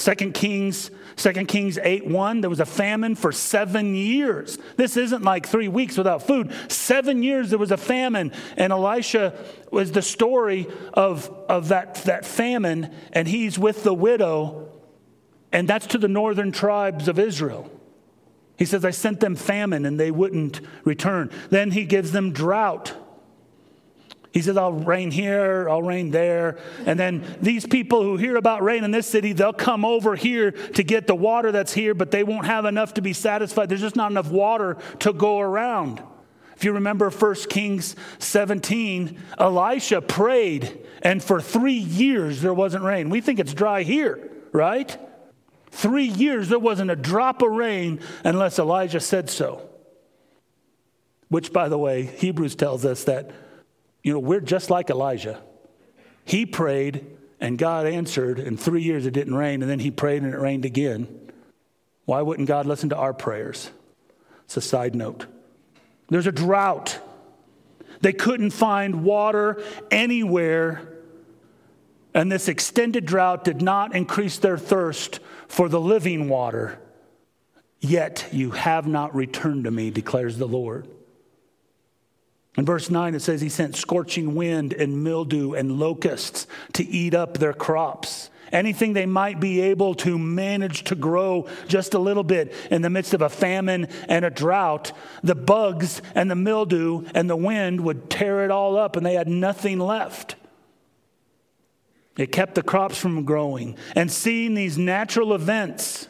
Second 0.00 0.32
Kings, 0.32 0.90
2 1.16 1.32
Kings 1.44 1.76
8 1.76 2.06
1, 2.06 2.40
there 2.40 2.48
was 2.48 2.58
a 2.58 2.64
famine 2.64 3.14
for 3.14 3.32
seven 3.32 3.94
years. 3.94 4.56
This 4.76 4.96
isn't 4.96 5.22
like 5.22 5.46
three 5.46 5.68
weeks 5.68 5.98
without 5.98 6.22
food. 6.22 6.52
Seven 6.68 7.22
years 7.22 7.50
there 7.50 7.58
was 7.58 7.70
a 7.70 7.76
famine. 7.76 8.32
And 8.56 8.72
Elisha 8.72 9.34
was 9.70 9.92
the 9.92 10.00
story 10.00 10.66
of, 10.94 11.28
of 11.50 11.68
that, 11.68 11.96
that 12.06 12.24
famine, 12.24 12.94
and 13.12 13.28
he's 13.28 13.58
with 13.58 13.84
the 13.84 13.92
widow, 13.92 14.70
and 15.52 15.68
that's 15.68 15.88
to 15.88 15.98
the 15.98 16.08
northern 16.08 16.50
tribes 16.50 17.06
of 17.06 17.18
Israel. 17.18 17.70
He 18.56 18.64
says, 18.64 18.86
I 18.86 18.92
sent 18.92 19.20
them 19.20 19.36
famine 19.36 19.84
and 19.84 20.00
they 20.00 20.10
wouldn't 20.10 20.62
return. 20.84 21.30
Then 21.50 21.72
he 21.72 21.84
gives 21.84 22.12
them 22.12 22.32
drought. 22.32 22.94
He 24.32 24.42
says, 24.42 24.56
I'll 24.56 24.72
rain 24.72 25.10
here, 25.10 25.68
I'll 25.68 25.82
rain 25.82 26.12
there. 26.12 26.58
And 26.86 26.98
then 26.98 27.24
these 27.40 27.66
people 27.66 28.02
who 28.02 28.16
hear 28.16 28.36
about 28.36 28.62
rain 28.62 28.84
in 28.84 28.92
this 28.92 29.06
city, 29.06 29.32
they'll 29.32 29.52
come 29.52 29.84
over 29.84 30.14
here 30.14 30.52
to 30.52 30.82
get 30.84 31.08
the 31.08 31.16
water 31.16 31.50
that's 31.50 31.72
here, 31.72 31.94
but 31.94 32.12
they 32.12 32.22
won't 32.22 32.46
have 32.46 32.64
enough 32.64 32.94
to 32.94 33.02
be 33.02 33.12
satisfied. 33.12 33.68
There's 33.68 33.80
just 33.80 33.96
not 33.96 34.12
enough 34.12 34.30
water 34.30 34.76
to 35.00 35.12
go 35.12 35.40
around. 35.40 36.00
If 36.54 36.64
you 36.64 36.72
remember 36.72 37.10
1 37.10 37.34
Kings 37.48 37.96
17, 38.18 39.18
Elisha 39.38 40.00
prayed, 40.00 40.86
and 41.02 41.24
for 41.24 41.40
three 41.40 41.72
years 41.72 42.40
there 42.40 42.54
wasn't 42.54 42.84
rain. 42.84 43.10
We 43.10 43.20
think 43.20 43.40
it's 43.40 43.54
dry 43.54 43.82
here, 43.82 44.30
right? 44.52 44.96
Three 45.70 46.04
years 46.04 46.48
there 46.48 46.58
wasn't 46.58 46.90
a 46.90 46.96
drop 46.96 47.42
of 47.42 47.50
rain 47.50 48.00
unless 48.24 48.58
Elijah 48.58 49.00
said 49.00 49.30
so. 49.30 49.68
Which, 51.28 51.52
by 51.52 51.68
the 51.68 51.78
way, 51.78 52.02
Hebrews 52.02 52.56
tells 52.56 52.84
us 52.84 53.04
that 53.04 53.30
you 54.02 54.12
know, 54.12 54.18
we're 54.18 54.40
just 54.40 54.70
like 54.70 54.90
Elijah. 54.90 55.42
He 56.24 56.46
prayed 56.46 57.06
and 57.40 57.56
God 57.58 57.86
answered. 57.86 58.38
In 58.38 58.56
three 58.56 58.82
years 58.82 59.06
it 59.06 59.12
didn't 59.12 59.34
rain, 59.34 59.62
and 59.62 59.70
then 59.70 59.80
he 59.80 59.90
prayed 59.90 60.22
and 60.22 60.34
it 60.34 60.38
rained 60.38 60.64
again. 60.64 61.30
Why 62.04 62.22
wouldn't 62.22 62.48
God 62.48 62.66
listen 62.66 62.90
to 62.90 62.96
our 62.96 63.14
prayers? 63.14 63.70
It's 64.44 64.56
a 64.56 64.60
side 64.60 64.94
note. 64.94 65.26
There's 66.08 66.26
a 66.26 66.32
drought. 66.32 66.98
They 68.00 68.12
couldn't 68.12 68.50
find 68.50 69.04
water 69.04 69.62
anywhere, 69.90 70.82
and 72.14 72.30
this 72.30 72.48
extended 72.48 73.06
drought 73.06 73.44
did 73.44 73.62
not 73.62 73.94
increase 73.94 74.38
their 74.38 74.58
thirst 74.58 75.20
for 75.48 75.68
the 75.68 75.80
living 75.80 76.28
water. 76.28 76.78
Yet 77.78 78.28
you 78.32 78.50
have 78.50 78.86
not 78.86 79.14
returned 79.14 79.64
to 79.64 79.70
me, 79.70 79.90
declares 79.90 80.36
the 80.36 80.48
Lord. 80.48 80.88
In 82.60 82.66
verse 82.66 82.90
9, 82.90 83.14
it 83.14 83.20
says 83.20 83.40
he 83.40 83.48
sent 83.48 83.74
scorching 83.74 84.34
wind 84.34 84.74
and 84.74 85.02
mildew 85.02 85.54
and 85.54 85.80
locusts 85.80 86.46
to 86.74 86.86
eat 86.86 87.14
up 87.14 87.38
their 87.38 87.54
crops. 87.54 88.28
Anything 88.52 88.92
they 88.92 89.06
might 89.06 89.40
be 89.40 89.62
able 89.62 89.94
to 89.94 90.18
manage 90.18 90.84
to 90.84 90.94
grow 90.94 91.48
just 91.68 91.94
a 91.94 91.98
little 91.98 92.22
bit 92.22 92.52
in 92.70 92.82
the 92.82 92.90
midst 92.90 93.14
of 93.14 93.22
a 93.22 93.30
famine 93.30 93.88
and 94.10 94.26
a 94.26 94.30
drought, 94.30 94.92
the 95.22 95.34
bugs 95.34 96.02
and 96.14 96.30
the 96.30 96.34
mildew 96.34 97.06
and 97.14 97.30
the 97.30 97.34
wind 97.34 97.80
would 97.80 98.10
tear 98.10 98.44
it 98.44 98.50
all 98.50 98.76
up 98.76 98.94
and 98.94 99.06
they 99.06 99.14
had 99.14 99.26
nothing 99.26 99.78
left. 99.78 100.36
It 102.18 102.30
kept 102.30 102.56
the 102.56 102.62
crops 102.62 102.98
from 102.98 103.24
growing. 103.24 103.78
And 103.96 104.12
seeing 104.12 104.52
these 104.52 104.76
natural 104.76 105.32
events, 105.32 106.08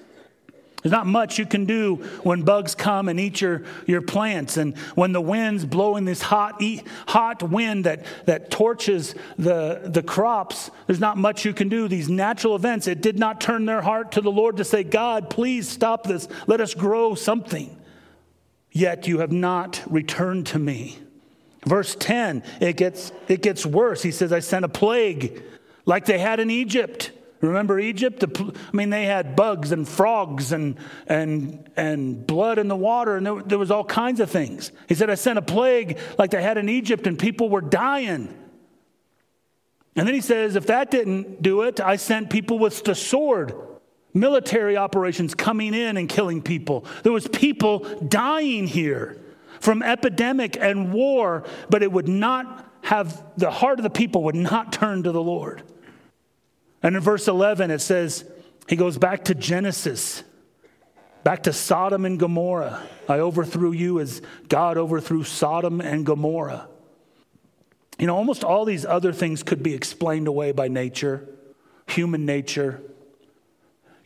there's 0.82 0.92
not 0.92 1.06
much 1.06 1.38
you 1.38 1.44
can 1.44 1.66
do 1.66 1.96
when 2.22 2.42
bugs 2.42 2.74
come 2.74 3.08
and 3.08 3.20
eat 3.20 3.40
your, 3.40 3.62
your 3.86 4.00
plants. 4.00 4.56
And 4.56 4.76
when 4.94 5.12
the 5.12 5.20
wind's 5.20 5.66
blowing 5.66 6.06
this 6.06 6.22
hot, 6.22 6.62
hot 7.06 7.42
wind 7.42 7.84
that, 7.84 8.04
that 8.24 8.50
torches 8.50 9.14
the, 9.38 9.82
the 9.84 10.02
crops, 10.02 10.70
there's 10.86 11.00
not 11.00 11.18
much 11.18 11.44
you 11.44 11.52
can 11.52 11.68
do. 11.68 11.86
These 11.86 12.08
natural 12.08 12.56
events, 12.56 12.86
it 12.86 13.02
did 13.02 13.18
not 13.18 13.40
turn 13.40 13.66
their 13.66 13.82
heart 13.82 14.12
to 14.12 14.22
the 14.22 14.30
Lord 14.30 14.56
to 14.56 14.64
say, 14.64 14.82
God, 14.82 15.28
please 15.28 15.68
stop 15.68 16.04
this. 16.04 16.28
Let 16.46 16.62
us 16.62 16.72
grow 16.72 17.14
something. 17.14 17.76
Yet 18.72 19.06
you 19.06 19.18
have 19.18 19.32
not 19.32 19.82
returned 19.86 20.46
to 20.48 20.58
me. 20.58 20.98
Verse 21.66 21.94
10, 21.94 22.42
it 22.60 22.78
gets, 22.78 23.12
it 23.28 23.42
gets 23.42 23.66
worse. 23.66 24.02
He 24.02 24.12
says, 24.12 24.32
I 24.32 24.38
sent 24.38 24.64
a 24.64 24.68
plague 24.68 25.42
like 25.84 26.06
they 26.06 26.18
had 26.18 26.40
in 26.40 26.50
Egypt. 26.50 27.10
Remember 27.40 27.80
Egypt? 27.80 28.22
I 28.22 28.76
mean, 28.76 28.90
they 28.90 29.06
had 29.06 29.34
bugs 29.34 29.72
and 29.72 29.88
frogs 29.88 30.52
and, 30.52 30.76
and, 31.06 31.70
and 31.74 32.26
blood 32.26 32.58
in 32.58 32.68
the 32.68 32.76
water, 32.76 33.16
and 33.16 33.24
there, 33.24 33.42
there 33.42 33.58
was 33.58 33.70
all 33.70 33.84
kinds 33.84 34.20
of 34.20 34.30
things. 34.30 34.72
He 34.88 34.94
said, 34.94 35.08
I 35.08 35.14
sent 35.14 35.38
a 35.38 35.42
plague 35.42 35.98
like 36.18 36.30
they 36.30 36.42
had 36.42 36.58
in 36.58 36.68
Egypt, 36.68 37.06
and 37.06 37.18
people 37.18 37.48
were 37.48 37.62
dying. 37.62 38.36
And 39.96 40.06
then 40.06 40.14
he 40.14 40.20
says, 40.20 40.54
if 40.54 40.66
that 40.66 40.90
didn't 40.90 41.40
do 41.40 41.62
it, 41.62 41.80
I 41.80 41.96
sent 41.96 42.28
people 42.28 42.58
with 42.58 42.84
the 42.84 42.94
sword, 42.94 43.54
military 44.12 44.76
operations 44.76 45.34
coming 45.34 45.72
in 45.72 45.96
and 45.96 46.08
killing 46.08 46.42
people. 46.42 46.84
There 47.02 47.12
was 47.12 47.26
people 47.26 47.80
dying 48.06 48.66
here 48.66 49.18
from 49.60 49.82
epidemic 49.82 50.58
and 50.60 50.92
war, 50.92 51.44
but 51.70 51.82
it 51.82 51.90
would 51.90 52.08
not 52.08 52.70
have, 52.82 53.22
the 53.36 53.50
heart 53.50 53.78
of 53.78 53.82
the 53.82 53.90
people 53.90 54.24
would 54.24 54.34
not 54.34 54.72
turn 54.72 55.02
to 55.04 55.12
the 55.12 55.22
Lord. 55.22 55.62
And 56.82 56.96
in 56.96 57.02
verse 57.02 57.28
11, 57.28 57.70
it 57.70 57.80
says, 57.80 58.24
he 58.68 58.76
goes 58.76 58.96
back 58.98 59.24
to 59.24 59.34
Genesis. 59.34 60.22
Back 61.22 61.42
to 61.42 61.52
Sodom 61.52 62.04
and 62.04 62.18
Gomorrah. 62.18 62.86
I 63.08 63.18
overthrew 63.18 63.72
you 63.72 64.00
as 64.00 64.22
God 64.48 64.78
overthrew 64.78 65.24
Sodom 65.24 65.80
and 65.80 66.06
Gomorrah. 66.06 66.68
You 67.98 68.06
know, 68.06 68.16
almost 68.16 68.44
all 68.44 68.64
these 68.64 68.86
other 68.86 69.12
things 69.12 69.42
could 69.42 69.62
be 69.62 69.74
explained 69.74 70.28
away 70.28 70.52
by 70.52 70.68
nature, 70.68 71.28
human 71.86 72.24
nature, 72.24 72.80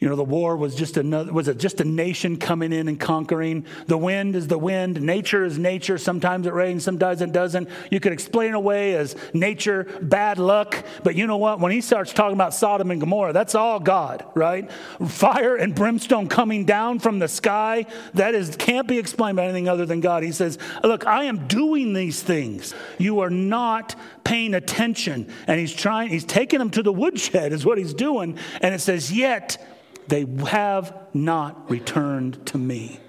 you 0.04 0.10
know, 0.10 0.16
the 0.16 0.22
war 0.22 0.54
was 0.54 0.74
just 0.74 0.98
another, 0.98 1.32
was 1.32 1.48
it 1.48 1.56
just 1.56 1.80
a 1.80 1.84
nation 1.84 2.36
coming 2.36 2.74
in 2.74 2.88
and 2.88 3.00
conquering? 3.00 3.64
The 3.86 3.96
wind 3.96 4.36
is 4.36 4.46
the 4.48 4.58
wind. 4.58 5.00
Nature 5.00 5.44
is 5.44 5.58
nature. 5.58 5.96
Sometimes 5.96 6.46
it 6.46 6.52
rains, 6.52 6.84
sometimes 6.84 7.22
it 7.22 7.32
doesn't. 7.32 7.70
You 7.90 8.00
could 8.00 8.12
explain 8.12 8.52
away 8.52 8.96
as 8.96 9.16
nature, 9.32 9.84
bad 10.02 10.36
luck. 10.36 10.84
But 11.04 11.14
you 11.14 11.26
know 11.26 11.38
what? 11.38 11.58
When 11.58 11.72
he 11.72 11.80
starts 11.80 12.12
talking 12.12 12.34
about 12.34 12.52
Sodom 12.52 12.90
and 12.90 13.00
Gomorrah, 13.00 13.32
that's 13.32 13.54
all 13.54 13.80
God, 13.80 14.26
right? 14.34 14.70
Fire 15.08 15.56
and 15.56 15.74
brimstone 15.74 16.28
coming 16.28 16.66
down 16.66 16.98
from 16.98 17.18
the 17.18 17.26
sky. 17.26 17.86
That 18.12 18.34
is, 18.34 18.56
can't 18.56 18.86
be 18.86 18.98
explained 18.98 19.36
by 19.36 19.44
anything 19.44 19.70
other 19.70 19.86
than 19.86 20.02
God. 20.02 20.22
He 20.22 20.32
says, 20.32 20.58
look, 20.82 21.06
I 21.06 21.24
am 21.24 21.46
doing 21.46 21.94
these 21.94 22.22
things. 22.22 22.74
You 22.98 23.20
are 23.20 23.30
not 23.30 23.96
paying 24.22 24.52
attention. 24.52 25.32
And 25.46 25.58
he's 25.58 25.72
trying, 25.72 26.10
he's 26.10 26.24
taking 26.24 26.58
them 26.58 26.68
to 26.72 26.82
the 26.82 26.92
woodshed 26.92 27.54
is 27.54 27.64
what 27.64 27.78
he's 27.78 27.94
doing. 27.94 28.36
And 28.60 28.74
it 28.74 28.82
says, 28.82 29.10
yet, 29.10 29.56
they 30.08 30.26
have 30.46 30.94
not 31.14 31.70
returned 31.70 32.46
to 32.46 32.58
me. 32.58 33.00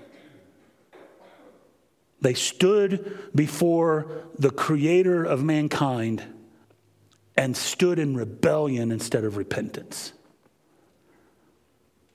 They 2.21 2.33
stood 2.33 3.19
before 3.35 4.07
the 4.39 4.49
creator 4.49 5.23
of 5.23 5.43
mankind 5.43 6.23
and 7.37 7.55
stood 7.55 7.99
in 7.99 8.15
rebellion 8.15 8.91
instead 8.91 9.23
of 9.23 9.37
repentance. 9.37 10.13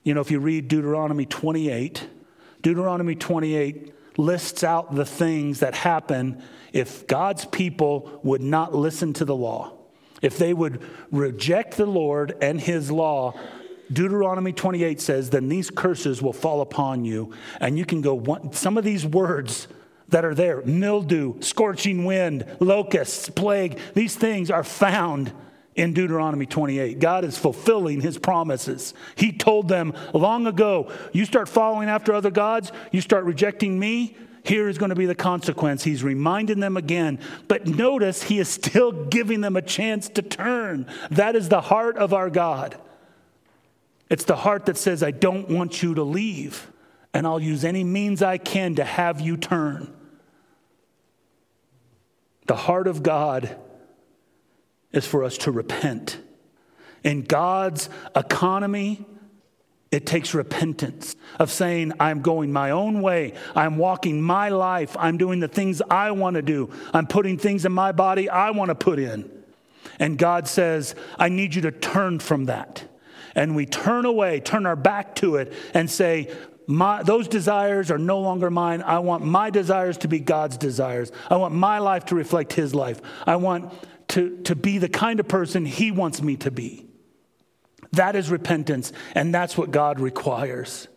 You 0.03 0.13
know, 0.13 0.21
if 0.21 0.31
you 0.31 0.39
read 0.39 0.67
Deuteronomy 0.67 1.25
28, 1.25 2.07
Deuteronomy 2.61 3.15
28 3.15 3.93
lists 4.17 4.63
out 4.63 4.95
the 4.95 5.05
things 5.05 5.59
that 5.59 5.75
happen 5.75 6.41
if 6.73 7.07
God's 7.07 7.45
people 7.45 8.19
would 8.23 8.41
not 8.41 8.73
listen 8.73 9.13
to 9.13 9.25
the 9.25 9.35
law. 9.35 9.73
If 10.21 10.37
they 10.37 10.53
would 10.53 10.81
reject 11.11 11.77
the 11.77 11.85
Lord 11.85 12.35
and 12.41 12.59
his 12.59 12.91
law, 12.91 13.33
Deuteronomy 13.91 14.53
28 14.53 15.01
says, 15.01 15.29
Then 15.29 15.49
these 15.49 15.69
curses 15.69 16.21
will 16.21 16.33
fall 16.33 16.61
upon 16.61 17.05
you. 17.05 17.33
And 17.59 17.77
you 17.77 17.85
can 17.85 18.01
go, 18.01 18.13
one, 18.13 18.53
some 18.53 18.77
of 18.77 18.83
these 18.83 19.05
words 19.05 19.67
that 20.09 20.25
are 20.25 20.35
there 20.35 20.61
mildew, 20.63 21.41
scorching 21.41 22.05
wind, 22.05 22.45
locusts, 22.59 23.29
plague 23.29 23.79
these 23.93 24.15
things 24.15 24.51
are 24.51 24.63
found 24.63 25.31
in 25.75 25.93
Deuteronomy 25.93 26.45
28. 26.45 26.99
God 26.99 27.23
is 27.23 27.37
fulfilling 27.37 28.01
his 28.01 28.17
promises. 28.17 28.93
He 29.15 29.31
told 29.31 29.67
them 29.67 29.93
long 30.13 30.47
ago, 30.47 30.91
You 31.13 31.25
start 31.25 31.49
following 31.49 31.89
after 31.89 32.13
other 32.13 32.31
gods, 32.31 32.71
you 32.91 33.01
start 33.01 33.25
rejecting 33.25 33.79
me. 33.79 34.15
Here 34.43 34.67
is 34.67 34.79
going 34.79 34.89
to 34.89 34.95
be 34.95 35.05
the 35.05 35.13
consequence. 35.13 35.83
He's 35.83 36.03
reminding 36.03 36.59
them 36.59 36.75
again. 36.75 37.19
But 37.47 37.67
notice 37.67 38.23
he 38.23 38.39
is 38.39 38.49
still 38.49 38.91
giving 39.09 39.41
them 39.41 39.55
a 39.55 39.61
chance 39.61 40.09
to 40.09 40.23
turn. 40.23 40.87
That 41.11 41.35
is 41.35 41.47
the 41.47 41.61
heart 41.61 41.97
of 41.97 42.13
our 42.13 42.29
God. 42.29 42.75
It's 44.11 44.25
the 44.25 44.35
heart 44.35 44.65
that 44.65 44.77
says, 44.77 45.03
I 45.03 45.11
don't 45.11 45.47
want 45.47 45.81
you 45.81 45.93
to 45.95 46.03
leave, 46.03 46.69
and 47.13 47.25
I'll 47.25 47.39
use 47.39 47.63
any 47.63 47.85
means 47.85 48.21
I 48.21 48.37
can 48.37 48.75
to 48.75 48.83
have 48.83 49.21
you 49.21 49.37
turn. 49.37 49.91
The 52.45 52.57
heart 52.57 52.87
of 52.87 53.03
God 53.03 53.55
is 54.91 55.07
for 55.07 55.23
us 55.23 55.37
to 55.39 55.51
repent. 55.51 56.19
In 57.05 57.21
God's 57.21 57.87
economy, 58.13 59.05
it 59.91 60.05
takes 60.05 60.33
repentance 60.33 61.15
of 61.39 61.49
saying, 61.49 61.93
I'm 61.97 62.21
going 62.21 62.51
my 62.51 62.71
own 62.71 63.01
way. 63.01 63.33
I'm 63.55 63.77
walking 63.77 64.21
my 64.21 64.49
life. 64.49 64.93
I'm 64.99 65.17
doing 65.17 65.39
the 65.39 65.47
things 65.47 65.81
I 65.89 66.11
want 66.11 66.35
to 66.35 66.41
do. 66.41 66.69
I'm 66.93 67.07
putting 67.07 67.37
things 67.37 67.63
in 67.63 67.71
my 67.71 67.93
body 67.93 68.29
I 68.29 68.51
want 68.51 68.69
to 68.69 68.75
put 68.75 68.99
in. 68.99 69.31
And 69.99 70.17
God 70.17 70.49
says, 70.49 70.95
I 71.17 71.29
need 71.29 71.55
you 71.55 71.61
to 71.61 71.71
turn 71.71 72.19
from 72.19 72.45
that 72.47 72.90
and 73.35 73.55
we 73.55 73.65
turn 73.65 74.05
away, 74.05 74.39
turn 74.39 74.65
our 74.65 74.75
back 74.75 75.15
to 75.15 75.37
it, 75.37 75.53
and 75.73 75.89
say, 75.89 76.29
my, 76.67 77.03
those 77.03 77.27
desires 77.27 77.91
are 77.91 77.97
no 77.97 78.19
longer 78.19 78.49
mine. 78.49 78.81
I 78.81 78.99
want 78.99 79.25
my 79.25 79.49
desires 79.49 79.97
to 79.99 80.07
be 80.07 80.19
God's 80.19 80.57
desires. 80.57 81.11
I 81.29 81.35
want 81.35 81.53
my 81.53 81.79
life 81.79 82.05
to 82.05 82.15
reflect 82.15 82.53
His 82.53 82.73
life. 82.73 83.01
I 83.25 83.35
want 83.35 83.73
to, 84.09 84.37
to 84.43 84.55
be 84.55 84.77
the 84.77 84.89
kind 84.89 85.19
of 85.19 85.27
person 85.27 85.65
He 85.65 85.91
wants 85.91 86.21
me 86.21 86.37
to 86.37 86.51
be. 86.51 86.85
That 87.93 88.15
is 88.15 88.29
repentance, 88.29 88.93
and 89.15 89.33
that's 89.33 89.57
what 89.57 89.71
God 89.71 89.99
requires. 89.99 90.87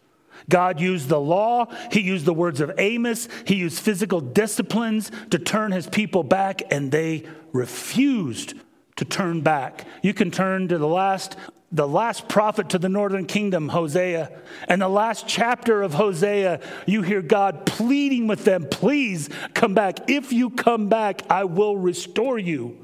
God 0.49 0.81
used 0.81 1.09
the 1.09 1.21
law, 1.21 1.67
He 1.91 2.01
used 2.01 2.25
the 2.25 2.35
words 2.35 2.61
of 2.61 2.73
Amos, 2.79 3.29
He 3.47 3.57
used 3.57 3.81
physical 3.81 4.21
disciplines 4.21 5.11
to 5.31 5.39
turn 5.39 5.73
His 5.73 5.89
people 5.89 6.23
back, 6.23 6.63
and 6.71 6.93
they 6.93 7.25
refused 7.53 8.55
to 8.97 9.05
turn 9.05 9.41
back. 9.41 9.87
You 10.03 10.15
can 10.15 10.31
turn 10.31 10.69
to 10.69 10.79
the 10.79 10.87
last 10.87 11.37
the 11.75 11.89
last 11.89 12.29
prophet 12.29 12.71
to 12.71 12.79
the 12.79 12.89
northern 12.89 13.27
kingdom, 13.27 13.69
Hosea. 13.69 14.31
And 14.69 14.81
the 14.81 14.89
last 14.89 15.27
chapter 15.27 15.83
of 15.83 15.95
Hosea, 15.95 16.61
you 16.87 17.03
hear 17.03 17.21
God 17.21 17.67
pleading 17.67 18.29
with 18.29 18.45
them, 18.45 18.69
please 18.71 19.29
come 19.55 19.75
back. 19.75 20.09
If 20.09 20.33
you 20.33 20.51
come 20.51 20.89
back, 20.89 21.23
I 21.29 21.45
will 21.45 21.77
restore 21.77 22.39
you. 22.39 22.79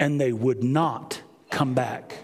And 0.00 0.20
they 0.20 0.32
would 0.32 0.64
not 0.64 1.22
come 1.48 1.74
back. 1.74 2.16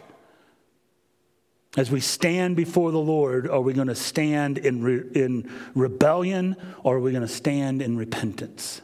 As 1.76 1.90
we 1.90 2.00
stand 2.00 2.56
before 2.56 2.90
the 2.90 2.98
Lord, 2.98 3.48
are 3.48 3.60
we 3.60 3.72
going 3.72 3.88
to 3.88 3.94
stand 3.94 4.58
in, 4.58 4.82
re- 4.82 5.08
in 5.14 5.48
rebellion 5.74 6.56
or 6.82 6.96
are 6.96 7.00
we 7.00 7.12
going 7.12 7.22
to 7.22 7.28
stand 7.28 7.80
in 7.80 7.96
repentance? 7.96 8.82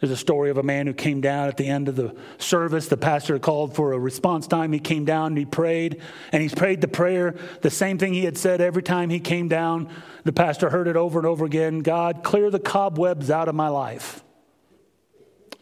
There's 0.00 0.12
a 0.12 0.16
story 0.16 0.50
of 0.50 0.58
a 0.58 0.62
man 0.62 0.86
who 0.86 0.92
came 0.92 1.22
down 1.22 1.48
at 1.48 1.56
the 1.56 1.66
end 1.66 1.88
of 1.88 1.96
the 1.96 2.14
service. 2.36 2.86
The 2.86 2.98
pastor 2.98 3.38
called 3.38 3.74
for 3.74 3.92
a 3.92 3.98
response 3.98 4.46
time. 4.46 4.72
He 4.72 4.78
came 4.78 5.06
down 5.06 5.28
and 5.28 5.38
he 5.38 5.46
prayed, 5.46 6.02
and 6.32 6.42
he 6.42 6.50
prayed 6.50 6.82
the 6.82 6.88
prayer, 6.88 7.34
the 7.62 7.70
same 7.70 7.96
thing 7.96 8.12
he 8.12 8.24
had 8.24 8.36
said 8.36 8.60
every 8.60 8.82
time 8.82 9.08
he 9.08 9.20
came 9.20 9.48
down. 9.48 9.88
The 10.24 10.34
pastor 10.34 10.68
heard 10.68 10.86
it 10.86 10.96
over 10.96 11.18
and 11.18 11.26
over 11.26 11.46
again 11.46 11.80
God, 11.80 12.22
clear 12.22 12.50
the 12.50 12.60
cobwebs 12.60 13.30
out 13.30 13.48
of 13.48 13.54
my 13.54 13.68
life. 13.68 14.22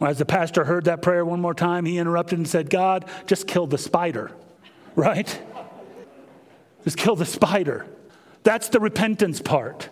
As 0.01 0.19
the 0.19 0.27
pastor 0.27 0.65
heard 0.65 0.87
that 0.87 1.01
prayer 1.01 1.25
one 1.25 1.41
more 1.41 1.55
time, 1.55 1.85
he 1.85 1.99
interrupted 1.99 2.39
and 2.39 2.49
said, 2.49 2.69
God, 2.69 3.09
just 3.27 3.47
kill 3.47 3.69
the 3.69 3.79
spider, 3.79 4.33
right? 4.97 5.41
Just 6.83 6.97
kill 6.97 7.15
the 7.15 7.25
spider. 7.25 7.87
That's 8.43 8.69
the 8.69 8.81
repentance 8.81 9.41
part. 9.41 9.91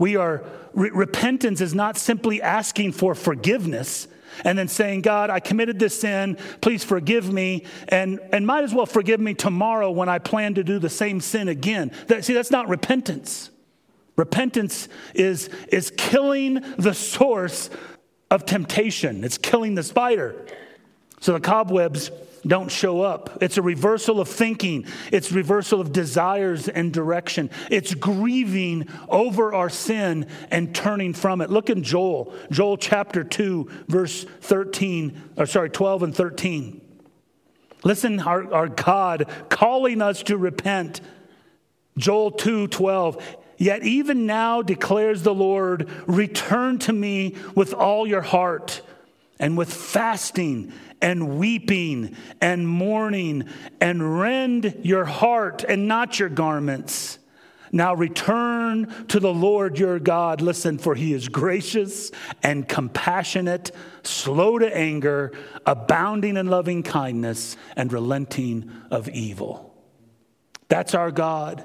We 0.00 0.16
are, 0.16 0.42
re- 0.72 0.90
repentance 0.90 1.60
is 1.60 1.74
not 1.74 1.98
simply 1.98 2.40
asking 2.40 2.92
for 2.92 3.14
forgiveness 3.14 4.08
and 4.44 4.58
then 4.58 4.66
saying, 4.66 5.02
God, 5.02 5.28
I 5.28 5.40
committed 5.40 5.78
this 5.78 6.00
sin, 6.00 6.38
please 6.62 6.82
forgive 6.82 7.30
me, 7.30 7.66
and, 7.88 8.18
and 8.32 8.46
might 8.46 8.64
as 8.64 8.72
well 8.72 8.86
forgive 8.86 9.20
me 9.20 9.34
tomorrow 9.34 9.90
when 9.90 10.08
I 10.08 10.18
plan 10.18 10.54
to 10.54 10.64
do 10.64 10.78
the 10.78 10.88
same 10.88 11.20
sin 11.20 11.48
again. 11.48 11.92
That, 12.06 12.24
see, 12.24 12.32
that's 12.32 12.50
not 12.50 12.68
repentance. 12.68 13.50
Repentance 14.16 14.88
is, 15.14 15.50
is 15.68 15.92
killing 15.98 16.64
the 16.78 16.94
source 16.94 17.68
of 18.30 18.46
temptation, 18.46 19.22
it's 19.22 19.36
killing 19.36 19.74
the 19.74 19.82
spider. 19.82 20.46
So 21.20 21.34
the 21.34 21.40
cobwebs 21.40 22.10
don't 22.46 22.70
show 22.70 23.02
up. 23.02 23.42
It's 23.42 23.58
a 23.58 23.62
reversal 23.62 24.20
of 24.20 24.28
thinking, 24.28 24.86
it's 25.12 25.30
reversal 25.30 25.80
of 25.80 25.92
desires 25.92 26.68
and 26.68 26.92
direction. 26.92 27.50
It's 27.70 27.94
grieving 27.94 28.88
over 29.08 29.54
our 29.54 29.68
sin 29.68 30.26
and 30.50 30.74
turning 30.74 31.12
from 31.12 31.42
it. 31.42 31.50
Look 31.50 31.68
in 31.68 31.82
Joel, 31.82 32.32
Joel 32.50 32.78
chapter 32.78 33.24
2, 33.24 33.70
verse 33.88 34.24
13, 34.24 35.20
or 35.36 35.46
sorry, 35.46 35.70
12 35.70 36.02
and 36.04 36.14
13. 36.14 36.80
Listen, 37.84 38.20
our, 38.20 38.52
our 38.52 38.68
God 38.68 39.28
calling 39.48 40.02
us 40.02 40.22
to 40.24 40.36
repent. 40.36 41.00
Joel 41.98 42.30
2 42.30 42.68
12. 42.68 43.36
Yet 43.58 43.82
even 43.82 44.24
now 44.24 44.62
declares 44.62 45.22
the 45.22 45.34
Lord, 45.34 45.90
return 46.06 46.78
to 46.80 46.94
me 46.94 47.36
with 47.54 47.74
all 47.74 48.06
your 48.06 48.22
heart 48.22 48.80
and 49.38 49.56
with 49.58 49.72
fasting 49.72 50.72
and 51.02 51.38
weeping 51.38 52.16
and 52.40 52.68
mourning 52.68 53.44
and 53.80 54.20
rend 54.20 54.80
your 54.82 55.04
heart 55.04 55.64
and 55.68 55.88
not 55.88 56.18
your 56.18 56.28
garments. 56.28 57.18
Now 57.72 57.94
return 57.94 59.06
to 59.08 59.20
the 59.20 59.32
Lord 59.32 59.78
your 59.78 59.98
God. 59.98 60.40
Listen, 60.40 60.78
for 60.78 60.94
he 60.94 61.12
is 61.14 61.28
gracious 61.28 62.10
and 62.42 62.68
compassionate, 62.68 63.70
slow 64.02 64.58
to 64.58 64.76
anger, 64.76 65.32
abounding 65.66 66.36
in 66.36 66.48
loving 66.48 66.82
kindness, 66.82 67.56
and 67.76 67.92
relenting 67.92 68.70
of 68.90 69.08
evil. 69.08 69.74
That's 70.68 70.94
our 70.94 71.10
God. 71.10 71.64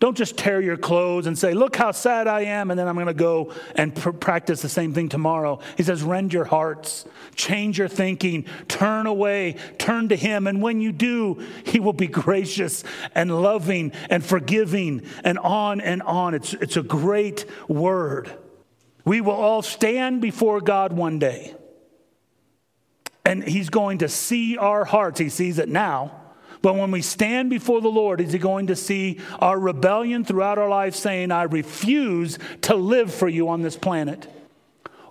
Don't 0.00 0.16
just 0.16 0.38
tear 0.38 0.62
your 0.62 0.78
clothes 0.78 1.26
and 1.26 1.38
say, 1.38 1.52
Look 1.52 1.76
how 1.76 1.92
sad 1.92 2.26
I 2.26 2.40
am, 2.44 2.70
and 2.70 2.80
then 2.80 2.88
I'm 2.88 2.94
going 2.94 3.06
to 3.06 3.14
go 3.14 3.52
and 3.74 3.94
pr- 3.94 4.10
practice 4.12 4.62
the 4.62 4.68
same 4.68 4.94
thing 4.94 5.10
tomorrow. 5.10 5.60
He 5.76 5.82
says, 5.82 6.02
Rend 6.02 6.32
your 6.32 6.46
hearts, 6.46 7.04
change 7.34 7.78
your 7.78 7.86
thinking, 7.86 8.46
turn 8.66 9.06
away, 9.06 9.56
turn 9.78 10.08
to 10.08 10.16
Him. 10.16 10.46
And 10.46 10.62
when 10.62 10.80
you 10.80 10.90
do, 10.90 11.46
He 11.66 11.80
will 11.80 11.92
be 11.92 12.06
gracious 12.06 12.82
and 13.14 13.42
loving 13.42 13.92
and 14.08 14.24
forgiving, 14.24 15.02
and 15.22 15.38
on 15.38 15.82
and 15.82 16.02
on. 16.02 16.34
It's, 16.34 16.54
it's 16.54 16.78
a 16.78 16.82
great 16.82 17.44
word. 17.68 18.32
We 19.04 19.20
will 19.20 19.32
all 19.32 19.60
stand 19.60 20.22
before 20.22 20.62
God 20.62 20.94
one 20.94 21.18
day, 21.18 21.54
and 23.22 23.44
He's 23.44 23.68
going 23.68 23.98
to 23.98 24.08
see 24.08 24.56
our 24.56 24.86
hearts. 24.86 25.20
He 25.20 25.28
sees 25.28 25.58
it 25.58 25.68
now. 25.68 26.19
But 26.62 26.76
when 26.76 26.90
we 26.90 27.00
stand 27.02 27.48
before 27.48 27.80
the 27.80 27.88
Lord, 27.88 28.20
is 28.20 28.32
He 28.32 28.38
going 28.38 28.66
to 28.68 28.76
see 28.76 29.18
our 29.38 29.58
rebellion 29.58 30.24
throughout 30.24 30.58
our 30.58 30.68
life 30.68 30.94
saying, 30.94 31.32
I 31.32 31.44
refuse 31.44 32.38
to 32.62 32.74
live 32.74 33.12
for 33.12 33.28
you 33.28 33.48
on 33.48 33.62
this 33.62 33.76
planet? 33.76 34.26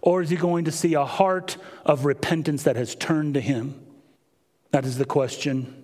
Or 0.01 0.21
is 0.21 0.29
He 0.29 0.35
going 0.35 0.65
to 0.65 0.71
see 0.71 0.93
a 0.93 1.05
heart 1.05 1.57
of 1.85 2.05
repentance 2.05 2.63
that 2.63 2.75
has 2.75 2.95
turned 2.95 3.33
to 3.33 3.41
Him? 3.41 3.79
That 4.71 4.85
is 4.85 4.97
the 4.97 5.05
question. 5.05 5.75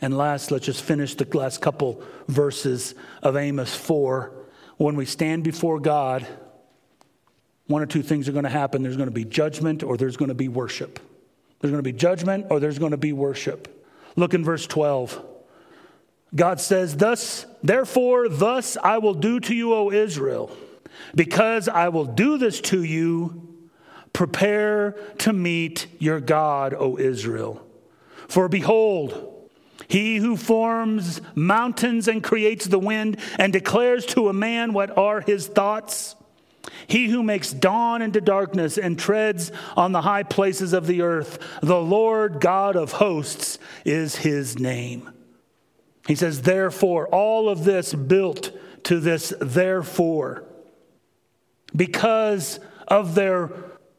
And 0.00 0.16
last, 0.16 0.50
let's 0.50 0.66
just 0.66 0.82
finish 0.82 1.16
the 1.16 1.26
last 1.36 1.60
couple 1.60 2.02
verses 2.28 2.94
of 3.22 3.36
Amos 3.36 3.74
4. 3.74 4.32
When 4.76 4.94
we 4.94 5.04
stand 5.04 5.42
before 5.42 5.80
God, 5.80 6.26
one 7.66 7.82
or 7.82 7.86
two 7.86 8.02
things 8.02 8.28
are 8.28 8.32
going 8.32 8.44
to 8.44 8.50
happen 8.50 8.82
there's 8.82 8.96
going 8.96 9.08
to 9.08 9.14
be 9.14 9.24
judgment 9.24 9.82
or 9.82 9.96
there's 9.96 10.16
going 10.16 10.28
to 10.28 10.34
be 10.34 10.48
worship. 10.48 11.00
There's 11.60 11.70
going 11.70 11.82
to 11.82 11.92
be 11.92 11.96
judgment 11.96 12.46
or 12.50 12.60
there's 12.60 12.78
going 12.78 12.90
to 12.90 12.96
be 12.96 13.12
worship. 13.12 13.81
Look 14.16 14.34
in 14.34 14.44
verse 14.44 14.66
12. 14.66 15.24
God 16.34 16.60
says, 16.60 16.96
Thus, 16.96 17.46
therefore, 17.62 18.28
thus 18.28 18.76
I 18.82 18.98
will 18.98 19.14
do 19.14 19.40
to 19.40 19.54
you, 19.54 19.74
O 19.74 19.90
Israel, 19.90 20.56
because 21.14 21.68
I 21.68 21.88
will 21.88 22.06
do 22.06 22.38
this 22.38 22.60
to 22.62 22.82
you. 22.82 23.48
Prepare 24.12 24.92
to 25.18 25.32
meet 25.32 25.86
your 25.98 26.20
God, 26.20 26.74
O 26.74 26.98
Israel. 26.98 27.66
For 28.28 28.48
behold, 28.48 29.32
he 29.88 30.16
who 30.16 30.36
forms 30.36 31.20
mountains 31.34 32.08
and 32.08 32.22
creates 32.22 32.66
the 32.66 32.78
wind 32.78 33.18
and 33.38 33.52
declares 33.52 34.06
to 34.06 34.28
a 34.28 34.32
man 34.32 34.72
what 34.72 34.96
are 34.96 35.20
his 35.20 35.46
thoughts 35.46 36.14
he 36.86 37.08
who 37.08 37.22
makes 37.22 37.52
dawn 37.52 38.02
into 38.02 38.20
darkness 38.20 38.78
and 38.78 38.98
treads 38.98 39.50
on 39.76 39.92
the 39.92 40.02
high 40.02 40.22
places 40.22 40.72
of 40.72 40.86
the 40.86 41.02
earth, 41.02 41.38
the 41.60 41.80
Lord 41.80 42.40
God 42.40 42.76
of 42.76 42.92
hosts 42.92 43.58
is 43.84 44.16
his 44.16 44.58
name. 44.58 45.10
He 46.06 46.14
says, 46.14 46.42
therefore, 46.42 47.08
all 47.08 47.48
of 47.48 47.64
this 47.64 47.94
built 47.94 48.50
to 48.84 49.00
this 49.00 49.32
therefore, 49.40 50.44
because 51.74 52.58
of 52.88 53.14
their 53.14 53.50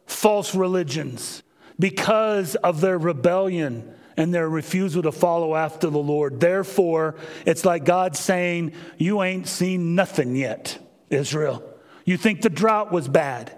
false 0.05 0.53
religions, 0.53 1.43
because 1.79 2.55
of 2.55 2.81
their 2.81 2.97
rebellion 2.97 3.93
and 4.15 4.33
their 4.33 4.47
refusal 4.47 5.01
to 5.01 5.11
follow 5.11 5.55
after 5.55 5.89
the 5.89 5.97
Lord. 5.97 6.39
Therefore, 6.39 7.15
it's 7.45 7.65
like 7.65 7.83
God 7.83 8.15
saying, 8.15 8.73
You 8.97 9.23
ain't 9.23 9.47
seen 9.47 9.95
nothing 9.95 10.35
yet, 10.35 10.77
Israel. 11.09 11.72
You 12.05 12.17
think 12.17 12.41
the 12.41 12.49
drought 12.49 12.91
was 12.91 13.07
bad. 13.07 13.57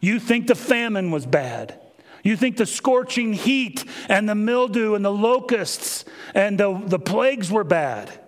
You 0.00 0.18
think 0.18 0.46
the 0.46 0.54
famine 0.54 1.10
was 1.10 1.26
bad. 1.26 1.80
You 2.22 2.36
think 2.36 2.56
the 2.56 2.66
scorching 2.66 3.34
heat 3.34 3.84
and 4.08 4.28
the 4.28 4.34
mildew 4.34 4.94
and 4.94 5.04
the 5.04 5.12
locusts 5.12 6.04
and 6.34 6.58
the, 6.58 6.82
the 6.86 6.98
plagues 6.98 7.50
were 7.50 7.64
bad. 7.64 8.18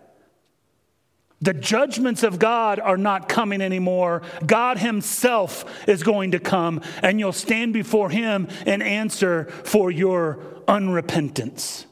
The 1.40 1.54
judgments 1.54 2.22
of 2.22 2.38
God 2.38 2.78
are 2.78 2.96
not 2.96 3.28
coming 3.28 3.60
anymore. 3.60 4.22
God 4.44 4.78
Himself 4.78 5.64
is 5.86 6.02
going 6.02 6.30
to 6.30 6.38
come, 6.38 6.80
and 7.02 7.20
you'll 7.20 7.32
stand 7.32 7.72
before 7.72 8.08
Him 8.08 8.48
and 8.64 8.82
answer 8.82 9.44
for 9.44 9.90
your 9.90 10.38
unrepentance. 10.66 11.84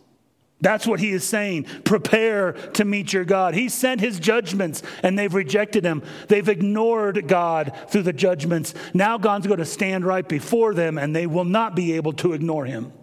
That's 0.65 0.87
what 0.87 0.99
he 0.99 1.11
is 1.11 1.25
saying. 1.25 1.65
Prepare 1.85 2.53
to 2.53 2.87
meet 2.87 3.13
your 3.13 3.27
God. 3.27 3.53
He 3.53 3.69
sent 3.69 4.01
his 4.01 4.19
judgments 4.19 4.83
and 5.03 5.19
they've 5.19 5.35
rejected 5.35 5.85
him. 5.85 6.03
They've 6.29 6.49
ignored 6.49 7.29
God 7.29 7.77
through 7.89 8.05
the 8.05 8.15
judgments. 8.15 8.73
Now 8.95 9.19
God's 9.19 9.47
going 9.47 9.59
to 9.59 9.67
stand 9.67 10.07
right 10.07 10.27
before 10.27 10.73
them 10.73 10.97
and 10.97 11.15
they 11.15 11.27
will 11.27 11.45
not 11.45 11.77
be 11.77 11.93
able 11.93 12.15
to 12.15 12.33
ignore 12.33 12.65
him. 12.65 12.95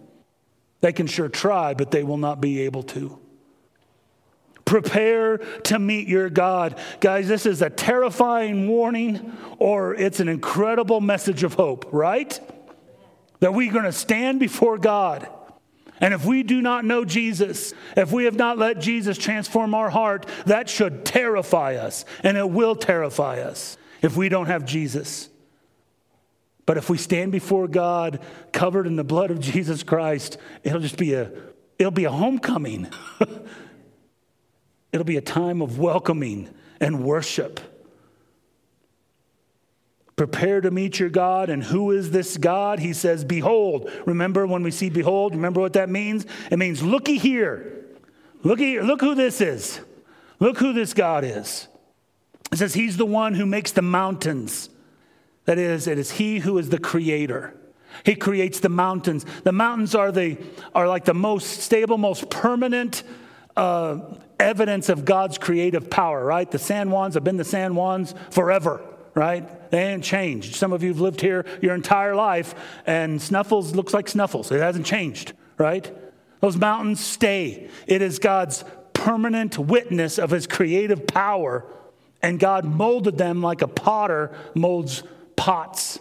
They 0.80 0.92
can 0.92 1.06
sure 1.06 1.28
try, 1.28 1.74
but 1.74 1.92
they 1.92 2.02
will 2.02 2.16
not 2.16 2.40
be 2.40 2.62
able 2.62 2.82
to. 2.82 3.16
Prepare 4.64 5.38
to 5.38 5.78
meet 5.78 6.08
your 6.08 6.30
God. 6.30 6.76
Guys, 6.98 7.28
this 7.28 7.46
is 7.46 7.62
a 7.62 7.70
terrifying 7.70 8.66
warning 8.66 9.38
or 9.60 9.94
it's 9.94 10.18
an 10.18 10.28
incredible 10.28 11.00
message 11.00 11.44
of 11.44 11.54
hope, 11.54 11.88
right? 11.92 12.40
That 13.38 13.54
we're 13.54 13.70
going 13.70 13.84
to 13.84 13.92
stand 13.92 14.40
before 14.40 14.78
God 14.78 15.28
and 16.02 16.12
if 16.12 16.24
we 16.26 16.42
do 16.42 16.60
not 16.60 16.84
know 16.84 17.04
Jesus, 17.04 17.72
if 17.96 18.10
we 18.10 18.24
have 18.24 18.34
not 18.34 18.58
let 18.58 18.80
Jesus 18.80 19.16
transform 19.16 19.72
our 19.72 19.88
heart, 19.88 20.26
that 20.46 20.68
should 20.68 21.04
terrify 21.04 21.76
us, 21.76 22.04
and 22.24 22.36
it 22.36 22.50
will 22.50 22.74
terrify 22.74 23.38
us 23.38 23.78
if 24.02 24.16
we 24.16 24.28
don't 24.28 24.46
have 24.46 24.64
Jesus. 24.64 25.30
But 26.66 26.76
if 26.76 26.90
we 26.90 26.98
stand 26.98 27.30
before 27.30 27.68
God 27.68 28.20
covered 28.50 28.88
in 28.88 28.96
the 28.96 29.04
blood 29.04 29.30
of 29.30 29.38
Jesus 29.38 29.84
Christ, 29.84 30.38
it'll 30.64 30.80
just 30.80 30.98
be 30.98 31.14
a 31.14 31.30
it'll 31.78 31.92
be 31.92 32.04
a 32.04 32.10
homecoming. 32.10 32.88
it'll 34.92 35.04
be 35.04 35.16
a 35.16 35.22
time 35.22 35.62
of 35.62 35.78
welcoming 35.78 36.52
and 36.80 37.04
worship. 37.04 37.60
Prepare 40.16 40.60
to 40.60 40.70
meet 40.70 40.98
your 40.98 41.08
God. 41.08 41.48
And 41.48 41.62
who 41.64 41.90
is 41.90 42.10
this 42.10 42.36
God? 42.36 42.78
He 42.78 42.92
says, 42.92 43.24
Behold. 43.24 43.90
Remember 44.06 44.46
when 44.46 44.62
we 44.62 44.70
see 44.70 44.90
behold, 44.90 45.34
remember 45.34 45.60
what 45.60 45.72
that 45.74 45.88
means? 45.88 46.26
It 46.50 46.58
means 46.58 46.82
looky 46.82 47.18
here. 47.18 47.86
Looky, 48.42 48.70
here. 48.72 48.82
look 48.82 49.00
who 49.00 49.14
this 49.14 49.40
is. 49.40 49.80
Look 50.38 50.58
who 50.58 50.72
this 50.72 50.92
God 50.92 51.24
is. 51.24 51.68
It 52.50 52.58
says, 52.58 52.74
He's 52.74 52.96
the 52.96 53.06
one 53.06 53.34
who 53.34 53.46
makes 53.46 53.72
the 53.72 53.82
mountains. 53.82 54.68
That 55.44 55.58
is, 55.58 55.86
it 55.86 55.98
is 55.98 56.12
He 56.12 56.40
who 56.40 56.58
is 56.58 56.68
the 56.68 56.78
creator. 56.78 57.56
He 58.04 58.14
creates 58.14 58.60
the 58.60 58.68
mountains. 58.68 59.24
The 59.44 59.52
mountains 59.52 59.94
are, 59.94 60.12
the, 60.12 60.38
are 60.74 60.88
like 60.88 61.04
the 61.04 61.14
most 61.14 61.60
stable, 61.60 61.98
most 61.98 62.30
permanent 62.30 63.02
uh, 63.54 64.14
evidence 64.40 64.88
of 64.88 65.04
God's 65.04 65.36
creative 65.36 65.90
power, 65.90 66.24
right? 66.24 66.50
The 66.50 66.58
San 66.58 66.88
Juans 66.88 67.14
have 67.14 67.24
been 67.24 67.36
the 67.36 67.44
San 67.44 67.74
Juans 67.74 68.14
forever 68.30 68.82
right? 69.14 69.48
They 69.72 69.84
ain't 69.84 70.04
changed. 70.04 70.54
Some 70.54 70.74
of 70.74 70.82
you 70.82 70.90
have 70.90 71.00
lived 71.00 71.22
here 71.22 71.46
your 71.62 71.74
entire 71.74 72.14
life, 72.14 72.54
and 72.86 73.18
Sneffels 73.18 73.74
looks 73.74 73.94
like 73.94 74.04
Sneffels. 74.04 74.52
It 74.52 74.60
hasn't 74.60 74.84
changed, 74.84 75.32
right? 75.56 75.90
Those 76.40 76.58
mountains 76.58 77.00
stay. 77.00 77.70
It 77.86 78.02
is 78.02 78.18
God's 78.18 78.66
permanent 78.92 79.56
witness 79.56 80.18
of 80.18 80.28
his 80.28 80.46
creative 80.46 81.06
power, 81.06 81.64
and 82.20 82.38
God 82.38 82.66
molded 82.66 83.16
them 83.16 83.40
like 83.40 83.62
a 83.62 83.66
potter 83.66 84.36
molds 84.54 85.04
pots. 85.36 85.98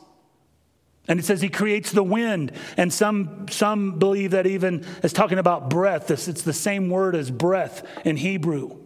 And 1.07 1.17
it 1.17 1.24
says 1.24 1.39
he 1.39 1.47
creates 1.47 1.93
the 1.93 2.03
wind. 2.03 2.51
And 2.76 2.91
some, 2.91 3.47
some 3.47 3.99
believe 3.99 4.32
that 4.32 4.47
even 4.47 4.86
is 5.01 5.13
talking 5.13 5.39
about 5.39 5.69
breath. 5.69 6.11
It's 6.11 6.26
the 6.41 6.51
same 6.51 6.89
word 6.89 7.15
as 7.15 7.32
breath 7.32 7.88
in 8.03 8.17
Hebrew. 8.17 8.80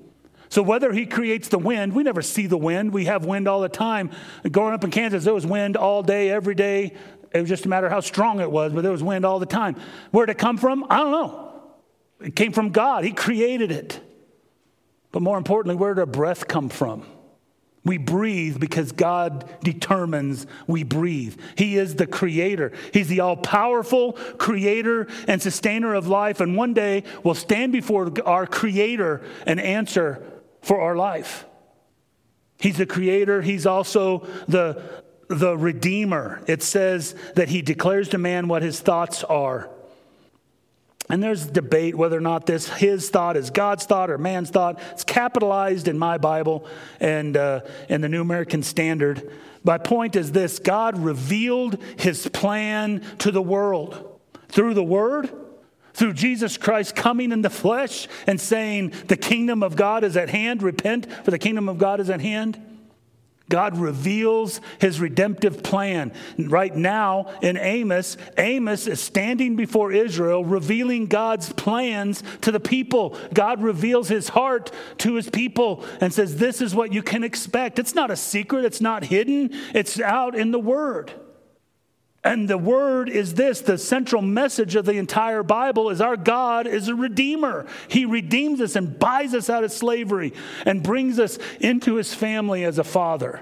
So 0.50 0.62
whether 0.62 0.94
he 0.94 1.06
creates 1.06 1.48
the 1.48 1.58
wind, 1.58 1.94
we 1.94 2.04
never 2.04 2.22
see 2.22 2.48
the 2.48 2.58
wind. 2.58 2.94
We 2.94 3.06
have 3.06 3.26
wind 3.26 3.48
all 3.48 3.62
the 3.62 3.70
time. 3.70 4.12
Growing 4.52 4.74
up 4.74 4.84
in 4.84 4.92
Kansas, 4.92 5.24
there 5.24 5.34
was 5.34 5.46
wind 5.46 5.76
all 5.76 6.04
day, 6.04 6.30
every 6.30 6.56
day. 6.56 6.94
It 7.34 7.42
was 7.42 7.50
just 7.50 7.66
a 7.66 7.70
matter 7.70 7.88
of 7.88 7.92
how 7.92 8.00
strong 8.00 8.40
it 8.40 8.50
was, 8.50 8.72
but 8.74 8.82
there 8.82 8.92
was 8.92 9.04
wind 9.04 9.26
all 9.26 9.40
the 9.40 9.46
time. 9.46 9.76
Where'd 10.12 10.30
it 10.30 10.38
come 10.38 10.58
from? 10.58 10.86
I 10.90 10.98
don't 10.98 11.12
know. 11.12 11.64
It 12.22 12.36
came 12.36 12.54
from 12.54 12.70
God. 12.70 13.04
He 13.04 13.12
created 13.12 13.72
it. 13.72 14.00
But 15.12 15.22
more 15.22 15.38
importantly, 15.38 15.76
where 15.76 15.94
did 15.94 16.00
our 16.00 16.06
breath 16.06 16.48
come 16.48 16.70
from? 16.70 17.06
We 17.86 17.98
breathe 18.00 18.60
because 18.60 18.92
God 18.92 19.48
determines 19.64 20.48
we 20.66 20.84
breathe. 20.84 21.40
He 21.56 21.78
is 21.78 21.96
the 21.96 22.08
creator. 22.08 22.72
He's 22.92 23.08
the 23.08 23.20
all 23.20 23.38
powerful 23.38 24.14
creator 24.14 25.08
and 25.28 25.40
sustainer 25.40 25.94
of 25.94 26.08
life. 26.08 26.42
And 26.42 26.58
one 26.58 26.74
day 26.74 27.04
we'll 27.24 27.36
stand 27.36 27.72
before 27.72 28.12
our 28.26 28.48
creator 28.48 29.22
and 29.46 29.60
answer 29.60 30.24
for 30.66 30.82
our 30.82 30.96
life. 30.96 31.46
He's 32.58 32.78
the 32.78 32.88
creator, 32.88 33.44
he's 33.44 33.68
also 33.68 34.28
the, 34.48 34.82
the 35.28 35.56
redeemer. 35.56 36.42
It 36.48 36.64
says 36.64 37.14
that 37.36 37.50
he 37.50 37.62
declares 37.62 38.10
to 38.10 38.18
man 38.18 38.48
what 38.48 38.64
his 38.64 38.80
thoughts 38.80 39.24
are. 39.24 39.70
And 41.08 41.22
there's 41.22 41.46
debate 41.46 41.94
whether 41.94 42.18
or 42.18 42.22
not 42.22 42.48
this 42.48 42.68
his 42.68 43.12
thought 43.12 43.38
is 43.38 43.52
God's 43.52 43.86
thought 43.86 44.10
or 44.10 44.18
man's 44.18 44.50
thought. 44.50 44.82
It's 44.94 45.04
capitalized 45.04 45.88
in 45.88 46.00
my 46.00 46.18
Bible 46.18 46.66
and 47.00 47.38
uh, 47.38 47.62
in 47.88 48.02
the 48.02 48.10
New 48.10 48.22
American 48.22 48.64
Standard. 48.64 49.32
My 49.64 49.78
point 49.78 50.16
is 50.16 50.32
this 50.32 50.58
God 50.58 50.98
revealed 50.98 51.80
his 51.98 52.28
plan 52.28 53.04
to 53.20 53.30
the 53.30 53.42
world 53.42 54.20
through 54.48 54.74
the 54.74 54.84
Word, 54.84 55.30
through 55.96 56.14
Jesus 56.14 56.58
Christ 56.58 56.96
coming 56.96 57.32
in 57.32 57.42
the 57.42 57.50
flesh 57.50 58.08
and 58.28 58.40
saying, 58.40 58.94
The 59.08 59.18
kingdom 59.18 59.64
of 59.64 59.76
God 59.76 60.04
is 60.04 60.18
at 60.18 60.30
hand, 60.30 60.62
repent, 60.62 61.12
for 61.24 61.32
the 61.32 61.40
kingdom 61.40 61.70
of 61.70 61.78
God 61.78 62.00
is 62.00 62.10
at 62.10 62.22
hand. 62.22 62.62
God 63.48 63.78
reveals 63.78 64.60
his 64.80 65.00
redemptive 65.00 65.62
plan. 65.62 66.12
Right 66.38 66.76
now 66.76 67.32
in 67.42 67.58
Amos, 67.58 68.18
Amos 68.38 68.88
is 68.88 69.00
standing 69.00 69.56
before 69.56 69.92
Israel, 69.92 70.44
revealing 70.44 71.06
God's 71.06 71.54
plans 71.54 72.24
to 72.42 72.52
the 72.52 72.60
people. 72.60 73.16
God 73.34 73.62
reveals 73.62 74.08
his 74.08 74.30
heart 74.30 74.72
to 75.00 75.14
his 75.14 75.30
people 75.30 75.86
and 76.02 76.12
says, 76.12 76.38
This 76.38 76.60
is 76.60 76.74
what 76.74 76.92
you 76.92 77.04
can 77.04 77.24
expect. 77.24 77.78
It's 77.78 77.96
not 77.96 78.10
a 78.10 78.16
secret, 78.16 78.66
it's 78.66 78.82
not 78.82 79.06
hidden, 79.06 79.52
it's 79.74 80.00
out 80.00 80.36
in 80.36 80.52
the 80.52 80.60
word. 80.60 81.14
And 82.26 82.50
the 82.50 82.58
word 82.58 83.08
is 83.08 83.36
this 83.36 83.62
the 83.62 83.78
central 83.78 84.24
message 84.24 84.76
of 84.76 84.86
the 84.86 84.98
entire 84.98 85.44
Bible 85.44 85.92
is 85.92 86.02
our 86.02 86.18
God 86.18 86.66
is 86.66 86.88
a 86.88 86.96
redeemer. 86.96 87.68
He 87.88 88.06
redeems 88.06 88.60
us 88.62 88.76
and 88.76 88.98
buys 88.98 89.36
us 89.36 89.48
out 89.48 89.64
of 89.64 89.72
slavery 89.72 90.34
and 90.66 90.82
brings 90.82 91.20
us 91.20 91.38
into 91.60 91.96
his 91.96 92.16
family 92.16 92.64
as 92.64 92.80
a 92.80 92.84
father. 92.84 93.42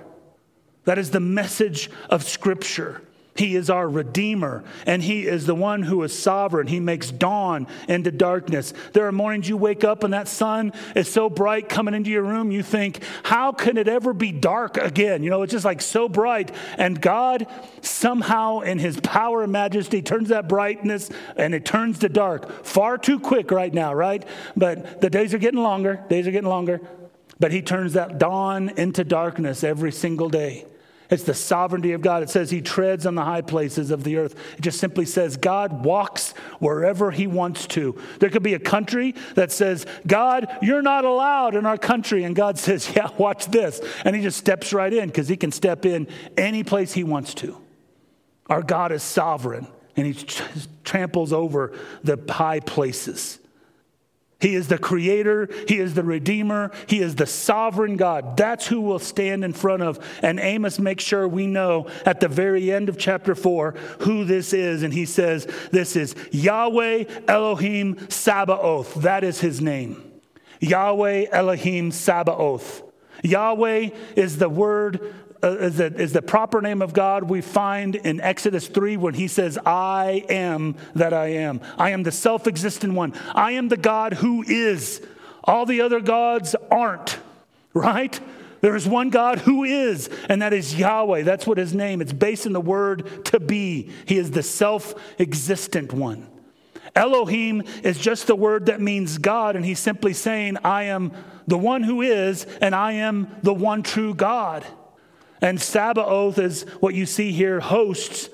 That 0.83 0.99
is 0.99 1.11
the 1.11 1.21
message 1.21 1.89
of 2.09 2.25
Scripture. 2.25 3.01
He 3.35 3.55
is 3.55 3.69
our 3.69 3.89
Redeemer, 3.89 4.63
and 4.85 5.01
He 5.01 5.25
is 5.25 5.47
the 5.47 5.55
one 5.55 5.81
who 5.83 6.03
is 6.03 6.17
sovereign. 6.17 6.67
He 6.67 6.79
makes 6.79 7.09
dawn 7.09 7.67
into 7.87 8.11
darkness. 8.11 8.73
There 8.93 9.07
are 9.07 9.11
mornings 9.11 9.49
you 9.49 9.57
wake 9.57 9.83
up 9.83 10.03
and 10.03 10.13
that 10.13 10.27
sun 10.27 10.71
is 10.95 11.11
so 11.11 11.29
bright 11.29 11.67
coming 11.67 11.95
into 11.95 12.11
your 12.11 12.21
room, 12.21 12.51
you 12.51 12.61
think, 12.61 13.01
How 13.23 13.51
can 13.51 13.77
it 13.77 13.87
ever 13.87 14.13
be 14.13 14.31
dark 14.31 14.77
again? 14.77 15.23
You 15.23 15.31
know, 15.31 15.41
it's 15.41 15.51
just 15.51 15.65
like 15.65 15.81
so 15.81 16.07
bright. 16.07 16.51
And 16.77 17.01
God, 17.01 17.47
somehow, 17.81 18.59
in 18.59 18.77
His 18.77 18.99
power 18.99 19.43
and 19.43 19.51
majesty, 19.51 20.03
turns 20.03 20.29
that 20.29 20.47
brightness 20.47 21.09
and 21.35 21.55
it 21.55 21.65
turns 21.65 21.99
to 21.99 22.09
dark. 22.09 22.63
Far 22.63 22.99
too 22.99 23.19
quick 23.19 23.49
right 23.49 23.73
now, 23.73 23.93
right? 23.93 24.23
But 24.55 25.01
the 25.01 25.09
days 25.09 25.33
are 25.33 25.39
getting 25.39 25.61
longer. 25.63 26.03
Days 26.07 26.27
are 26.27 26.31
getting 26.31 26.49
longer. 26.49 26.81
But 27.39 27.51
He 27.51 27.63
turns 27.63 27.93
that 27.93 28.19
dawn 28.19 28.69
into 28.77 29.03
darkness 29.03 29.63
every 29.63 29.91
single 29.91 30.29
day. 30.29 30.65
It's 31.09 31.23
the 31.23 31.33
sovereignty 31.33 31.91
of 31.91 32.01
God. 32.01 32.23
It 32.23 32.29
says 32.29 32.49
he 32.49 32.61
treads 32.61 33.05
on 33.05 33.15
the 33.15 33.23
high 33.23 33.41
places 33.41 33.91
of 33.91 34.03
the 34.03 34.17
earth. 34.17 34.35
It 34.57 34.61
just 34.61 34.79
simply 34.79 35.05
says 35.05 35.37
God 35.37 35.83
walks 35.85 36.31
wherever 36.59 37.11
he 37.11 37.27
wants 37.27 37.67
to. 37.67 37.99
There 38.19 38.29
could 38.29 38.43
be 38.43 38.53
a 38.53 38.59
country 38.59 39.15
that 39.35 39.51
says, 39.51 39.85
God, 40.07 40.47
you're 40.61 40.81
not 40.81 41.05
allowed 41.05 41.55
in 41.55 41.65
our 41.65 41.77
country. 41.77 42.23
And 42.23 42.35
God 42.35 42.57
says, 42.59 42.91
Yeah, 42.95 43.09
watch 43.17 43.47
this. 43.47 43.81
And 44.05 44.15
he 44.15 44.21
just 44.21 44.37
steps 44.37 44.73
right 44.73 44.93
in 44.93 45.07
because 45.07 45.27
he 45.27 45.37
can 45.37 45.51
step 45.51 45.85
in 45.85 46.07
any 46.37 46.63
place 46.63 46.93
he 46.93 47.03
wants 47.03 47.33
to. 47.35 47.57
Our 48.47 48.61
God 48.61 48.91
is 48.91 49.03
sovereign 49.03 49.67
and 49.95 50.07
he 50.07 50.25
tramples 50.83 51.31
over 51.31 51.77
the 52.03 52.19
high 52.29 52.59
places. 52.59 53.39
He 54.43 54.55
is 54.55 54.67
the 54.67 54.77
creator, 54.77 55.47
He 55.69 55.79
is 55.79 55.93
the 55.93 56.03
redeemer, 56.03 56.71
He 56.85 56.99
is 56.99 57.15
the 57.15 57.25
sovereign 57.25 57.95
God. 57.95 58.35
That's 58.35 58.67
who 58.67 58.81
we'll 58.81 58.99
stand 58.99 59.45
in 59.45 59.53
front 59.53 59.83
of. 59.83 60.05
And 60.21 60.37
Amos 60.37 60.79
makes 60.79 61.05
sure 61.05 61.25
we 61.25 61.47
know 61.47 61.87
at 62.05 62.19
the 62.19 62.27
very 62.27 62.69
end 62.69 62.89
of 62.89 62.97
chapter 62.97 63.35
4 63.35 63.71
who 63.99 64.25
this 64.25 64.51
is. 64.51 64.83
And 64.83 64.93
he 64.93 65.05
says, 65.05 65.47
This 65.71 65.95
is 65.95 66.13
Yahweh 66.33 67.05
Elohim 67.25 68.09
Sabaoth. 68.09 68.95
That 68.95 69.23
is 69.23 69.39
his 69.39 69.61
name. 69.61 70.11
Yahweh 70.59 71.27
Elohim 71.31 71.91
Sabaoth. 71.91 72.83
Yahweh 73.23 73.91
is 74.17 74.39
the 74.39 74.49
word 74.49 75.15
Uh, 75.43 75.57
is, 75.57 75.77
the, 75.77 75.93
is 75.95 76.13
the 76.13 76.21
proper 76.21 76.61
name 76.61 76.81
of 76.81 76.93
God 76.93 77.23
we 77.23 77.41
find 77.41 77.97
in 77.97 78.21
Exodus 78.21 78.67
3 78.67 78.95
when 78.95 79.13
he 79.13 79.27
says, 79.27 79.59
I 79.65 80.25
am 80.29 80.77
that 80.95 81.13
I 81.13 81.27
am. 81.27 81.59
I 81.77 81.89
am 81.89 82.03
the 82.03 82.13
self 82.13 82.47
existent 82.47 82.93
one. 82.93 83.13
I 83.35 83.51
am 83.51 83.67
the 83.67 83.75
God 83.75 84.13
who 84.13 84.43
is. 84.47 85.05
All 85.43 85.65
the 85.65 85.81
other 85.81 85.99
gods 85.99 86.55
aren't, 86.71 87.19
right? 87.73 88.17
There 88.61 88.77
is 88.77 88.87
one 88.87 89.09
God 89.09 89.39
who 89.39 89.65
is, 89.65 90.09
and 90.29 90.41
that 90.41 90.53
is 90.53 90.79
Yahweh. 90.79 91.23
That's 91.23 91.45
what 91.45 91.57
his 91.57 91.73
name. 91.73 92.01
It's 92.01 92.13
based 92.13 92.45
in 92.45 92.53
the 92.53 92.61
word 92.61 93.25
to 93.25 93.41
be. 93.41 93.89
He 94.05 94.17
is 94.17 94.31
the 94.31 94.43
self 94.43 94.95
existent 95.19 95.91
one. 95.91 96.29
Elohim 96.95 97.63
is 97.83 97.97
just 97.97 98.27
the 98.27 98.35
word 98.35 98.67
that 98.67 98.79
means 98.79 99.17
God, 99.17 99.57
and 99.57 99.65
he's 99.65 99.79
simply 99.79 100.13
saying, 100.13 100.57
I 100.63 100.83
am 100.83 101.11
the 101.47 101.57
one 101.57 101.83
who 101.83 102.01
is, 102.01 102.45
and 102.61 102.73
I 102.73 102.93
am 102.93 103.27
the 103.43 103.53
one 103.53 103.83
true 103.83 104.13
God. 104.13 104.63
And 105.43 105.61
Sabaoth 105.61 106.39
is 106.39 106.63
what 106.79 106.95
you 106.95 107.05
see 107.05 107.33
here 107.33 107.59
hosts. 107.59 108.29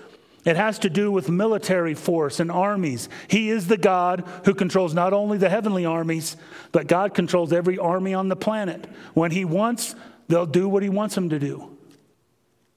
It 0.46 0.56
has 0.56 0.78
to 0.80 0.92
do 0.92 1.12
with 1.12 1.28
military 1.28 1.96
force 1.96 2.40
and 2.40 2.52
armies. 2.52 3.10
He 3.28 3.50
is 3.50 3.68
the 3.68 3.78
God 3.78 4.24
who 4.46 4.54
controls 4.54 4.94
not 4.94 5.12
only 5.12 5.40
the 5.40 5.50
heavenly 5.50 5.86
armies, 5.86 6.38
but 6.72 6.88
God 6.88 7.16
controls 7.16 7.52
every 7.52 7.80
army 7.80 8.14
on 8.14 8.30
the 8.30 8.36
planet. 8.36 8.86
When 9.16 9.32
He 9.32 9.44
wants, 9.44 9.96
they'll 10.28 10.46
do 10.46 10.70
what 10.70 10.84
He 10.84 10.90
wants 10.90 11.16
them 11.16 11.30
to 11.30 11.40
do. 11.40 11.76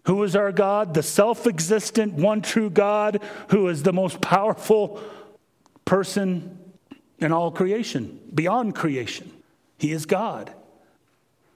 Who 0.06 0.22
is 0.24 0.34
our 0.34 0.50
God? 0.50 0.94
The 0.94 1.02
self 1.02 1.46
existent, 1.46 2.14
one 2.14 2.40
true 2.40 2.70
God 2.70 3.22
who 3.50 3.68
is 3.68 3.82
the 3.82 3.92
most 3.92 4.22
powerful 4.22 5.00
person 5.84 6.58
in 7.18 7.32
all 7.32 7.50
creation, 7.50 8.18
beyond 8.34 8.74
creation. 8.74 9.30
He 9.78 9.92
is 9.92 10.06
God. 10.06 10.52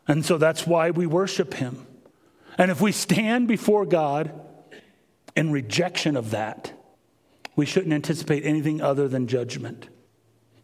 And 0.07 0.25
so 0.27 0.37
that's 0.37 0.67
why 0.67 0.91
we 0.91 1.07
worship 1.07 1.55
Him. 1.55 1.87
And 2.59 2.71
if 2.71 2.81
we 2.81 2.93
stand 2.93 3.49
before 3.49 3.85
God 3.85 4.33
in 5.35 5.53
rejection 5.53 6.17
of 6.17 6.31
that, 6.31 6.73
we 7.55 7.67
shouldn't 7.67 7.93
anticipate 7.93 8.45
anything 8.45 8.81
other 8.81 9.09
than 9.09 9.27
judgment. 9.27 9.89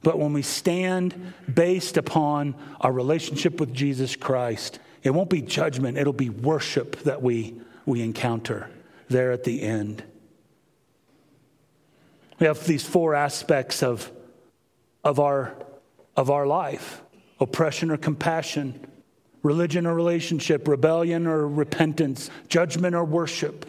But 0.02 0.18
when 0.18 0.32
we 0.32 0.42
stand 0.42 1.34
based 1.52 1.96
upon 1.96 2.54
our 2.80 2.92
relationship 2.92 3.60
with 3.60 3.72
Jesus 3.72 4.16
Christ, 4.16 4.78
it 5.02 5.10
won't 5.10 5.30
be 5.30 5.42
judgment, 5.42 5.96
it'll 5.98 6.12
be 6.12 6.30
worship 6.30 6.96
that 7.02 7.22
we, 7.22 7.60
we 7.86 8.02
encounter 8.02 8.70
there 9.08 9.32
at 9.32 9.44
the 9.44 9.62
end. 9.62 10.02
We 12.38 12.46
have 12.46 12.64
these 12.66 12.84
four 12.84 13.14
aspects 13.14 13.82
of, 13.82 14.10
of, 15.04 15.20
our, 15.20 15.54
of 16.16 16.30
our 16.30 16.46
life 16.46 17.02
oppression 17.40 17.90
or 17.90 17.96
compassion, 17.96 18.86
religion 19.42 19.86
or 19.86 19.94
relationship, 19.94 20.68
rebellion 20.68 21.26
or 21.26 21.46
repentance, 21.48 22.30
judgment 22.48 22.94
or 22.94 23.04
worship. 23.04 23.66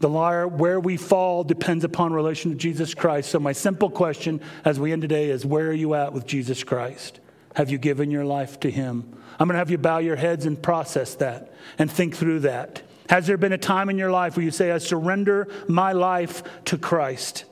The 0.00 0.08
liar, 0.08 0.46
where 0.46 0.80
we 0.80 0.96
fall 0.96 1.44
depends 1.44 1.84
upon 1.84 2.12
relation 2.12 2.50
to 2.50 2.56
Jesus 2.56 2.94
Christ. 2.94 3.30
So, 3.30 3.38
my 3.38 3.52
simple 3.52 3.88
question 3.88 4.40
as 4.64 4.78
we 4.78 4.92
end 4.92 5.02
today 5.02 5.30
is 5.30 5.46
where 5.46 5.68
are 5.68 5.72
you 5.72 5.94
at 5.94 6.12
with 6.12 6.26
Jesus 6.26 6.64
Christ? 6.64 7.20
Have 7.54 7.70
you 7.70 7.78
given 7.78 8.10
your 8.10 8.24
life 8.24 8.60
to 8.60 8.70
Him? 8.70 9.16
I'm 9.38 9.48
going 9.48 9.54
to 9.54 9.58
have 9.58 9.70
you 9.70 9.78
bow 9.78 9.98
your 9.98 10.16
heads 10.16 10.46
and 10.46 10.60
process 10.60 11.14
that 11.16 11.54
and 11.78 11.90
think 11.90 12.16
through 12.16 12.40
that. 12.40 12.82
Has 13.08 13.26
there 13.26 13.36
been 13.36 13.52
a 13.52 13.58
time 13.58 13.88
in 13.88 13.98
your 13.98 14.10
life 14.10 14.36
where 14.36 14.44
you 14.44 14.50
say, 14.50 14.72
I 14.72 14.78
surrender 14.78 15.48
my 15.68 15.92
life 15.92 16.42
to 16.66 16.78
Christ? 16.78 17.44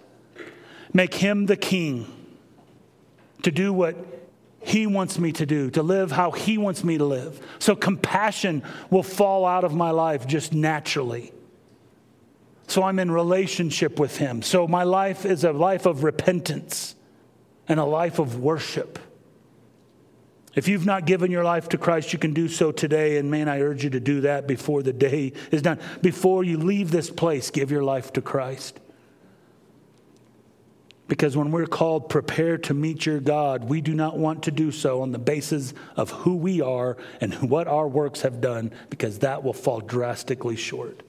Make 0.93 1.15
Him 1.15 1.47
the 1.47 1.57
King 1.57 2.07
to 3.43 3.51
do 3.51 3.73
what 3.73 3.97
he 4.63 4.87
wants 4.87 5.19
me 5.19 5.33
to 5.33 5.47
do, 5.47 5.71
to 5.71 5.83
live 5.83 6.13
how 6.13 6.31
He 6.31 6.57
wants 6.57 6.85
me 6.85 6.99
to 6.99 7.05
live. 7.05 7.41
So 7.59 7.75
compassion 7.75 8.63
will 8.91 9.03
fall 9.03 9.45
out 9.45 9.65
of 9.65 9.75
my 9.75 9.91
life 9.91 10.27
just 10.27 10.53
naturally. 10.53 11.33
So 12.69 12.85
I'm 12.85 12.99
in 12.99 13.11
relationship 13.11 13.99
with 13.99 14.17
Him. 14.17 14.41
So 14.41 14.69
my 14.69 14.85
life 14.85 15.27
is 15.27 15.45
a 15.45 15.53
life 15.53 15.85
of 15.85 16.05
repentance 16.05 16.95
and 17.69 17.81
a 17.81 17.85
life 17.85 18.19
of 18.19 18.39
worship. 18.39 18.99
If 20.55 20.69
you've 20.69 20.87
not 20.87 21.07
given 21.07 21.31
your 21.31 21.45
life 21.45 21.71
to 21.71 21.79
Christ, 21.79 22.13
you 22.13 22.19
can 22.19 22.35
do 22.35 22.47
so 22.47 22.73
today. 22.73 23.17
And 23.17 23.31
man, 23.31 23.49
I 23.49 23.61
urge 23.61 23.83
you 23.85 23.91
to 23.91 24.01
do 24.01 24.21
that 24.23 24.47
before 24.47 24.83
the 24.83 24.93
day 24.93 25.33
is 25.51 25.63
done. 25.63 25.81
Before 26.03 26.45
you 26.45 26.59
leave 26.59 26.91
this 26.91 27.11
place, 27.11 27.51
give 27.51 27.71
your 27.71 27.83
life 27.83 28.13
to 28.13 28.23
Christ. 28.23 28.79
Because 31.13 31.37
when 31.37 31.51
we're 31.51 31.67
called, 31.67 32.09
prepare 32.09 32.57
to 32.57 32.73
meet 32.73 33.05
your 33.05 33.21
God, 33.21 33.65
we 33.65 33.83
do 33.83 33.93
not 33.93 34.17
want 34.17 34.45
to 34.45 34.51
do 34.51 34.73
so 34.73 35.03
on 35.03 35.13
the 35.13 35.19
basis 35.19 35.75
of 35.95 36.11
who 36.11 36.37
we 36.37 36.63
are 36.63 36.97
and 37.21 37.35
what 37.51 37.69
our 37.69 37.87
works 37.87 38.23
have 38.23 38.41
done, 38.41 38.73
because 38.89 39.19
that 39.19 39.45
will 39.45 39.53
fall 39.53 39.81
drastically 39.81 40.57
short. 40.57 41.03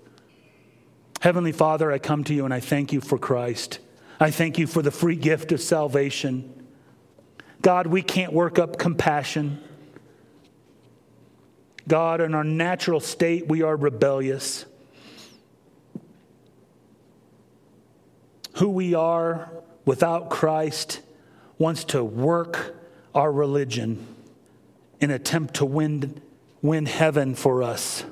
Heavenly 1.21 1.53
Father, 1.53 1.89
I 1.89 1.99
come 1.99 2.25
to 2.25 2.33
you 2.33 2.43
and 2.43 2.53
I 2.53 2.59
thank 2.59 2.91
you 2.91 2.99
for 2.99 3.17
Christ. 3.17 3.79
I 4.19 4.29
thank 4.29 4.57
you 4.57 4.67
for 4.67 4.81
the 4.81 4.91
free 4.91 5.15
gift 5.15 5.53
of 5.53 5.61
salvation. 5.61 6.67
God, 7.61 7.87
we 7.87 8.01
can't 8.01 8.33
work 8.33 8.59
up 8.59 8.77
compassion. 8.77 9.63
God, 11.87 12.19
in 12.19 12.35
our 12.35 12.43
natural 12.43 12.99
state, 12.99 13.47
we 13.47 13.61
are 13.61 13.77
rebellious. 13.77 14.65
Who 18.55 18.67
we 18.67 18.95
are 18.95 19.49
without 19.85 20.29
Christ 20.29 21.01
wants 21.57 21.83
to 21.85 22.03
work 22.03 22.75
our 23.13 23.31
religion 23.31 24.07
in 24.99 25.11
attempt 25.11 25.55
to 25.55 25.65
win, 25.65 26.21
win 26.61 26.85
heaven 26.85 27.35
for 27.35 27.63
us. 27.63 28.05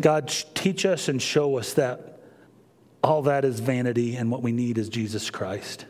God, 0.00 0.28
teach 0.54 0.86
us 0.86 1.08
and 1.08 1.20
show 1.20 1.58
us 1.58 1.74
that 1.74 2.20
all 3.02 3.22
that 3.22 3.44
is 3.44 3.60
vanity, 3.60 4.16
and 4.16 4.30
what 4.30 4.42
we 4.42 4.52
need 4.52 4.76
is 4.76 4.88
Jesus 4.88 5.30
Christ. 5.30 5.86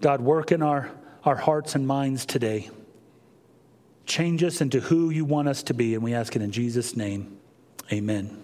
God, 0.00 0.20
work 0.20 0.50
in 0.50 0.62
our, 0.62 0.90
our 1.24 1.36
hearts 1.36 1.74
and 1.74 1.86
minds 1.86 2.24
today. 2.24 2.70
Change 4.06 4.42
us 4.42 4.60
into 4.60 4.80
who 4.80 5.10
you 5.10 5.24
want 5.24 5.48
us 5.48 5.62
to 5.64 5.74
be, 5.74 5.94
and 5.94 6.02
we 6.02 6.14
ask 6.14 6.34
it 6.36 6.42
in 6.42 6.52
Jesus' 6.52 6.96
name. 6.96 7.38
Amen. 7.92 8.43